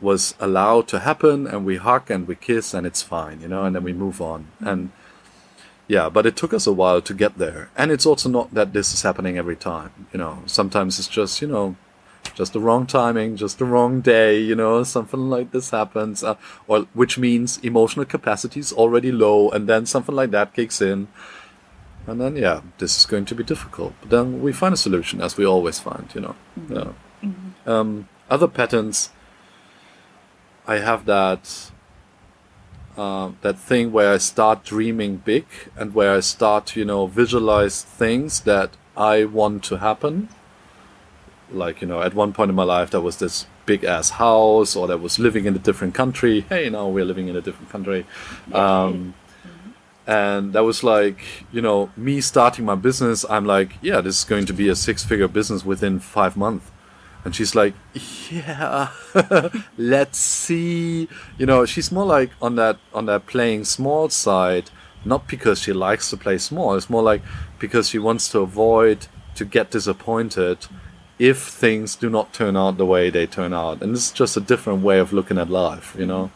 was 0.00 0.34
allowed 0.38 0.88
to 0.88 1.00
happen 1.00 1.46
and 1.46 1.64
we 1.64 1.76
hug 1.76 2.10
and 2.10 2.28
we 2.28 2.34
kiss 2.34 2.74
and 2.74 2.86
it's 2.86 3.02
fine 3.02 3.40
you 3.40 3.48
know 3.48 3.64
and 3.64 3.74
then 3.74 3.82
we 3.82 3.92
move 3.92 4.20
on. 4.20 4.48
And 4.60 4.90
yeah 5.88 6.08
but 6.08 6.26
it 6.26 6.36
took 6.36 6.52
us 6.52 6.66
a 6.66 6.72
while 6.72 7.00
to 7.02 7.14
get 7.14 7.38
there. 7.38 7.70
And 7.76 7.90
it's 7.90 8.06
also 8.06 8.28
not 8.28 8.54
that 8.54 8.72
this 8.72 8.92
is 8.92 9.02
happening 9.02 9.38
every 9.38 9.56
time 9.56 10.06
you 10.12 10.18
know. 10.18 10.42
Sometimes 10.46 10.98
it's 10.98 11.08
just 11.08 11.40
you 11.40 11.48
know 11.48 11.76
just 12.34 12.52
the 12.52 12.60
wrong 12.60 12.86
timing 12.86 13.36
just 13.36 13.58
the 13.58 13.64
wrong 13.64 14.00
day 14.00 14.38
you 14.38 14.54
know 14.54 14.82
something 14.82 15.30
like 15.30 15.52
this 15.52 15.70
happens 15.70 16.24
uh, 16.24 16.34
or 16.66 16.80
which 16.92 17.16
means 17.16 17.56
emotional 17.58 18.04
capacity 18.04 18.60
is 18.60 18.72
already 18.72 19.12
low 19.12 19.48
and 19.50 19.68
then 19.68 19.86
something 19.86 20.14
like 20.14 20.30
that 20.30 20.52
kicks 20.52 20.80
in. 20.80 21.08
And 22.06 22.20
then 22.20 22.36
yeah 22.36 22.60
this 22.78 22.98
is 22.98 23.06
going 23.06 23.24
to 23.26 23.34
be 23.34 23.44
difficult. 23.44 23.94
But 24.00 24.10
then 24.10 24.42
we 24.42 24.52
find 24.52 24.74
a 24.74 24.76
solution 24.76 25.20
as 25.20 25.36
we 25.36 25.46
always 25.46 25.78
find 25.80 26.08
you 26.14 26.20
know. 26.20 26.36
Mm-hmm. 26.58 26.74
yeah. 26.74 26.92
um, 27.66 28.08
other 28.28 28.48
patterns 28.48 29.10
I 30.66 30.78
have 30.78 31.06
that 31.06 31.70
uh, 32.96 33.32
that 33.42 33.58
thing 33.58 33.92
where 33.92 34.12
I 34.12 34.16
start 34.16 34.64
dreaming 34.64 35.18
big 35.18 35.46
and 35.76 35.94
where 35.94 36.14
I 36.14 36.20
start 36.20 36.66
to 36.66 36.80
you 36.80 36.86
know 36.86 37.06
visualize 37.06 37.82
things 37.82 38.40
that 38.40 38.70
I 38.96 39.24
want 39.24 39.62
to 39.64 39.76
happen. 39.76 40.28
Like 41.52 41.80
you 41.80 41.86
know, 41.86 42.02
at 42.02 42.14
one 42.14 42.32
point 42.32 42.50
in 42.50 42.56
my 42.56 42.64
life, 42.64 42.90
there 42.90 43.00
was 43.00 43.18
this 43.18 43.46
big 43.66 43.84
ass 43.84 44.10
house, 44.10 44.74
or 44.74 44.86
that 44.88 44.98
was 44.98 45.18
living 45.18 45.44
in 45.46 45.54
a 45.54 45.58
different 45.58 45.94
country. 45.94 46.40
Hey, 46.42 46.68
now 46.70 46.88
we're 46.88 47.04
living 47.04 47.28
in 47.28 47.36
a 47.36 47.40
different 47.40 47.70
country. 47.70 48.04
Um, 48.52 49.14
and 50.06 50.52
that 50.52 50.62
was 50.64 50.84
like 50.84 51.18
you 51.52 51.60
know 51.60 51.90
me 51.96 52.20
starting 52.20 52.64
my 52.64 52.76
business 52.76 53.24
i'm 53.28 53.44
like 53.44 53.72
yeah 53.82 54.00
this 54.00 54.18
is 54.18 54.24
going 54.24 54.46
to 54.46 54.52
be 54.52 54.68
a 54.68 54.76
six 54.76 55.04
figure 55.04 55.26
business 55.26 55.64
within 55.64 55.98
five 55.98 56.36
months 56.36 56.70
and 57.26 57.34
she's 57.34 57.56
like 57.56 57.74
yeah 58.30 58.88
let's 59.76 60.16
see. 60.16 61.08
You 61.36 61.46
know 61.46 61.66
she's 61.66 61.90
more 61.90 62.06
like 62.06 62.30
on 62.40 62.54
that 62.54 62.78
on 62.94 63.06
that 63.06 63.26
playing 63.26 63.64
small 63.64 64.08
side 64.08 64.70
not 65.04 65.26
because 65.26 65.60
she 65.60 65.72
likes 65.72 66.08
to 66.10 66.16
play 66.16 66.38
small. 66.38 66.74
It's 66.76 66.88
more 66.88 67.02
like 67.02 67.22
because 67.58 67.88
she 67.88 67.98
wants 67.98 68.28
to 68.30 68.40
avoid 68.40 69.08
to 69.34 69.44
get 69.44 69.72
disappointed 69.72 70.66
if 71.18 71.38
things 71.42 71.96
do 71.96 72.08
not 72.08 72.32
turn 72.32 72.56
out 72.56 72.76
the 72.76 72.86
way 72.86 73.10
they 73.10 73.26
turn 73.26 73.52
out. 73.52 73.82
And 73.82 73.94
is 73.94 74.12
just 74.12 74.36
a 74.36 74.40
different 74.40 74.82
way 74.82 74.98
of 75.00 75.12
looking 75.12 75.38
at 75.38 75.50
life 75.50 75.96
you 75.98 76.06
know? 76.06 76.30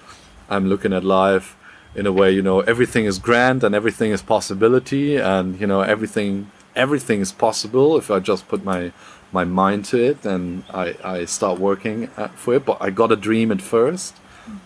I'm 0.48 0.66
looking 0.66 0.92
at 0.92 1.04
life 1.04 1.56
in 1.94 2.06
a 2.06 2.12
way 2.12 2.32
you 2.32 2.42
know 2.42 2.60
everything 2.60 3.04
is 3.04 3.18
grand 3.18 3.62
and 3.62 3.74
everything 3.74 4.10
is 4.10 4.22
possibility 4.22 5.16
and 5.16 5.60
you 5.60 5.66
know 5.66 5.80
everything 5.80 6.50
everything 6.76 7.20
is 7.20 7.32
possible 7.32 7.96
if 7.96 8.12
i 8.12 8.20
just 8.20 8.46
put 8.46 8.62
my 8.62 8.92
my 9.32 9.44
mind 9.44 9.84
to 9.84 10.02
it 10.02 10.24
and 10.24 10.64
i 10.70 10.94
i 11.04 11.24
start 11.24 11.58
working 11.58 12.10
at, 12.16 12.30
for 12.34 12.54
it. 12.54 12.64
But 12.64 12.78
i 12.80 12.90
got 12.90 13.12
a 13.12 13.16
dream 13.16 13.52
at 13.52 13.58
1st 13.58 14.12
mm-hmm. 14.12 14.56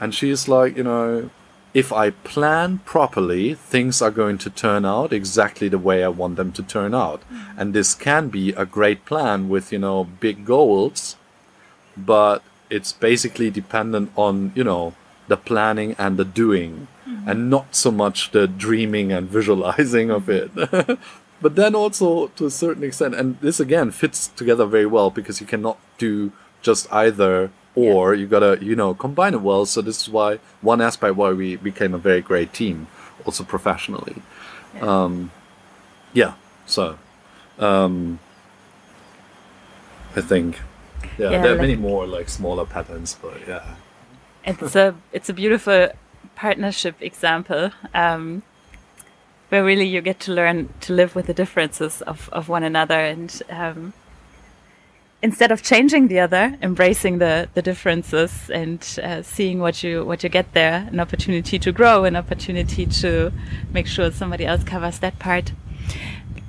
and 0.00 0.14
she's 0.14 0.48
like 0.48 0.76
you 0.76 0.84
know 0.84 1.30
if 1.74 1.92
i 1.92 2.10
plan 2.10 2.78
properly 2.78 3.54
things 3.54 4.00
are 4.00 4.10
going 4.10 4.38
to 4.38 4.50
turn 4.50 4.84
out 4.84 5.12
exactly 5.12 5.68
the 5.68 5.78
way 5.78 6.02
i 6.02 6.08
want 6.08 6.36
them 6.36 6.52
to 6.52 6.62
turn 6.62 6.94
out. 6.94 7.20
Mm-hmm. 7.20 7.60
And 7.60 7.74
this 7.74 7.94
can 7.94 8.28
be 8.28 8.50
a 8.52 8.64
great 8.64 9.04
plan 9.04 9.48
with 9.48 9.72
you 9.72 9.78
know 9.78 10.04
big 10.04 10.44
goals. 10.44 11.16
But 11.96 12.42
it's 12.70 12.92
basically 12.92 13.50
dependent 13.50 14.12
on 14.16 14.52
you 14.54 14.64
know 14.64 14.94
the 15.28 15.36
planning 15.36 15.94
and 15.98 16.16
the 16.16 16.24
doing. 16.24 16.88
Mm-hmm. 17.06 17.28
And 17.28 17.50
not 17.50 17.74
so 17.74 17.90
much 17.90 18.30
the 18.30 18.46
dreaming 18.46 19.12
and 19.12 19.28
visualizing 19.28 20.10
of 20.10 20.28
it 20.28 20.50
but 21.40 21.54
then 21.56 21.74
also 21.74 22.28
to 22.28 22.46
a 22.46 22.50
certain 22.50 22.82
extent 22.84 23.14
and 23.14 23.38
this 23.40 23.60
again 23.60 23.90
fits 23.90 24.28
together 24.28 24.66
very 24.66 24.86
well 24.86 25.10
because 25.10 25.40
you 25.40 25.46
cannot 25.46 25.78
do 25.98 26.32
just 26.62 26.92
either 26.92 27.50
or. 27.74 28.14
You 28.14 28.26
gotta 28.26 28.58
you 28.60 28.74
know 28.74 28.94
combine 28.94 29.34
it 29.34 29.40
well. 29.40 29.64
So 29.66 29.80
this 29.82 30.02
is 30.02 30.08
why 30.08 30.38
one 30.60 30.80
aspect 30.80 31.14
why 31.16 31.32
we 31.32 31.56
became 31.56 31.94
a 31.94 31.98
very 31.98 32.20
great 32.20 32.52
team 32.52 32.86
also 33.24 33.44
professionally. 33.44 34.16
Um 34.80 35.30
yeah 36.14 36.34
so 36.66 36.98
um 37.58 38.18
i 40.16 40.20
think 40.20 40.60
yeah, 41.18 41.30
Yeah, 41.30 41.42
there 41.42 41.50
are 41.52 41.54
like- 41.54 41.60
many 41.60 41.76
more 41.76 42.06
like 42.06 42.28
smaller 42.28 42.64
patterns 42.64 43.16
but 43.20 43.36
yeah. 43.46 43.74
It's 44.44 44.74
a 44.76 44.94
it's 45.12 45.28
a 45.28 45.34
beautiful 45.34 45.88
partnership 46.36 46.94
example. 47.02 47.70
Um, 47.94 48.42
where 49.48 49.64
really 49.64 49.86
you 49.86 50.00
get 50.00 50.20
to 50.20 50.32
learn 50.32 50.68
to 50.80 50.92
live 50.92 51.14
with 51.14 51.26
the 51.26 51.34
differences 51.34 52.02
of, 52.02 52.28
of 52.32 52.48
one 52.48 52.62
another 52.62 53.00
and 53.00 53.42
um, 53.50 53.92
instead 55.22 55.50
of 55.50 55.62
changing 55.62 56.08
the 56.08 56.20
other 56.20 56.56
embracing 56.62 57.18
the, 57.18 57.48
the 57.54 57.62
differences 57.62 58.50
and 58.50 58.98
uh, 59.02 59.22
seeing 59.22 59.58
what 59.58 59.82
you 59.82 60.04
what 60.04 60.22
you 60.22 60.28
get 60.28 60.52
there 60.52 60.86
an 60.90 61.00
opportunity 61.00 61.58
to 61.58 61.72
grow 61.72 62.04
an 62.04 62.14
opportunity 62.14 62.86
to 62.86 63.32
make 63.72 63.86
sure 63.86 64.10
somebody 64.10 64.46
else 64.46 64.62
covers 64.64 64.98
that 65.00 65.18
part. 65.18 65.52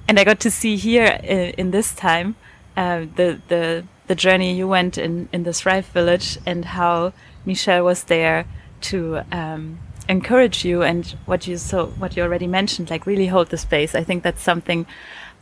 And 0.08 0.20
I 0.20 0.24
got 0.24 0.40
to 0.42 0.52
see 0.52 0.76
here 0.76 1.20
uh, 1.24 1.54
in 1.58 1.72
this 1.72 1.96
time 1.96 2.36
uh, 2.76 3.06
the 3.16 3.40
the 3.48 3.84
the 4.08 4.16
journey 4.16 4.56
you 4.56 4.68
went 4.68 4.98
in 4.98 5.30
in 5.32 5.44
the 5.44 5.54
Thrive 5.54 5.88
Village 5.88 6.38
and 6.46 6.66
how 6.66 7.14
Michelle 7.46 7.84
was 7.84 8.04
there 8.04 8.46
to 8.82 9.22
um, 9.32 9.80
encourage 10.10 10.66
you 10.66 10.82
and 10.82 11.06
what 11.26 11.48
you 11.48 11.56
so 11.58 11.86
what 12.02 12.18
you 12.18 12.24
already 12.24 12.48
mentioned, 12.48 12.90
like 12.90 13.06
really 13.06 13.28
hold 13.28 13.50
the 13.50 13.58
space. 13.58 13.96
I 13.96 14.04
think 14.04 14.24
that's 14.24 14.42
something 14.42 14.86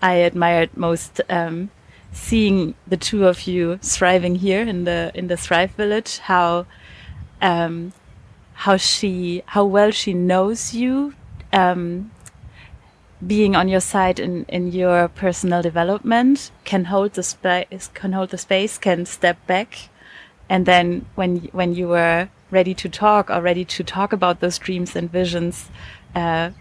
I 0.01 0.13
admired 0.15 0.75
most. 0.75 1.21
Um, 1.29 1.71
seeing 2.11 2.73
the 2.87 2.97
two 2.97 3.27
of 3.27 3.47
you 3.47 3.77
thriving 3.77 4.35
here 4.35 4.61
in 4.61 4.83
the 4.83 5.11
in 5.13 5.27
the 5.27 5.37
Thrive 5.37 5.71
Village, 5.71 6.19
how 6.19 6.65
um, 7.41 7.93
how 8.53 8.77
she 8.77 9.43
how 9.45 9.65
well 9.65 9.91
she 9.91 10.13
knows 10.13 10.73
you, 10.73 11.13
um, 11.53 12.11
being 13.25 13.55
on 13.55 13.67
your 13.69 13.81
side 13.81 14.19
in 14.19 14.45
in 14.49 14.71
your 14.71 15.07
personal 15.07 15.61
development, 15.61 16.51
can 16.65 16.85
hold 16.85 17.13
the 17.13 17.23
space, 17.23 17.89
can 17.93 18.11
hold 18.13 18.29
the 18.29 18.37
space, 18.37 18.77
can 18.77 19.05
step 19.05 19.37
back, 19.47 19.89
and 20.49 20.65
then 20.65 21.05
when 21.15 21.49
when 21.53 21.73
you 21.73 21.87
were 21.87 22.29
ready 22.51 22.73
to 22.75 22.89
talk 22.89 23.29
or 23.29 23.41
ready 23.41 23.65
to 23.65 23.83
talk 23.83 24.13
about 24.13 24.39
those 24.39 24.57
dreams 24.57 24.95
and 24.95 25.11
visions, 25.11 25.69
uh, 26.15 26.51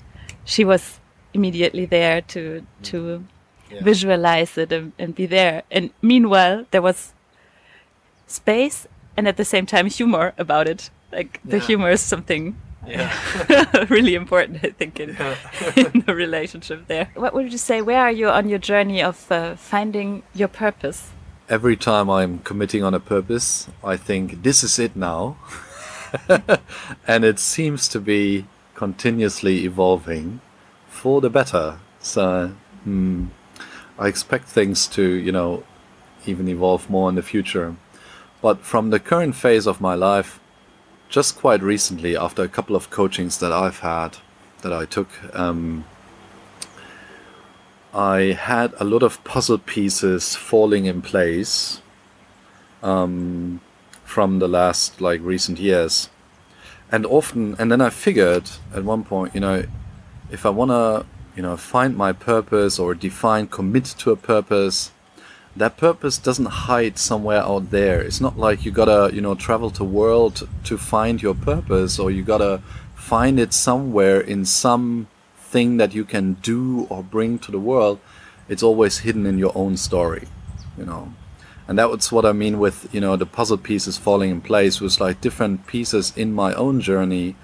she 0.45 0.65
was 0.65 1.01
immediately 1.35 1.87
there 1.87 2.21
to 2.23 2.67
to 2.83 3.25
yeah. 3.71 3.83
visualize 3.83 4.57
it 4.59 4.73
and, 4.73 4.93
and 4.99 5.15
be 5.15 5.27
there. 5.27 5.63
And 5.71 5.91
meanwhile, 6.03 6.65
there 6.71 6.83
was 6.83 7.13
space 8.27 8.87
and 9.17 9.29
at 9.29 9.37
the 9.37 9.45
same 9.45 9.67
time 9.67 9.87
humor 9.87 10.35
about 10.39 10.69
it. 10.69 10.91
Like 11.13 11.41
the 11.45 11.59
humor 11.59 11.91
is 11.91 12.01
something 12.01 12.57
yeah. 12.87 13.85
really 13.89 14.15
important, 14.15 14.65
I 14.65 14.71
think, 14.71 15.01
in, 15.01 15.11
yeah. 15.19 15.37
in, 15.77 16.01
the 16.07 16.15
relationship 16.15 16.87
there. 16.87 17.11
What 17.15 17.35
would 17.35 17.51
you 17.51 17.59
say? 17.59 17.83
Where 17.83 18.01
are 18.01 18.13
you 18.13 18.29
on 18.29 18.49
your 18.49 18.59
journey 18.59 19.03
of 19.03 19.31
uh, 19.31 19.57
finding 19.57 20.23
your 20.35 20.49
purpose? 20.49 21.11
Every 21.49 21.77
time 21.77 22.11
I'm 22.11 22.41
committing 22.41 22.83
on 22.83 22.95
a 22.95 23.01
purpose, 23.01 23.69
I 23.83 23.97
think 23.97 24.43
this 24.43 24.63
is 24.63 24.79
it 24.79 24.97
now. 24.97 25.37
and 27.07 27.25
it 27.25 27.39
seems 27.39 27.89
to 27.89 28.01
be 28.01 28.47
continuously 28.75 29.65
evolving 29.65 30.41
for 30.89 31.21
the 31.21 31.31
better. 31.31 31.79
So, 32.01 32.53
hmm, 32.85 33.27
I 33.99 34.09
expect 34.09 34.47
things 34.49 34.87
to, 34.89 35.03
you 35.03 35.33
know, 35.33 35.65
even 36.27 36.49
evolve 36.49 36.91
more 36.91 37.09
in 37.09 37.15
the 37.15 37.23
future. 37.23 37.77
But 38.43 38.61
from 38.61 38.91
the 38.91 39.01
current 39.01 39.35
phase 39.35 39.67
of 39.67 39.81
my 39.81 39.95
life, 39.95 40.39
just 41.09 41.39
quite 41.39 41.63
recently, 41.63 42.17
after 42.17 42.43
a 42.43 42.49
couple 42.49 42.77
of 42.77 42.91
coachings 42.91 43.39
that 43.39 43.53
I've 43.53 43.81
had, 43.81 44.19
that 44.63 44.73
I 44.73 44.85
took, 44.85 45.09
um, 45.35 45.85
I 47.95 48.37
had 48.39 48.75
a 48.79 48.85
lot 48.85 49.03
of 49.03 49.23
puzzle 49.25 49.59
pieces 49.59 50.37
falling 50.37 50.87
in 50.87 51.01
place 51.01 51.81
um, 52.83 53.61
from 54.17 54.31
the 54.39 54.49
last 54.49 55.01
like 55.01 55.21
recent 55.35 55.59
years, 55.59 56.09
and 56.95 57.03
often, 57.05 57.43
and 57.59 57.71
then 57.71 57.81
I 57.81 57.91
figured 57.91 58.47
at 58.77 58.83
one 58.95 59.05
point, 59.05 59.35
you 59.35 59.43
know, 59.45 59.57
if 60.37 60.47
I 60.47 60.51
want 60.59 60.71
to 60.71 61.07
you 61.37 61.43
know, 61.43 61.57
find 61.57 61.95
my 61.95 62.13
purpose 62.13 62.79
or 62.79 62.95
define, 62.95 63.47
commit 63.47 63.85
to 63.85 64.11
a 64.11 64.17
purpose, 64.17 64.91
that 65.55 65.77
purpose 65.77 66.17
doesn't 66.17 66.67
hide 66.67 66.99
somewhere 66.99 67.43
out 67.43 67.71
there. 67.71 68.01
It's 68.01 68.21
not 68.21 68.39
like 68.39 68.65
you 68.65 68.71
gotta, 68.71 69.15
you 69.15 69.21
know, 69.21 69.35
travel 69.35 69.71
the 69.71 69.85
world 69.85 70.49
to 70.65 70.79
find 70.79 71.23
your 71.23 71.35
purpose 71.35 71.99
or 71.99 72.11
you 72.11 72.23
gotta 72.23 72.63
find 72.95 73.39
it 73.39 73.53
somewhere 73.53 74.19
in 74.19 74.45
some 74.47 75.09
thing 75.37 75.77
that 75.77 75.95
you 75.95 76.05
can 76.05 76.35
do 76.35 76.87
or 76.89 77.03
bring 77.03 77.39
to 77.41 77.53
the 77.53 77.61
world. 77.61 78.01
It's 78.49 78.63
always 78.63 78.99
hidden 78.99 79.27
in 79.27 79.39
your 79.39 79.53
own 79.55 79.77
story, 79.77 80.27
you 80.79 80.87
know. 80.87 81.13
And 81.69 81.79
that 81.79 81.91
was 81.91 82.13
what 82.13 82.25
I 82.25 82.33
mean 82.33 82.59
with, 82.59 82.89
you 82.95 83.01
know, 83.01 83.17
the 83.17 83.27
puzzle 83.27 83.59
pieces 83.59 83.99
falling 83.99 84.31
in 84.31 84.41
place 84.41 84.81
was 84.81 85.01
like 85.01 85.21
different 85.21 85.67
pieces 85.67 86.13
in 86.17 86.33
my 86.33 86.55
own 86.55 86.81
journey 86.81 87.35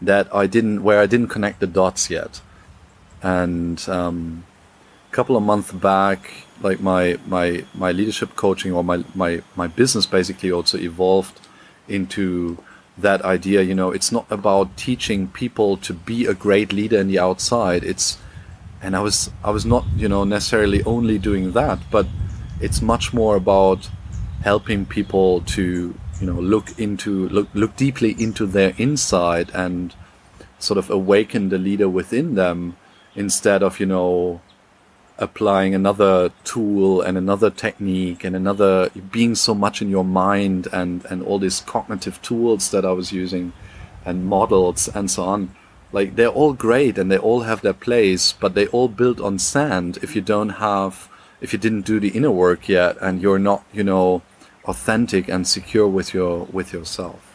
that 0.00 0.32
I 0.34 0.46
didn't, 0.46 0.82
where 0.82 1.00
I 1.00 1.06
didn't 1.06 1.28
connect 1.28 1.60
the 1.60 1.66
dots 1.66 2.08
yet. 2.08 2.40
And 3.22 3.84
um, 3.88 4.44
a 5.10 5.14
couple 5.14 5.36
of 5.36 5.42
months 5.42 5.72
back 5.72 6.46
like 6.62 6.80
my 6.80 7.18
my 7.26 7.64
my 7.74 7.92
leadership 7.92 8.36
coaching 8.36 8.72
or 8.72 8.84
my 8.84 9.04
my 9.14 9.42
my 9.56 9.66
business 9.66 10.06
basically 10.06 10.50
also 10.50 10.78
evolved 10.78 11.40
into 11.88 12.56
that 12.96 13.22
idea 13.22 13.62
you 13.62 13.74
know 13.74 13.90
it's 13.90 14.12
not 14.12 14.26
about 14.30 14.76
teaching 14.76 15.28
people 15.28 15.76
to 15.76 15.92
be 15.92 16.26
a 16.26 16.34
great 16.34 16.72
leader 16.72 16.98
in 16.98 17.08
the 17.08 17.18
outside. 17.18 17.82
It's 17.84 18.18
and 18.82 18.96
i 18.96 19.00
was 19.00 19.30
i 19.44 19.50
was 19.50 19.64
not 19.64 19.84
you 19.96 20.08
know 20.08 20.24
necessarily 20.24 20.82
only 20.82 21.16
doing 21.16 21.52
that 21.52 21.78
but 21.90 22.06
it's 22.62 22.80
much 22.80 23.12
more 23.12 23.36
about 23.36 23.90
helping 24.42 24.86
people 24.86 25.40
to 25.42 25.94
you 26.20 26.26
know 26.26 26.40
look 26.40 26.78
into 26.78 27.28
look 27.28 27.48
look 27.52 27.76
deeply 27.76 28.14
into 28.18 28.46
their 28.46 28.72
inside 28.78 29.50
and 29.52 29.94
sort 30.58 30.78
of 30.78 30.88
awaken 30.88 31.48
the 31.48 31.58
leader 31.58 31.88
within 31.88 32.36
them 32.36 32.76
instead 33.14 33.62
of 33.62 33.80
you 33.80 33.86
know 33.86 34.40
applying 35.18 35.74
another 35.74 36.32
tool 36.44 37.02
and 37.02 37.18
another 37.18 37.50
technique 37.50 38.24
and 38.24 38.34
another 38.34 38.90
being 39.10 39.34
so 39.34 39.54
much 39.54 39.82
in 39.82 39.90
your 39.90 40.04
mind 40.04 40.68
and 40.72 41.04
and 41.06 41.22
all 41.22 41.38
these 41.38 41.60
cognitive 41.60 42.20
tools 42.22 42.70
that 42.70 42.84
I 42.84 42.92
was 42.92 43.12
using 43.12 43.52
and 44.04 44.26
models 44.26 44.88
and 44.88 45.10
so 45.10 45.24
on. 45.24 45.54
Like 45.92 46.16
they're 46.16 46.28
all 46.28 46.54
great 46.54 46.96
and 46.96 47.10
they 47.10 47.18
all 47.18 47.42
have 47.42 47.60
their 47.60 47.74
place 47.74 48.32
but 48.32 48.54
they 48.54 48.66
all 48.68 48.88
build 48.88 49.20
on 49.20 49.38
sand 49.38 49.98
if 50.02 50.16
you 50.16 50.22
don't 50.22 50.54
have 50.70 51.08
if 51.42 51.52
you 51.52 51.58
didn't 51.58 51.82
do 51.82 52.00
the 52.00 52.08
inner 52.08 52.30
work 52.30 52.68
yet 52.68 52.96
and 53.02 53.20
you're 53.20 53.38
not 53.38 53.64
you 53.72 53.84
know 53.84 54.22
authentic 54.64 55.28
and 55.28 55.46
secure 55.46 55.88
with 55.88 56.14
your 56.14 56.46
with 56.46 56.72
yourself 56.72 57.32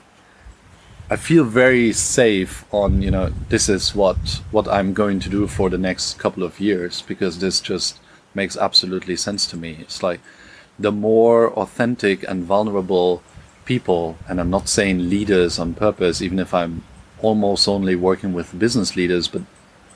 I 1.09 1.15
feel 1.15 1.45
very 1.45 1.93
safe 1.93 2.65
on 2.73 3.01
you 3.01 3.11
know 3.11 3.29
this 3.47 3.69
is 3.69 3.95
what 3.95 4.41
what 4.51 4.67
I'm 4.67 4.93
going 4.93 5.19
to 5.21 5.29
do 5.29 5.47
for 5.47 5.69
the 5.69 5.77
next 5.77 6.19
couple 6.19 6.43
of 6.43 6.59
years 6.59 7.01
because 7.01 7.39
this 7.39 7.61
just 7.61 7.99
makes 8.33 8.57
absolutely 8.57 9.15
sense 9.15 9.47
to 9.47 9.57
me. 9.57 9.77
It's 9.79 10.03
like 10.03 10.19
the 10.77 10.91
more 10.91 11.51
authentic 11.53 12.23
and 12.29 12.43
vulnerable 12.43 13.23
people, 13.65 14.17
and 14.27 14.39
I'm 14.39 14.49
not 14.49 14.67
saying 14.69 15.09
leaders 15.09 15.59
on 15.59 15.73
purpose, 15.73 16.21
even 16.21 16.39
if 16.39 16.53
I'm 16.53 16.83
almost 17.21 17.67
only 17.67 17.95
working 17.95 18.33
with 18.33 18.59
business 18.59 18.95
leaders, 18.95 19.27
but 19.27 19.41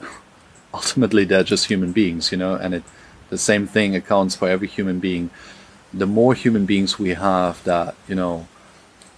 ultimately 0.73 1.25
they're 1.25 1.43
just 1.43 1.67
human 1.67 1.91
beings, 1.91 2.31
you 2.31 2.37
know, 2.37 2.55
and 2.55 2.73
it 2.73 2.83
the 3.31 3.37
same 3.39 3.65
thing 3.65 3.95
accounts 3.95 4.35
for 4.35 4.47
every 4.47 4.67
human 4.67 4.99
being. 4.99 5.31
The 5.91 6.05
more 6.05 6.35
human 6.35 6.67
beings 6.67 6.99
we 6.99 7.09
have 7.15 7.63
that, 7.63 7.95
you 8.07 8.13
know, 8.13 8.47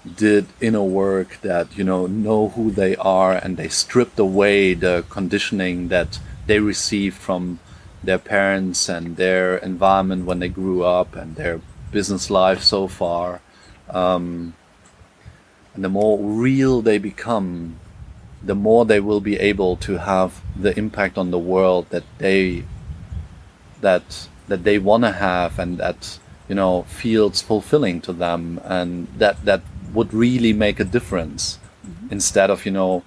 did 0.04 0.46
inner 0.60 0.84
work 0.84 1.40
that 1.42 1.78
you 1.78 1.84
know 1.84 2.06
know 2.08 2.50
who 2.50 2.70
they 2.72 2.96
are 2.98 3.34
and 3.34 3.56
they 3.56 3.70
stripped 3.70 4.20
away 4.20 4.74
the 4.74 5.06
conditioning 5.10 5.88
that 5.88 6.20
they 6.46 6.60
received 6.60 7.16
from 7.16 7.60
their 8.04 8.18
parents 8.18 8.90
and 8.90 9.16
their 9.16 9.56
environment 9.58 10.26
when 10.26 10.40
they 10.40 10.50
grew 10.50 10.84
up 10.84 11.16
and 11.16 11.36
their 11.38 11.62
business 11.92 12.30
life 12.30 12.62
so 12.62 12.88
far 12.88 13.40
um, 13.90 14.54
and 15.74 15.84
the 15.84 15.90
more 15.90 16.20
real 16.20 16.82
they 16.82 16.98
become 16.98 17.80
the 18.42 18.56
more 18.56 18.84
they 18.84 19.00
will 19.00 19.22
be 19.22 19.40
able 19.40 19.78
to 19.78 20.00
have 20.00 20.42
the 20.54 20.78
impact 20.78 21.18
on 21.18 21.32
the 21.32 21.40
world 21.40 21.90
that 21.92 22.04
they 22.18 22.66
that 23.84 24.28
that 24.48 24.64
they 24.64 24.78
want 24.80 25.04
to 25.04 25.12
have 25.12 25.60
and 25.60 25.78
that 25.78 26.20
you 26.50 26.56
know 26.56 26.84
feels 26.84 27.42
fulfilling 27.42 28.02
to 28.02 28.12
them 28.12 28.60
and 28.66 29.08
that 29.18 29.46
that 29.46 29.62
would 29.94 30.14
really 30.14 30.54
make 30.54 30.80
a 30.80 30.84
difference 30.84 31.60
mm-hmm. 31.86 32.08
instead 32.12 32.50
of 32.50 32.66
you 32.66 32.72
know 32.72 33.04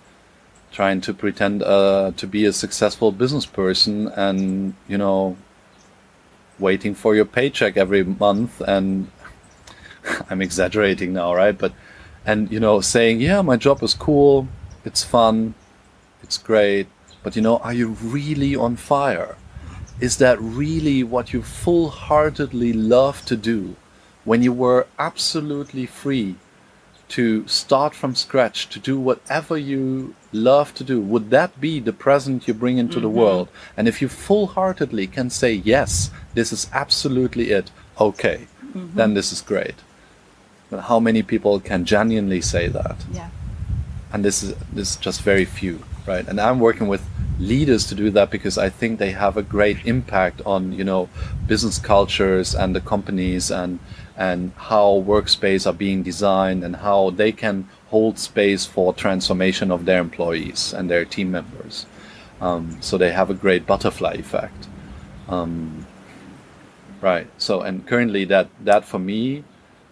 trying 0.73 1.01
to 1.01 1.15
pretend 1.15 1.63
uh, 1.63 2.13
to 2.17 2.27
be 2.27 2.45
a 2.45 2.53
successful 2.53 3.11
business 3.13 3.47
person 3.47 4.09
and 4.09 4.75
you 4.89 4.99
know 4.99 5.37
waiting 6.59 6.95
for 6.95 7.15
your 7.15 7.25
paycheck 7.25 7.77
every 7.77 8.05
month 8.05 8.61
and 8.61 9.11
I'm 10.31 10.41
exaggerating 10.41 11.13
now 11.13 11.35
right 11.35 11.57
but 11.57 11.73
and 12.25 12.51
you 12.51 12.61
know 12.61 12.81
saying 12.81 13.21
yeah 13.21 13.43
my 13.43 13.57
job 13.57 13.83
is 13.83 13.95
cool 13.95 14.49
it's 14.85 15.05
fun 15.05 15.55
it's 16.23 16.39
great 16.39 16.87
but 17.23 17.37
you 17.37 17.43
know 17.43 17.59
are 17.59 17.75
you 17.75 17.89
really 18.03 18.57
on 18.57 18.77
fire 18.77 19.37
is 20.01 20.19
that 20.19 20.41
really 20.41 21.03
what 21.03 21.33
you 21.33 21.43
full-heartedly 21.43 22.73
love 22.73 23.25
to 23.25 23.37
do 23.37 23.77
when 24.25 24.43
you 24.43 24.53
were 24.53 24.87
absolutely 24.99 25.87
free 25.87 26.37
to 27.09 27.47
start 27.47 27.95
from 27.95 28.15
scratch 28.15 28.69
to 28.69 28.81
do 28.81 28.99
whatever 28.99 29.57
you 29.57 30.15
love 30.33 30.75
to 30.75 30.83
do 30.83 31.01
would 31.01 31.31
that 31.31 31.61
be 31.61 31.79
the 31.79 31.93
present 31.93 32.49
you 32.49 32.53
bring 32.53 32.79
into 32.79 32.97
mm-hmm. 32.97 33.03
the 33.03 33.09
world? 33.09 33.49
And 33.77 33.87
if 33.87 34.03
you 34.03 34.09
full-heartedly 34.09 35.07
can 35.07 35.31
say 35.31 35.53
yes 35.53 36.11
this 36.35 36.53
is 36.53 36.69
absolutely 36.73 37.51
it 37.51 37.71
okay 38.01 38.49
mm-hmm. 38.65 38.97
then 38.97 39.15
this 39.15 39.33
is 39.33 39.41
great. 39.41 39.77
But 40.69 40.83
how 40.83 40.99
many 40.99 41.23
people 41.23 41.61
can 41.61 41.85
genuinely 41.85 42.41
say 42.41 42.67
that? 42.69 42.97
Yeah. 43.13 43.31
And 44.13 44.25
this 44.25 44.43
is 44.43 44.55
this 44.73 44.91
is 44.91 44.97
just 44.97 45.23
very 45.23 45.45
few 45.45 45.85
right 46.07 46.27
and 46.29 46.41
i'm 46.41 46.61
working 46.61 46.89
with 46.89 47.03
leaders 47.39 47.87
to 47.87 47.95
do 47.95 48.11
that 48.11 48.31
because 48.31 48.57
I 48.57 48.71
think 48.71 48.99
they 48.99 49.11
have 49.11 49.37
a 49.37 49.43
great 49.43 49.85
impact 49.85 50.41
on 50.47 50.73
you 50.73 50.85
know 50.85 51.09
business 51.47 51.79
cultures 51.79 52.55
and 52.55 52.75
the 52.75 52.81
companies 52.81 53.51
and 53.51 53.79
and 54.17 54.53
how 54.57 55.05
workspace 55.07 55.67
are 55.67 55.75
being 55.75 56.03
designed 56.03 56.65
and 56.65 56.77
how 56.77 57.11
they 57.11 57.33
can 57.33 57.69
hold 57.89 58.19
space 58.19 58.65
for 58.65 58.95
transformation 58.95 59.71
of 59.71 59.85
their 59.85 60.01
employees 60.01 60.73
and 60.73 60.89
their 60.91 61.05
team 61.05 61.31
members. 61.31 61.87
Um, 62.41 62.79
so 62.81 62.97
they 62.97 63.13
have 63.13 63.31
a 63.31 63.35
great 63.35 63.67
butterfly 63.67 64.15
effect. 64.15 64.69
Um, 65.29 65.87
right. 67.03 67.29
So 67.37 67.61
and 67.61 67.87
currently 67.87 68.25
that 68.27 68.49
that 68.65 68.85
for 68.87 68.99
me 68.99 69.45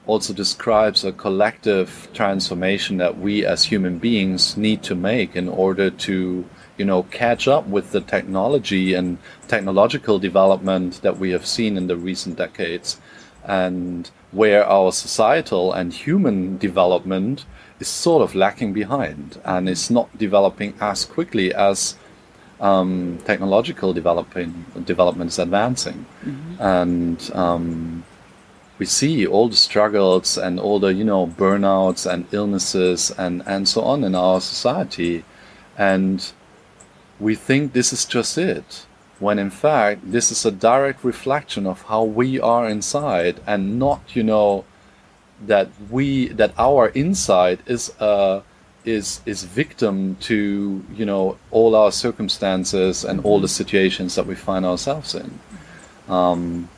also 0.06 0.32
describes 0.32 1.04
a 1.04 1.12
collective 1.12 2.08
transformation 2.12 2.98
that 2.98 3.18
we 3.18 3.44
as 3.44 3.64
human 3.64 3.98
beings 3.98 4.56
need 4.56 4.82
to 4.82 4.94
make 4.94 5.34
in 5.34 5.48
order 5.48 5.90
to 5.90 6.44
you 6.76 6.84
know 6.84 7.04
catch 7.04 7.48
up 7.48 7.66
with 7.66 7.92
the 7.92 8.00
technology 8.00 8.94
and 8.94 9.18
technological 9.48 10.18
development 10.18 11.00
that 11.02 11.18
we 11.18 11.30
have 11.30 11.46
seen 11.46 11.76
in 11.76 11.86
the 11.86 11.96
recent 11.96 12.36
decades 12.36 13.00
and 13.44 14.10
where 14.32 14.66
our 14.66 14.90
societal 14.90 15.72
and 15.72 15.92
human 15.92 16.58
development 16.58 17.44
is 17.78 17.88
sort 17.88 18.22
of 18.22 18.34
lacking 18.34 18.72
behind 18.72 19.40
and 19.44 19.68
is 19.68 19.90
not 19.90 20.16
developing 20.18 20.74
as 20.80 21.04
quickly 21.04 21.54
as 21.54 21.96
um, 22.60 23.18
technological 23.24 23.92
developing 23.92 24.64
development 24.84 25.30
is 25.30 25.38
advancing, 25.38 26.06
mm-hmm. 26.24 26.62
and 26.62 27.30
um, 27.34 28.04
we 28.84 28.88
see 28.88 29.26
all 29.26 29.48
the 29.48 29.56
struggles 29.56 30.36
and 30.36 30.60
all 30.60 30.78
the 30.78 30.92
you 30.92 31.04
know 31.04 31.26
burnouts 31.26 32.04
and 32.04 32.26
illnesses 32.32 33.10
and 33.16 33.42
and 33.46 33.66
so 33.66 33.80
on 33.80 34.04
in 34.04 34.14
our 34.14 34.42
society, 34.42 35.24
and 35.78 36.32
we 37.18 37.34
think 37.34 37.72
this 37.72 37.94
is 37.94 38.04
just 38.04 38.36
it 38.36 38.86
when 39.20 39.38
in 39.38 39.48
fact 39.48 39.98
this 40.16 40.30
is 40.30 40.44
a 40.44 40.50
direct 40.50 41.00
reflection 41.02 41.66
of 41.66 41.78
how 41.90 42.02
we 42.20 42.28
are 42.54 42.68
inside 42.68 43.36
and 43.46 43.78
not 43.78 44.00
you 44.16 44.22
know 44.22 44.64
that 45.52 45.68
we 45.90 46.28
that 46.40 46.52
our 46.58 46.88
inside 47.04 47.58
is 47.66 47.84
uh 48.00 48.42
is 48.84 49.06
is 49.24 49.44
victim 49.62 50.16
to 50.28 50.38
you 50.98 51.06
know 51.10 51.38
all 51.50 51.74
our 51.74 51.92
circumstances 51.92 53.02
and 53.02 53.16
all 53.24 53.40
the 53.40 53.54
situations 53.62 54.14
that 54.16 54.26
we 54.26 54.34
find 54.34 54.64
ourselves 54.66 55.14
in. 55.14 55.30
Um, 56.06 56.68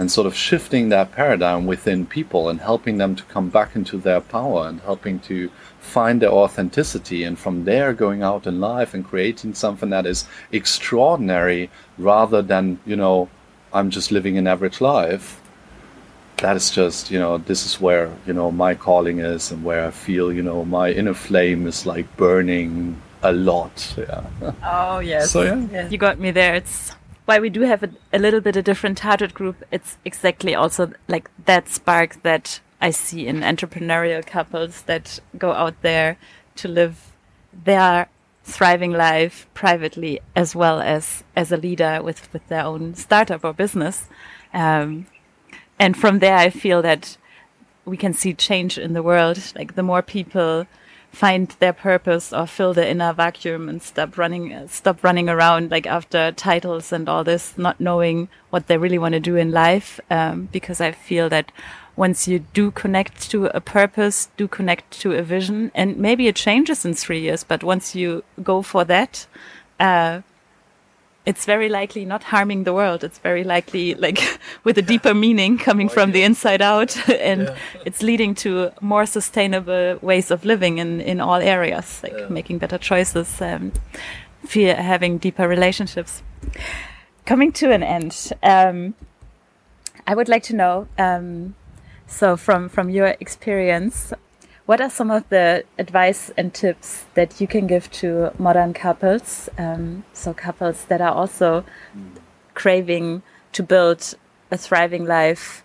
and 0.00 0.10
sort 0.10 0.26
of 0.26 0.34
shifting 0.34 0.88
that 0.88 1.12
paradigm 1.12 1.66
within 1.66 2.06
people 2.06 2.48
and 2.48 2.58
helping 2.58 2.96
them 2.96 3.14
to 3.14 3.22
come 3.24 3.50
back 3.50 3.76
into 3.76 3.98
their 3.98 4.22
power 4.22 4.66
and 4.66 4.80
helping 4.80 5.20
to 5.20 5.50
find 5.78 6.22
their 6.22 6.30
authenticity 6.30 7.22
and 7.22 7.38
from 7.38 7.64
there 7.66 7.92
going 7.92 8.22
out 8.22 8.46
in 8.46 8.58
life 8.60 8.94
and 8.94 9.04
creating 9.04 9.52
something 9.52 9.90
that 9.90 10.06
is 10.06 10.24
extraordinary 10.52 11.68
rather 11.98 12.40
than 12.40 12.78
you 12.86 12.96
know 12.96 13.28
i'm 13.74 13.90
just 13.90 14.10
living 14.10 14.38
an 14.38 14.46
average 14.46 14.80
life. 14.80 15.38
That 16.38 16.56
is 16.56 16.70
just 16.70 17.10
you 17.10 17.18
know 17.18 17.36
this 17.36 17.66
is 17.66 17.78
where 17.78 18.10
you 18.26 18.32
know 18.32 18.50
my 18.50 18.74
calling 18.74 19.18
is 19.18 19.50
and 19.50 19.62
where 19.62 19.86
i 19.86 19.90
feel 19.90 20.32
you 20.32 20.42
know 20.42 20.64
my 20.64 20.90
inner 20.90 21.12
flame 21.12 21.66
is 21.66 21.84
like 21.84 22.06
burning 22.16 22.96
a 23.22 23.32
lot. 23.32 23.94
Yeah. 23.98 24.24
Oh 24.64 25.00
yes. 25.00 25.30
So 25.30 25.42
yeah. 25.42 25.66
Yes. 25.70 25.92
you 25.92 25.98
got 25.98 26.18
me 26.18 26.30
there. 26.30 26.54
It's 26.54 26.92
why 27.30 27.38
we 27.38 27.48
do 27.48 27.60
have 27.60 27.84
a, 27.84 27.90
a 28.12 28.18
little 28.18 28.40
bit 28.40 28.56
a 28.56 28.62
different 28.62 28.98
target 28.98 29.32
group 29.32 29.56
it's 29.70 29.98
exactly 30.04 30.52
also 30.52 30.92
like 31.06 31.30
that 31.44 31.68
spark 31.68 32.20
that 32.24 32.60
I 32.80 32.90
see 32.90 33.28
in 33.28 33.40
entrepreneurial 33.40 34.26
couples 34.26 34.82
that 34.82 35.20
go 35.38 35.52
out 35.52 35.80
there 35.82 36.16
to 36.56 36.66
live 36.66 37.12
their 37.52 38.08
thriving 38.42 38.90
life 38.90 39.46
privately 39.54 40.20
as 40.34 40.56
well 40.56 40.80
as 40.80 41.22
as 41.36 41.52
a 41.52 41.56
leader 41.56 42.02
with 42.02 42.32
with 42.32 42.46
their 42.48 42.64
own 42.64 42.94
startup 42.94 43.44
or 43.44 43.52
business. 43.52 44.08
Um, 44.52 45.06
and 45.78 45.96
from 45.96 46.18
there, 46.18 46.36
I 46.36 46.50
feel 46.50 46.82
that 46.82 47.16
we 47.84 47.96
can 47.96 48.12
see 48.12 48.34
change 48.34 48.76
in 48.78 48.92
the 48.92 49.02
world. 49.02 49.38
Like 49.54 49.74
the 49.74 49.82
more 49.82 50.02
people 50.02 50.66
find 51.10 51.48
their 51.58 51.72
purpose 51.72 52.32
or 52.32 52.46
fill 52.46 52.72
the 52.72 52.88
inner 52.88 53.12
vacuum 53.12 53.68
and 53.68 53.82
stop 53.82 54.16
running 54.16 54.68
stop 54.68 55.02
running 55.02 55.28
around 55.28 55.70
like 55.70 55.86
after 55.86 56.30
titles 56.32 56.92
and 56.92 57.08
all 57.08 57.24
this 57.24 57.58
not 57.58 57.80
knowing 57.80 58.28
what 58.50 58.68
they 58.68 58.78
really 58.78 58.98
want 58.98 59.12
to 59.12 59.20
do 59.20 59.34
in 59.34 59.50
life 59.50 59.98
um, 60.08 60.48
because 60.52 60.80
i 60.80 60.92
feel 60.92 61.28
that 61.28 61.50
once 61.96 62.26
you 62.26 62.38
do 62.54 62.70
connect 62.70 63.30
to 63.30 63.44
a 63.46 63.60
purpose, 63.60 64.30
do 64.38 64.48
connect 64.48 64.90
to 65.00 65.12
a 65.12 65.22
vision, 65.22 65.70
and 65.74 65.98
maybe 65.98 66.28
it 66.28 66.34
changes 66.34 66.82
in 66.84 66.94
three 66.94 67.20
years, 67.20 67.44
but 67.44 67.62
once 67.62 67.94
you 67.94 68.24
go 68.42 68.62
for 68.62 68.84
that, 68.86 69.26
uh, 69.78 70.22
it's 71.26 71.44
very 71.44 71.68
likely 71.68 72.04
not 72.04 72.22
harming 72.22 72.64
the 72.64 72.72
world. 72.72 73.04
It's 73.04 73.18
very 73.18 73.44
likely 73.44 73.94
like 73.94 74.18
with 74.64 74.78
a 74.78 74.82
deeper 74.82 75.14
meaning 75.14 75.58
coming 75.58 75.86
oh, 75.86 75.92
from 75.92 76.10
yeah. 76.10 76.14
the 76.14 76.22
inside 76.22 76.62
out, 76.62 76.96
and 77.08 77.42
yeah. 77.42 77.56
it's 77.84 78.02
leading 78.02 78.34
to 78.36 78.72
more 78.80 79.06
sustainable 79.06 79.98
ways 80.00 80.30
of 80.30 80.44
living 80.44 80.78
in 80.78 81.00
in 81.00 81.20
all 81.20 81.40
areas, 81.40 82.02
like 82.02 82.14
yeah. 82.16 82.28
making 82.28 82.58
better 82.58 82.78
choices, 82.78 83.40
um, 83.40 83.72
fear, 84.46 84.74
having 84.74 85.18
deeper 85.18 85.46
relationships. 85.46 86.22
Coming 87.26 87.52
to 87.52 87.70
an 87.70 87.82
end, 87.82 88.32
um, 88.42 88.94
I 90.06 90.14
would 90.14 90.28
like 90.28 90.42
to 90.44 90.56
know. 90.56 90.88
Um, 90.98 91.54
so, 92.06 92.36
from 92.36 92.68
from 92.68 92.90
your 92.90 93.14
experience, 93.20 94.12
what 94.70 94.80
are 94.80 94.88
some 94.88 95.10
of 95.10 95.28
the 95.30 95.64
advice 95.78 96.30
and 96.36 96.54
tips 96.54 97.04
that 97.14 97.40
you 97.40 97.48
can 97.48 97.66
give 97.66 97.90
to 97.90 98.30
modern 98.38 98.72
couples? 98.72 99.48
Um, 99.58 100.04
so, 100.12 100.32
couples 100.32 100.84
that 100.84 101.00
are 101.00 101.10
also 101.10 101.64
craving 102.54 103.22
to 103.50 103.64
build 103.64 104.14
a 104.48 104.56
thriving 104.56 105.06
life, 105.06 105.64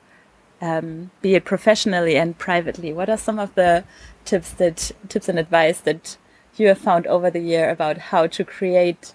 um, 0.60 1.12
be 1.22 1.36
it 1.36 1.46
professionally 1.46 2.16
and 2.16 2.36
privately. 2.40 2.92
What 2.94 3.08
are 3.08 3.18
some 3.18 3.38
of 3.38 3.54
the 3.54 3.84
tips 4.24 4.50
that 4.54 4.92
tips 5.08 5.30
and 5.30 5.38
advice 5.38 5.82
that 5.82 6.18
you 6.56 6.68
have 6.70 6.80
found 6.80 7.06
over 7.06 7.30
the 7.30 7.42
year 7.42 7.70
about 7.70 8.10
how 8.10 8.26
to 8.26 8.44
create 8.44 9.14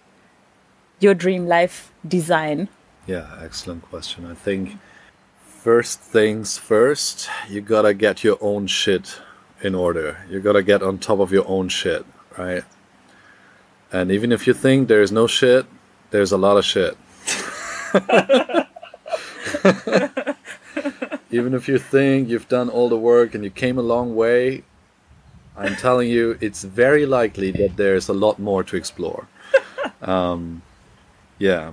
your 1.01 1.14
dream 1.14 1.49
life 1.49 1.93
design? 2.07 2.68
Yeah, 3.09 3.26
excellent 3.43 3.82
question. 3.82 4.24
I 4.24 4.34
think 4.34 4.78
first 5.43 5.99
things 5.99 6.59
first, 6.59 7.28
you 7.49 7.61
gotta 7.61 7.93
get 7.93 8.22
your 8.22 8.38
own 8.41 8.68
shit 8.68 9.20
in 9.62 9.74
order. 9.74 10.18
You 10.28 10.40
gotta 10.40 10.62
get 10.62 10.82
on 10.82 10.98
top 10.98 11.20
of 11.20 11.32
your 11.32 11.46
own 11.48 11.68
shit, 11.68 12.04
right? 12.36 12.64
And 13.92 14.11
even 14.11 14.32
if 14.32 14.46
you 14.46 14.54
think 14.54 14.88
there 14.88 15.02
is 15.02 15.12
no 15.12 15.26
shit, 15.26 15.66
there's 16.11 16.32
a 16.32 16.38
lot 16.38 16.56
of 16.56 16.64
shit. 16.64 16.96
even 21.30 21.54
if 21.54 21.68
you 21.68 21.78
think 21.78 22.28
you've 22.28 22.48
done 22.48 22.68
all 22.68 22.88
the 22.88 22.96
work 22.96 23.34
and 23.34 23.44
you 23.44 23.50
came 23.50 23.78
a 23.78 23.82
long 23.82 24.14
way, 24.14 24.62
I'm 25.56 25.76
telling 25.76 26.08
you, 26.08 26.38
it's 26.40 26.62
very 26.62 27.04
likely 27.04 27.50
that 27.52 27.76
there's 27.76 28.08
a 28.08 28.12
lot 28.12 28.38
more 28.38 28.62
to 28.64 28.76
explore. 28.76 29.26
Um, 30.00 30.62
yeah. 31.38 31.72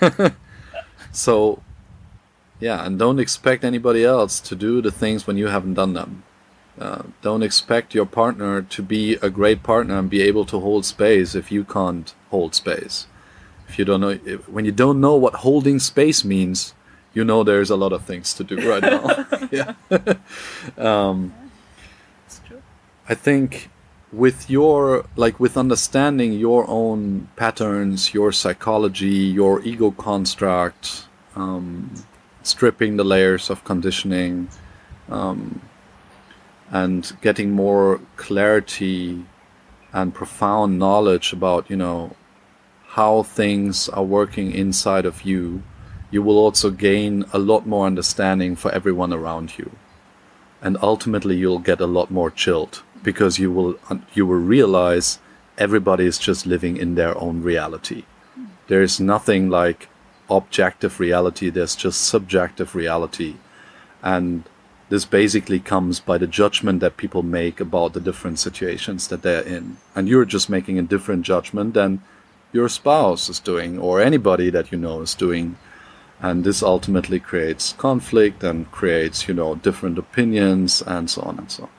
so 1.12 1.62
yeah, 2.60 2.86
and 2.86 2.98
don't 2.98 3.18
expect 3.18 3.64
anybody 3.64 4.04
else 4.04 4.38
to 4.40 4.54
do 4.54 4.80
the 4.80 4.92
things 4.92 5.26
when 5.26 5.36
you 5.36 5.48
haven't 5.48 5.74
done 5.74 5.94
them. 5.94 6.22
Uh, 6.82 7.02
don't 7.20 7.44
expect 7.44 7.94
your 7.94 8.04
partner 8.04 8.60
to 8.60 8.82
be 8.82 9.14
a 9.22 9.30
great 9.30 9.62
partner 9.62 9.96
and 10.00 10.10
be 10.10 10.20
able 10.20 10.44
to 10.44 10.58
hold 10.58 10.84
space 10.84 11.36
if 11.36 11.52
you 11.52 11.62
can't 11.62 12.12
hold 12.30 12.56
space. 12.56 13.06
If 13.68 13.78
you 13.78 13.84
don't 13.84 14.00
know, 14.00 14.18
if, 14.24 14.48
when 14.48 14.64
you 14.64 14.72
don't 14.72 15.00
know 15.00 15.14
what 15.14 15.34
holding 15.46 15.78
space 15.78 16.24
means, 16.24 16.74
you 17.14 17.22
know 17.22 17.44
there's 17.44 17.70
a 17.70 17.76
lot 17.76 17.92
of 17.92 18.02
things 18.04 18.34
to 18.34 18.42
do 18.42 18.56
right 18.68 18.82
now. 18.82 19.26
yeah. 19.52 19.74
um, 20.76 21.32
I 23.08 23.14
think 23.14 23.70
with 24.12 24.50
your 24.50 25.06
like 25.14 25.38
with 25.38 25.56
understanding 25.56 26.32
your 26.32 26.68
own 26.68 27.28
patterns, 27.36 28.12
your 28.12 28.32
psychology, 28.32 29.18
your 29.40 29.62
ego 29.62 29.92
construct. 29.92 31.06
Um, 31.36 31.94
stripping 32.42 32.96
the 32.96 33.04
layers 33.04 33.50
of 33.50 33.62
conditioning 33.62 34.48
um, 35.08 35.60
and 36.72 37.16
getting 37.20 37.52
more 37.52 38.00
clarity 38.16 39.24
and 39.92 40.12
profound 40.12 40.78
knowledge 40.80 41.32
about 41.32 41.70
you 41.70 41.76
know 41.76 42.16
how 42.98 43.22
things 43.22 43.88
are 43.90 44.04
working 44.04 44.50
inside 44.52 45.06
of 45.06 45.22
you 45.22 45.62
you 46.12 46.22
will 46.22 46.38
also 46.38 46.70
gain 46.70 47.24
a 47.32 47.38
lot 47.38 47.66
more 47.66 47.86
understanding 47.86 48.54
for 48.54 48.70
everyone 48.70 49.12
around 49.12 49.58
you. 49.58 49.72
And 50.60 50.76
ultimately 50.80 51.36
you'll 51.36 51.58
get 51.58 51.80
a 51.80 51.86
lot 51.86 52.10
more 52.10 52.30
chilled 52.30 52.82
because 53.02 53.38
you 53.38 53.50
will 53.50 53.76
you 54.12 54.26
will 54.26 54.44
realize 54.56 55.18
everybody 55.58 56.04
is 56.04 56.18
just 56.18 56.46
living 56.46 56.76
in 56.76 56.94
their 56.94 57.16
own 57.18 57.42
reality. 57.42 58.04
There 58.68 58.82
is 58.82 59.00
nothing 59.00 59.48
like 59.48 59.88
objective 60.30 61.00
reality, 61.00 61.50
there's 61.50 61.74
just 61.74 62.06
subjective 62.06 62.74
reality. 62.74 63.36
And 64.02 64.44
this 64.92 65.06
basically 65.06 65.58
comes 65.58 66.00
by 66.00 66.18
the 66.18 66.26
judgment 66.26 66.80
that 66.80 66.98
people 66.98 67.22
make 67.22 67.60
about 67.60 67.94
the 67.94 68.00
different 68.00 68.38
situations 68.38 69.08
that 69.08 69.22
they're 69.22 69.40
in. 69.40 69.78
And 69.94 70.06
you're 70.06 70.26
just 70.26 70.50
making 70.50 70.78
a 70.78 70.82
different 70.82 71.24
judgment 71.24 71.72
than 71.72 72.02
your 72.52 72.68
spouse 72.68 73.30
is 73.30 73.40
doing 73.40 73.78
or 73.78 74.02
anybody 74.02 74.50
that 74.50 74.70
you 74.70 74.76
know 74.76 75.00
is 75.00 75.14
doing. 75.14 75.56
And 76.20 76.44
this 76.44 76.62
ultimately 76.62 77.18
creates 77.20 77.72
conflict 77.72 78.44
and 78.44 78.70
creates, 78.70 79.26
you 79.26 79.32
know, 79.32 79.54
different 79.54 79.96
opinions 79.96 80.82
and 80.82 81.08
so 81.08 81.22
on 81.22 81.38
and 81.38 81.50
so 81.50 81.62
on. 81.62 81.70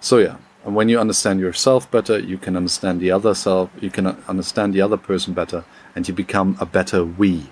So 0.00 0.16
yeah, 0.16 0.38
and 0.64 0.74
when 0.74 0.88
you 0.88 0.98
understand 0.98 1.40
yourself 1.40 1.90
better, 1.90 2.18
you 2.18 2.38
can 2.38 2.56
understand 2.56 3.02
the 3.02 3.10
other 3.10 3.34
self, 3.34 3.68
you 3.82 3.90
can 3.90 4.06
understand 4.28 4.72
the 4.72 4.80
other 4.80 4.96
person 4.96 5.34
better, 5.34 5.66
and 5.94 6.08
you 6.08 6.14
become 6.14 6.56
a 6.58 6.64
better 6.64 7.04
we, 7.04 7.50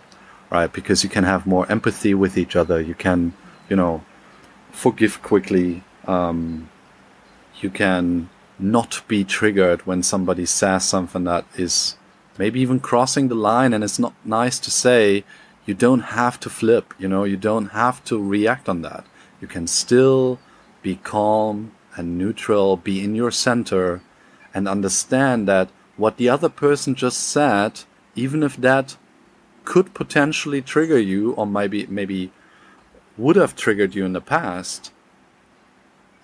right? 0.48 0.72
Because 0.72 1.04
you 1.04 1.10
can 1.10 1.24
have 1.24 1.46
more 1.46 1.70
empathy 1.70 2.14
with 2.14 2.38
each 2.38 2.56
other. 2.56 2.80
You 2.80 2.94
can, 2.94 3.34
you 3.68 3.76
know, 3.76 4.02
forgive 4.78 5.20
quickly. 5.22 5.82
Um, 6.06 6.70
you 7.60 7.68
can 7.68 8.30
not 8.60 9.02
be 9.08 9.24
triggered 9.24 9.84
when 9.86 10.02
somebody 10.04 10.46
says 10.46 10.84
something 10.84 11.24
that 11.24 11.44
is 11.56 11.96
maybe 12.38 12.60
even 12.60 12.78
crossing 12.78 13.26
the 13.26 13.34
line 13.34 13.72
and 13.74 13.82
it's 13.82 13.98
not 13.98 14.14
nice 14.24 14.58
to 14.60 14.70
say. 14.70 15.24
You 15.66 15.74
don't 15.74 16.14
have 16.20 16.38
to 16.40 16.48
flip, 16.48 16.94
you 16.98 17.08
know, 17.08 17.24
you 17.24 17.36
don't 17.36 17.70
have 17.84 18.02
to 18.04 18.22
react 18.22 18.68
on 18.68 18.82
that. 18.82 19.04
You 19.40 19.48
can 19.48 19.66
still 19.66 20.38
be 20.80 20.94
calm 20.96 21.72
and 21.96 22.16
neutral, 22.16 22.76
be 22.76 23.02
in 23.02 23.16
your 23.16 23.32
center, 23.32 24.00
and 24.54 24.68
understand 24.68 25.48
that 25.48 25.68
what 25.96 26.16
the 26.16 26.28
other 26.28 26.48
person 26.48 26.94
just 26.94 27.18
said, 27.18 27.80
even 28.14 28.42
if 28.42 28.56
that 28.56 28.96
could 29.64 29.92
potentially 29.92 30.62
trigger 30.62 31.00
you, 31.00 31.32
or 31.32 31.46
maybe 31.46 31.86
maybe 31.86 32.30
would 33.18 33.36
have 33.36 33.56
triggered 33.56 33.94
you 33.94 34.04
in 34.04 34.12
the 34.12 34.20
past, 34.20 34.92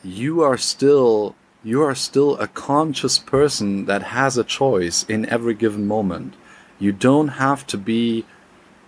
you 0.02 0.42
are 0.42 0.56
still 0.56 1.34
you 1.62 1.82
are 1.82 1.94
still 1.94 2.36
a 2.36 2.46
conscious 2.46 3.18
person 3.18 3.86
that 3.86 4.02
has 4.02 4.36
a 4.36 4.44
choice 4.44 5.02
in 5.04 5.26
every 5.30 5.54
given 5.54 5.86
moment. 5.86 6.34
You 6.78 6.92
don't 6.92 7.28
have 7.28 7.66
to 7.68 7.78
be 7.78 8.26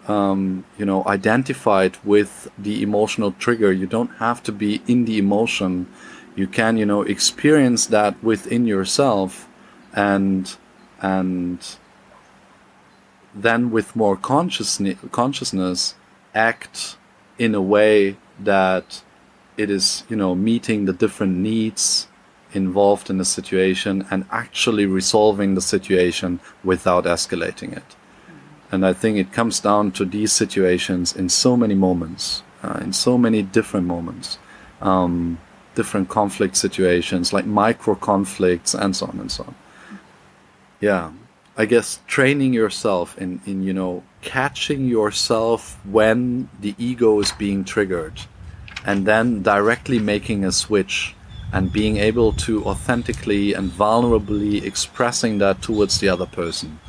um, 0.07 0.65
you 0.79 0.85
know 0.85 1.03
identified 1.07 1.97
with 2.05 2.49
the 2.57 2.83
emotional 2.83 3.33
trigger. 3.33 3.73
You 3.73 3.87
don't 3.87 4.17
have 4.17 4.43
to 4.45 4.53
be 4.53 4.83
in 4.87 5.05
the 5.05 5.19
emotion 5.19 5.87
you 6.37 6.47
can 6.47 6.77
you 6.77 6.87
know 6.87 7.03
experience 7.03 7.87
that 7.87 8.23
within 8.23 8.67
yourself 8.67 9.49
and 9.95 10.57
and 11.01 11.77
then 13.35 13.71
with 13.71 13.97
more 13.97 14.17
consciousness 14.17 14.99
consciousness 15.11 15.95
act 16.35 16.97
in 17.39 17.55
a 17.55 17.61
way 17.61 18.17
that 18.41 19.03
it 19.57 19.71
is 19.71 20.05
you 20.09 20.17
know 20.17 20.35
meeting 20.35 20.85
the 20.85 20.93
different 20.93 21.37
needs 21.37 22.09
involved 22.53 23.11
in 23.11 23.19
the 23.19 23.25
situation 23.25 24.07
and 24.11 24.25
actually 24.31 24.87
resolving 24.87 25.55
the 25.55 25.61
situation 25.61 26.41
without 26.65 27.05
escalating 27.05 27.77
it 27.77 27.97
and 28.71 28.87
i 28.87 28.93
think 28.93 29.17
it 29.17 29.33
comes 29.33 29.61
down 29.61 29.91
to 29.91 30.05
these 30.05 30.33
situations 30.33 31.15
in 31.15 31.29
so 31.29 31.57
many 31.57 31.75
moments 31.75 32.43
uh, 32.63 32.79
in 32.83 32.93
so 32.93 33.19
many 33.19 33.43
different 33.43 33.87
moments 33.87 34.39
um, 34.81 35.39
different 35.77 36.09
conflict 36.09 36.57
situations, 36.57 37.33
like 37.33 37.47
micro 37.47 37.95
conflicts, 37.95 38.75
and 38.75 38.97
so 38.97 39.07
on 39.07 39.21
and 39.21 39.31
so 39.31 39.45
on. 39.45 39.55
Yeah, 40.81 41.13
I 41.57 41.67
guess 41.67 42.01
training 42.09 42.53
yourself 42.53 43.17
in, 43.19 43.41
in 43.47 43.63
you 43.63 43.73
know 43.73 44.03
catching 44.27 44.89
yourself 44.89 45.79
when 45.87 46.49
the 46.61 46.75
ego 46.79 47.21
is 47.21 47.31
being 47.33 47.65
triggered, 47.65 48.21
and 48.85 49.07
then 49.07 49.43
directly 49.43 49.99
making 49.99 50.45
a 50.45 50.51
switch 50.51 51.15
and 51.53 51.73
being 51.73 51.97
able 51.97 52.33
to 52.33 52.65
authentically 52.65 53.55
and 53.55 53.71
vulnerably 53.71 54.63
expressing 54.65 55.39
that 55.39 55.63
towards 55.63 56.01
the 56.01 56.09
other 56.09 56.27
person 56.27 56.81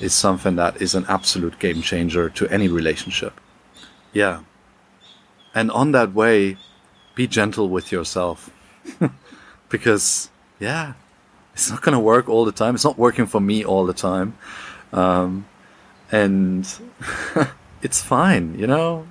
is 0.00 0.14
something 0.14 0.54
that 0.54 0.80
is 0.80 0.94
an 0.94 1.04
absolute 1.08 1.58
game 1.58 1.82
changer 1.82 2.30
to 2.30 2.48
any 2.48 2.68
relationship. 2.68 3.40
Yeah. 4.12 4.42
And 5.52 5.70
on 5.72 5.92
that 5.92 6.14
way, 6.14 6.56
be 7.14 7.26
gentle 7.26 7.68
with 7.68 7.92
yourself 7.92 8.50
because 9.68 10.30
yeah 10.58 10.94
it's 11.52 11.70
not 11.70 11.82
going 11.82 11.92
to 11.92 11.98
work 12.00 12.28
all 12.28 12.44
the 12.44 12.52
time 12.52 12.74
it's 12.74 12.84
not 12.84 12.98
working 12.98 13.26
for 13.26 13.40
me 13.40 13.64
all 13.64 13.86
the 13.86 13.94
time 13.94 14.36
um, 14.92 15.46
and 16.12 16.66
it's 17.82 18.02
fine 18.02 18.58
you 18.58 18.66
know? 18.66 19.06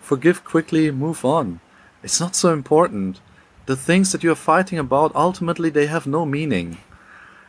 Forgive 0.00 0.44
quickly 0.44 0.90
move 0.90 1.24
on. 1.24 1.60
It's 2.02 2.20
not 2.20 2.36
so 2.36 2.52
important. 2.52 3.20
The 3.66 3.74
things 3.74 4.12
that 4.12 4.22
you're 4.22 4.36
fighting 4.36 4.78
about 4.78 5.14
ultimately 5.16 5.70
they 5.70 5.86
have 5.86 6.06
no 6.06 6.24
meaning. 6.24 6.78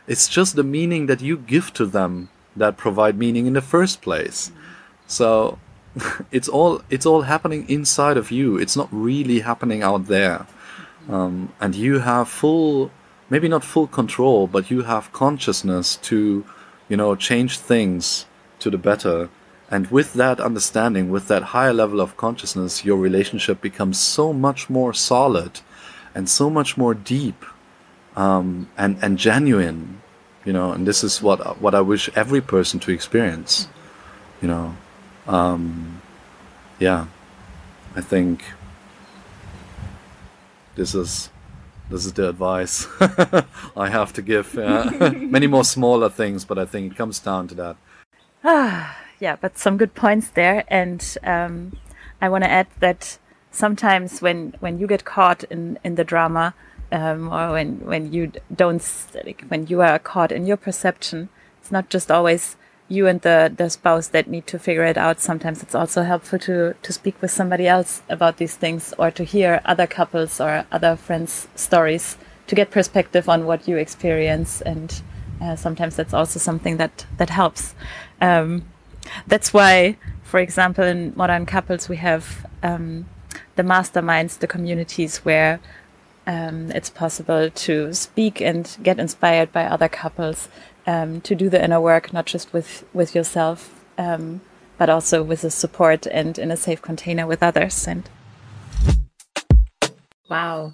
It's 0.08 0.26
just 0.26 0.56
the 0.56 0.64
meaning 0.64 1.06
that 1.06 1.20
you 1.20 1.36
give 1.36 1.72
to 1.74 1.86
them 1.86 2.30
that 2.56 2.76
provide 2.76 3.16
meaning 3.16 3.46
in 3.46 3.52
the 3.52 3.60
first 3.60 4.02
place. 4.02 4.50
So 5.06 5.58
it's 6.30 6.48
all 6.48 6.82
it's 6.90 7.06
all 7.06 7.22
happening 7.22 7.68
inside 7.68 8.16
of 8.16 8.30
you. 8.30 8.58
It's 8.58 8.76
not 8.76 8.88
really 8.90 9.40
happening 9.40 9.82
out 9.82 10.06
there, 10.06 10.46
um, 11.08 11.52
and 11.60 11.74
you 11.74 12.00
have 12.00 12.28
full, 12.28 12.90
maybe 13.30 13.48
not 13.48 13.64
full 13.64 13.86
control, 13.86 14.46
but 14.46 14.70
you 14.70 14.82
have 14.82 15.12
consciousness 15.12 15.96
to, 15.96 16.44
you 16.88 16.96
know, 16.96 17.14
change 17.14 17.58
things 17.58 18.26
to 18.60 18.70
the 18.70 18.78
better. 18.78 19.28
And 19.70 19.90
with 19.90 20.14
that 20.14 20.40
understanding, 20.40 21.10
with 21.10 21.28
that 21.28 21.42
higher 21.54 21.72
level 21.72 22.00
of 22.00 22.16
consciousness, 22.16 22.84
your 22.84 22.96
relationship 22.96 23.60
becomes 23.60 23.98
so 23.98 24.32
much 24.32 24.70
more 24.70 24.94
solid, 24.94 25.60
and 26.14 26.28
so 26.28 26.48
much 26.48 26.76
more 26.76 26.94
deep, 26.94 27.44
um, 28.16 28.68
and 28.78 28.96
and 29.02 29.18
genuine. 29.18 30.00
You 30.44 30.54
know, 30.54 30.72
and 30.72 30.86
this 30.86 31.04
is 31.04 31.22
what 31.22 31.60
what 31.60 31.74
I 31.74 31.82
wish 31.82 32.08
every 32.14 32.40
person 32.40 32.80
to 32.80 32.92
experience. 32.92 33.68
You 34.40 34.48
know 34.48 34.76
um, 35.28 36.00
yeah, 36.78 37.06
I 37.94 38.00
think 38.00 38.42
this 40.74 40.94
is 40.94 41.30
this 41.90 42.06
is 42.06 42.12
the 42.14 42.28
advice 42.28 42.86
I 43.76 43.88
have 43.90 44.12
to 44.14 44.22
give. 44.22 44.56
Uh, 44.58 45.12
many 45.16 45.46
more 45.46 45.64
smaller 45.64 46.08
things, 46.08 46.44
but 46.44 46.58
I 46.58 46.64
think 46.64 46.92
it 46.92 46.96
comes 46.96 47.18
down 47.18 47.46
to 47.48 47.54
that. 47.56 47.76
Ah, 48.44 48.96
yeah, 49.20 49.36
but 49.36 49.58
some 49.58 49.76
good 49.76 49.94
points 49.94 50.28
there, 50.28 50.64
and 50.68 51.16
um, 51.24 51.76
I 52.20 52.28
want 52.28 52.44
to 52.44 52.50
add 52.50 52.68
that 52.80 53.18
sometimes 53.50 54.20
when 54.20 54.54
when 54.60 54.78
you 54.78 54.86
get 54.86 55.04
caught 55.04 55.44
in 55.44 55.78
in 55.84 55.96
the 55.96 56.04
drama, 56.04 56.54
um, 56.92 57.32
or 57.32 57.52
when 57.52 57.80
when 57.84 58.12
you 58.12 58.32
don't 58.54 58.84
like, 59.14 59.44
when 59.48 59.66
you 59.66 59.80
are 59.80 59.98
caught 59.98 60.32
in 60.32 60.46
your 60.46 60.56
perception, 60.56 61.28
it's 61.60 61.72
not 61.72 61.90
just 61.90 62.10
always 62.10 62.56
you 62.88 63.06
and 63.06 63.20
the, 63.20 63.52
the 63.54 63.68
spouse 63.68 64.08
that 64.08 64.28
need 64.28 64.46
to 64.46 64.58
figure 64.58 64.84
it 64.84 64.96
out. 64.96 65.20
Sometimes 65.20 65.62
it's 65.62 65.74
also 65.74 66.02
helpful 66.02 66.38
to, 66.40 66.74
to 66.82 66.92
speak 66.92 67.20
with 67.20 67.30
somebody 67.30 67.68
else 67.68 68.02
about 68.08 68.38
these 68.38 68.56
things 68.56 68.94
or 68.98 69.10
to 69.10 69.24
hear 69.24 69.60
other 69.64 69.86
couples 69.86 70.40
or 70.40 70.64
other 70.72 70.96
friends' 70.96 71.48
stories 71.54 72.16
to 72.46 72.54
get 72.54 72.70
perspective 72.70 73.28
on 73.28 73.44
what 73.44 73.68
you 73.68 73.76
experience. 73.76 74.62
And 74.62 75.02
uh, 75.40 75.54
sometimes 75.54 75.96
that's 75.96 76.14
also 76.14 76.38
something 76.38 76.78
that, 76.78 77.04
that 77.18 77.30
helps. 77.30 77.74
Um, 78.20 78.64
that's 79.26 79.52
why, 79.52 79.96
for 80.22 80.40
example, 80.40 80.84
in 80.84 81.12
modern 81.16 81.46
couples, 81.46 81.88
we 81.88 81.96
have 81.96 82.46
um, 82.62 83.06
the 83.56 83.62
masterminds, 83.62 84.38
the 84.38 84.46
communities 84.46 85.18
where 85.18 85.60
um, 86.26 86.70
it's 86.72 86.90
possible 86.90 87.50
to 87.50 87.94
speak 87.94 88.40
and 88.40 88.76
get 88.82 88.98
inspired 88.98 89.52
by 89.52 89.64
other 89.64 89.88
couples 89.88 90.48
um, 90.86 91.20
to 91.22 91.34
do 91.34 91.48
the 91.48 91.62
inner 91.62 91.80
work, 91.80 92.12
not 92.12 92.26
just 92.26 92.52
with 92.52 92.84
with 92.92 93.14
yourself, 93.14 93.84
um, 93.96 94.40
but 94.76 94.88
also 94.88 95.22
with 95.22 95.42
the 95.42 95.50
support 95.50 96.06
and 96.06 96.38
in 96.38 96.50
a 96.50 96.56
safe 96.56 96.82
container 96.82 97.26
with 97.26 97.42
others. 97.42 97.86
And 97.86 98.08
wow, 100.28 100.72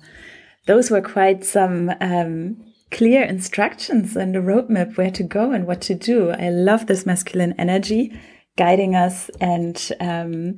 those 0.66 0.90
were 0.90 1.00
quite 1.02 1.44
some 1.44 1.92
um, 2.00 2.73
clear 2.94 3.24
instructions 3.24 4.16
and 4.16 4.34
a 4.36 4.40
roadmap 4.40 4.96
where 4.96 5.10
to 5.10 5.22
go 5.22 5.50
and 5.50 5.66
what 5.66 5.82
to 5.82 5.94
do. 5.94 6.30
I 6.30 6.48
love 6.48 6.86
this 6.86 7.04
masculine 7.04 7.54
energy 7.58 8.18
guiding 8.56 8.94
us, 8.94 9.30
and 9.40 9.76
um, 10.00 10.56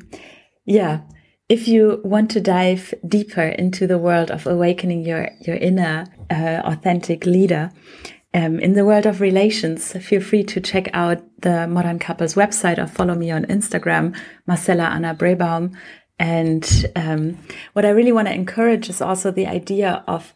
yeah. 0.64 1.00
If 1.48 1.68
you 1.68 2.00
want 2.02 2.32
to 2.32 2.40
dive 2.40 2.92
deeper 3.06 3.40
into 3.40 3.86
the 3.86 3.98
world 3.98 4.32
of 4.32 4.48
awakening 4.48 5.04
your 5.04 5.30
your 5.46 5.56
inner 5.56 6.06
uh, 6.28 6.60
authentic 6.64 7.24
leader, 7.24 7.70
um, 8.34 8.58
in 8.58 8.74
the 8.74 8.84
world 8.84 9.06
of 9.06 9.20
relations, 9.20 9.92
feel 9.92 10.20
free 10.20 10.42
to 10.44 10.60
check 10.60 10.88
out 10.92 11.22
the 11.40 11.66
Modern 11.66 11.98
Couples 11.98 12.34
website 12.34 12.78
or 12.78 12.86
follow 12.86 13.14
me 13.14 13.30
on 13.30 13.46
Instagram, 13.46 14.14
Marcella 14.46 14.84
Anna 14.84 15.14
Brebaum. 15.14 15.74
And 16.18 16.86
um, 16.96 17.38
what 17.72 17.84
I 17.84 17.90
really 17.90 18.12
want 18.12 18.28
to 18.28 18.34
encourage 18.34 18.90
is 18.90 19.00
also 19.00 19.30
the 19.30 19.46
idea 19.46 20.04
of 20.06 20.34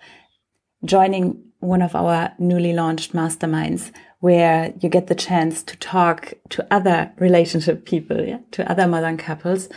joining 0.85 1.50
one 1.61 1.83
of 1.83 1.95
our 1.95 2.33
newly 2.39 2.73
launched 2.73 3.13
masterminds 3.13 3.93
where 4.21 4.75
you 4.81 4.89
get 4.89 5.07
the 5.07 5.15
chance 5.15 5.63
to 5.63 5.77
talk 5.79 6.35
to 6.51 6.67
other 6.71 7.13
relationship 7.19 7.87
people, 7.87 8.23
yeah, 8.23 8.39
to 8.51 8.71
other 8.71 8.87
modern 8.87 9.17
couples, 9.17 9.69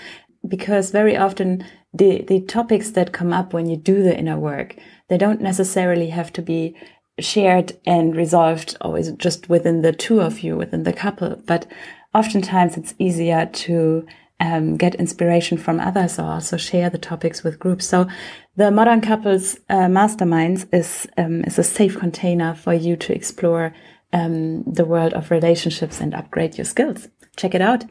because 0.47 0.91
very 0.91 1.15
often 1.15 1.63
the, 1.93 2.23
the 2.23 2.41
topics 2.41 2.91
that 2.91 3.13
come 3.13 3.31
up 3.31 3.53
when 3.53 3.67
you 3.67 3.77
do 3.77 4.03
the 4.03 4.17
inner 4.17 4.37
work, 4.37 4.75
they 5.07 5.17
don't 5.17 5.41
necessarily 5.41 6.09
have 6.09 6.33
to 6.33 6.41
be 6.41 6.75
shared 7.19 7.73
and 7.85 8.15
resolved 8.15 8.75
always 8.81 9.11
just 9.13 9.47
within 9.47 9.81
the 9.81 9.93
two 9.93 10.19
of 10.19 10.39
you, 10.41 10.57
within 10.57 10.83
the 10.83 10.93
couple. 10.93 11.41
But 11.45 11.65
oftentimes 12.13 12.75
it's 12.75 12.95
easier 12.97 13.45
to 13.45 14.05
um, 14.39 14.75
get 14.75 14.95
inspiration 14.95 15.57
from 15.57 15.79
others 15.79 16.19
or 16.19 16.23
also 16.23 16.57
share 16.57 16.89
the 16.89 16.97
topics 16.97 17.43
with 17.43 17.59
groups. 17.59 17.87
So 17.87 18.07
the 18.55 18.71
Modern 18.71 19.01
Couples 19.01 19.57
uh, 19.69 19.87
Masterminds 19.87 20.67
is 20.73 21.07
um, 21.17 21.43
is 21.43 21.57
a 21.57 21.63
safe 21.63 21.97
container 21.97 22.53
for 22.53 22.73
you 22.73 22.95
to 22.97 23.13
explore 23.13 23.73
um, 24.11 24.63
the 24.63 24.85
world 24.85 25.13
of 25.13 25.31
relationships 25.31 25.99
and 25.99 26.13
upgrade 26.13 26.57
your 26.57 26.65
skills. 26.65 27.07
Check 27.35 27.55
it 27.55 27.61
out. 27.61 27.83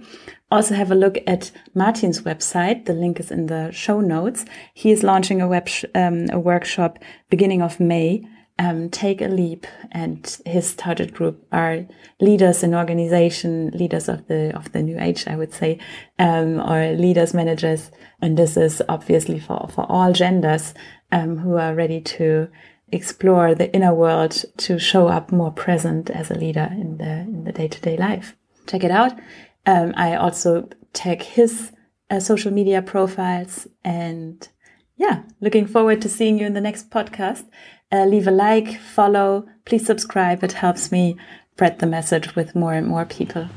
Also 0.53 0.75
have 0.75 0.93
a 0.93 0.95
look 0.95 1.19
at 1.27 1.51
Martin's 1.75 2.23
website. 2.23 2.85
The 2.85 2.93
link 2.93 3.19
is 3.19 3.33
in 3.33 3.47
the 3.47 3.73
show 3.73 4.01
notes. 4.01 4.45
He 4.73 4.93
is 4.93 5.03
launching 5.03 5.41
a 5.41 5.49
web 5.49 5.69
um, 5.95 6.27
a 6.31 6.39
workshop 6.39 6.99
beginning 7.29 7.63
of 7.63 7.81
May 7.81 8.25
um, 8.59 8.91
take 8.91 9.21
a 9.21 9.29
leap 9.29 9.67
and 9.91 10.39
his 10.45 10.75
target 10.75 11.13
group 11.13 11.47
are 11.53 11.87
leaders 12.21 12.63
in 12.63 12.75
organization 12.75 13.71
leaders 13.71 14.09
of 14.09 14.27
the 14.29 14.55
of 14.57 14.71
the 14.73 14.83
new 14.83 14.99
age 14.99 15.27
i 15.27 15.37
would 15.37 15.53
say 15.53 15.79
um, 16.19 16.61
or 16.61 16.93
leaders 16.93 17.35
managers 17.35 17.91
and 18.21 18.37
this 18.37 18.57
is 18.57 18.83
obviously 18.89 19.39
for 19.39 19.69
for 19.73 19.87
all 19.89 20.13
genders 20.13 20.75
um, 21.13 21.39
who 21.39 21.57
are 21.57 21.75
ready 21.75 22.01
to 22.01 22.49
explore 22.93 23.55
the 23.55 23.75
inner 23.75 23.95
world 23.95 24.45
to 24.59 24.79
show 24.79 25.09
up 25.09 25.33
more 25.33 25.51
present 25.51 26.11
as 26.11 26.31
a 26.31 26.35
leader 26.35 26.69
in 26.73 26.99
the 26.99 27.11
in 27.11 27.45
the 27.45 27.53
day-to-day 27.53 27.97
life. 27.97 28.37
Check 28.67 28.85
it 28.85 28.91
out. 28.91 29.13
Um, 29.65 29.95
i 29.97 30.15
also 30.15 30.69
tag 30.93 31.23
his 31.23 31.73
uh, 32.11 32.21
social 32.21 32.53
media 32.53 32.83
profiles 32.83 33.69
and 33.85 34.49
yeah 34.97 35.23
looking 35.41 35.67
forward 35.67 36.03
to 36.03 36.09
seeing 36.09 36.39
you 36.39 36.47
in 36.47 36.55
the 36.55 36.61
next 36.61 36.91
podcast 36.91 37.45
uh, 37.93 38.07
leave 38.07 38.26
a 38.26 38.30
like, 38.30 38.80
follow, 38.80 39.47
please 39.64 39.86
subscribe. 39.86 40.43
It 40.43 40.53
helps 40.53 40.90
me 40.90 41.16
spread 41.53 41.78
the 41.78 41.86
message 41.86 42.34
with 42.34 42.55
more 42.55 42.72
and 42.72 42.86
more 42.86 43.05
people. 43.05 43.49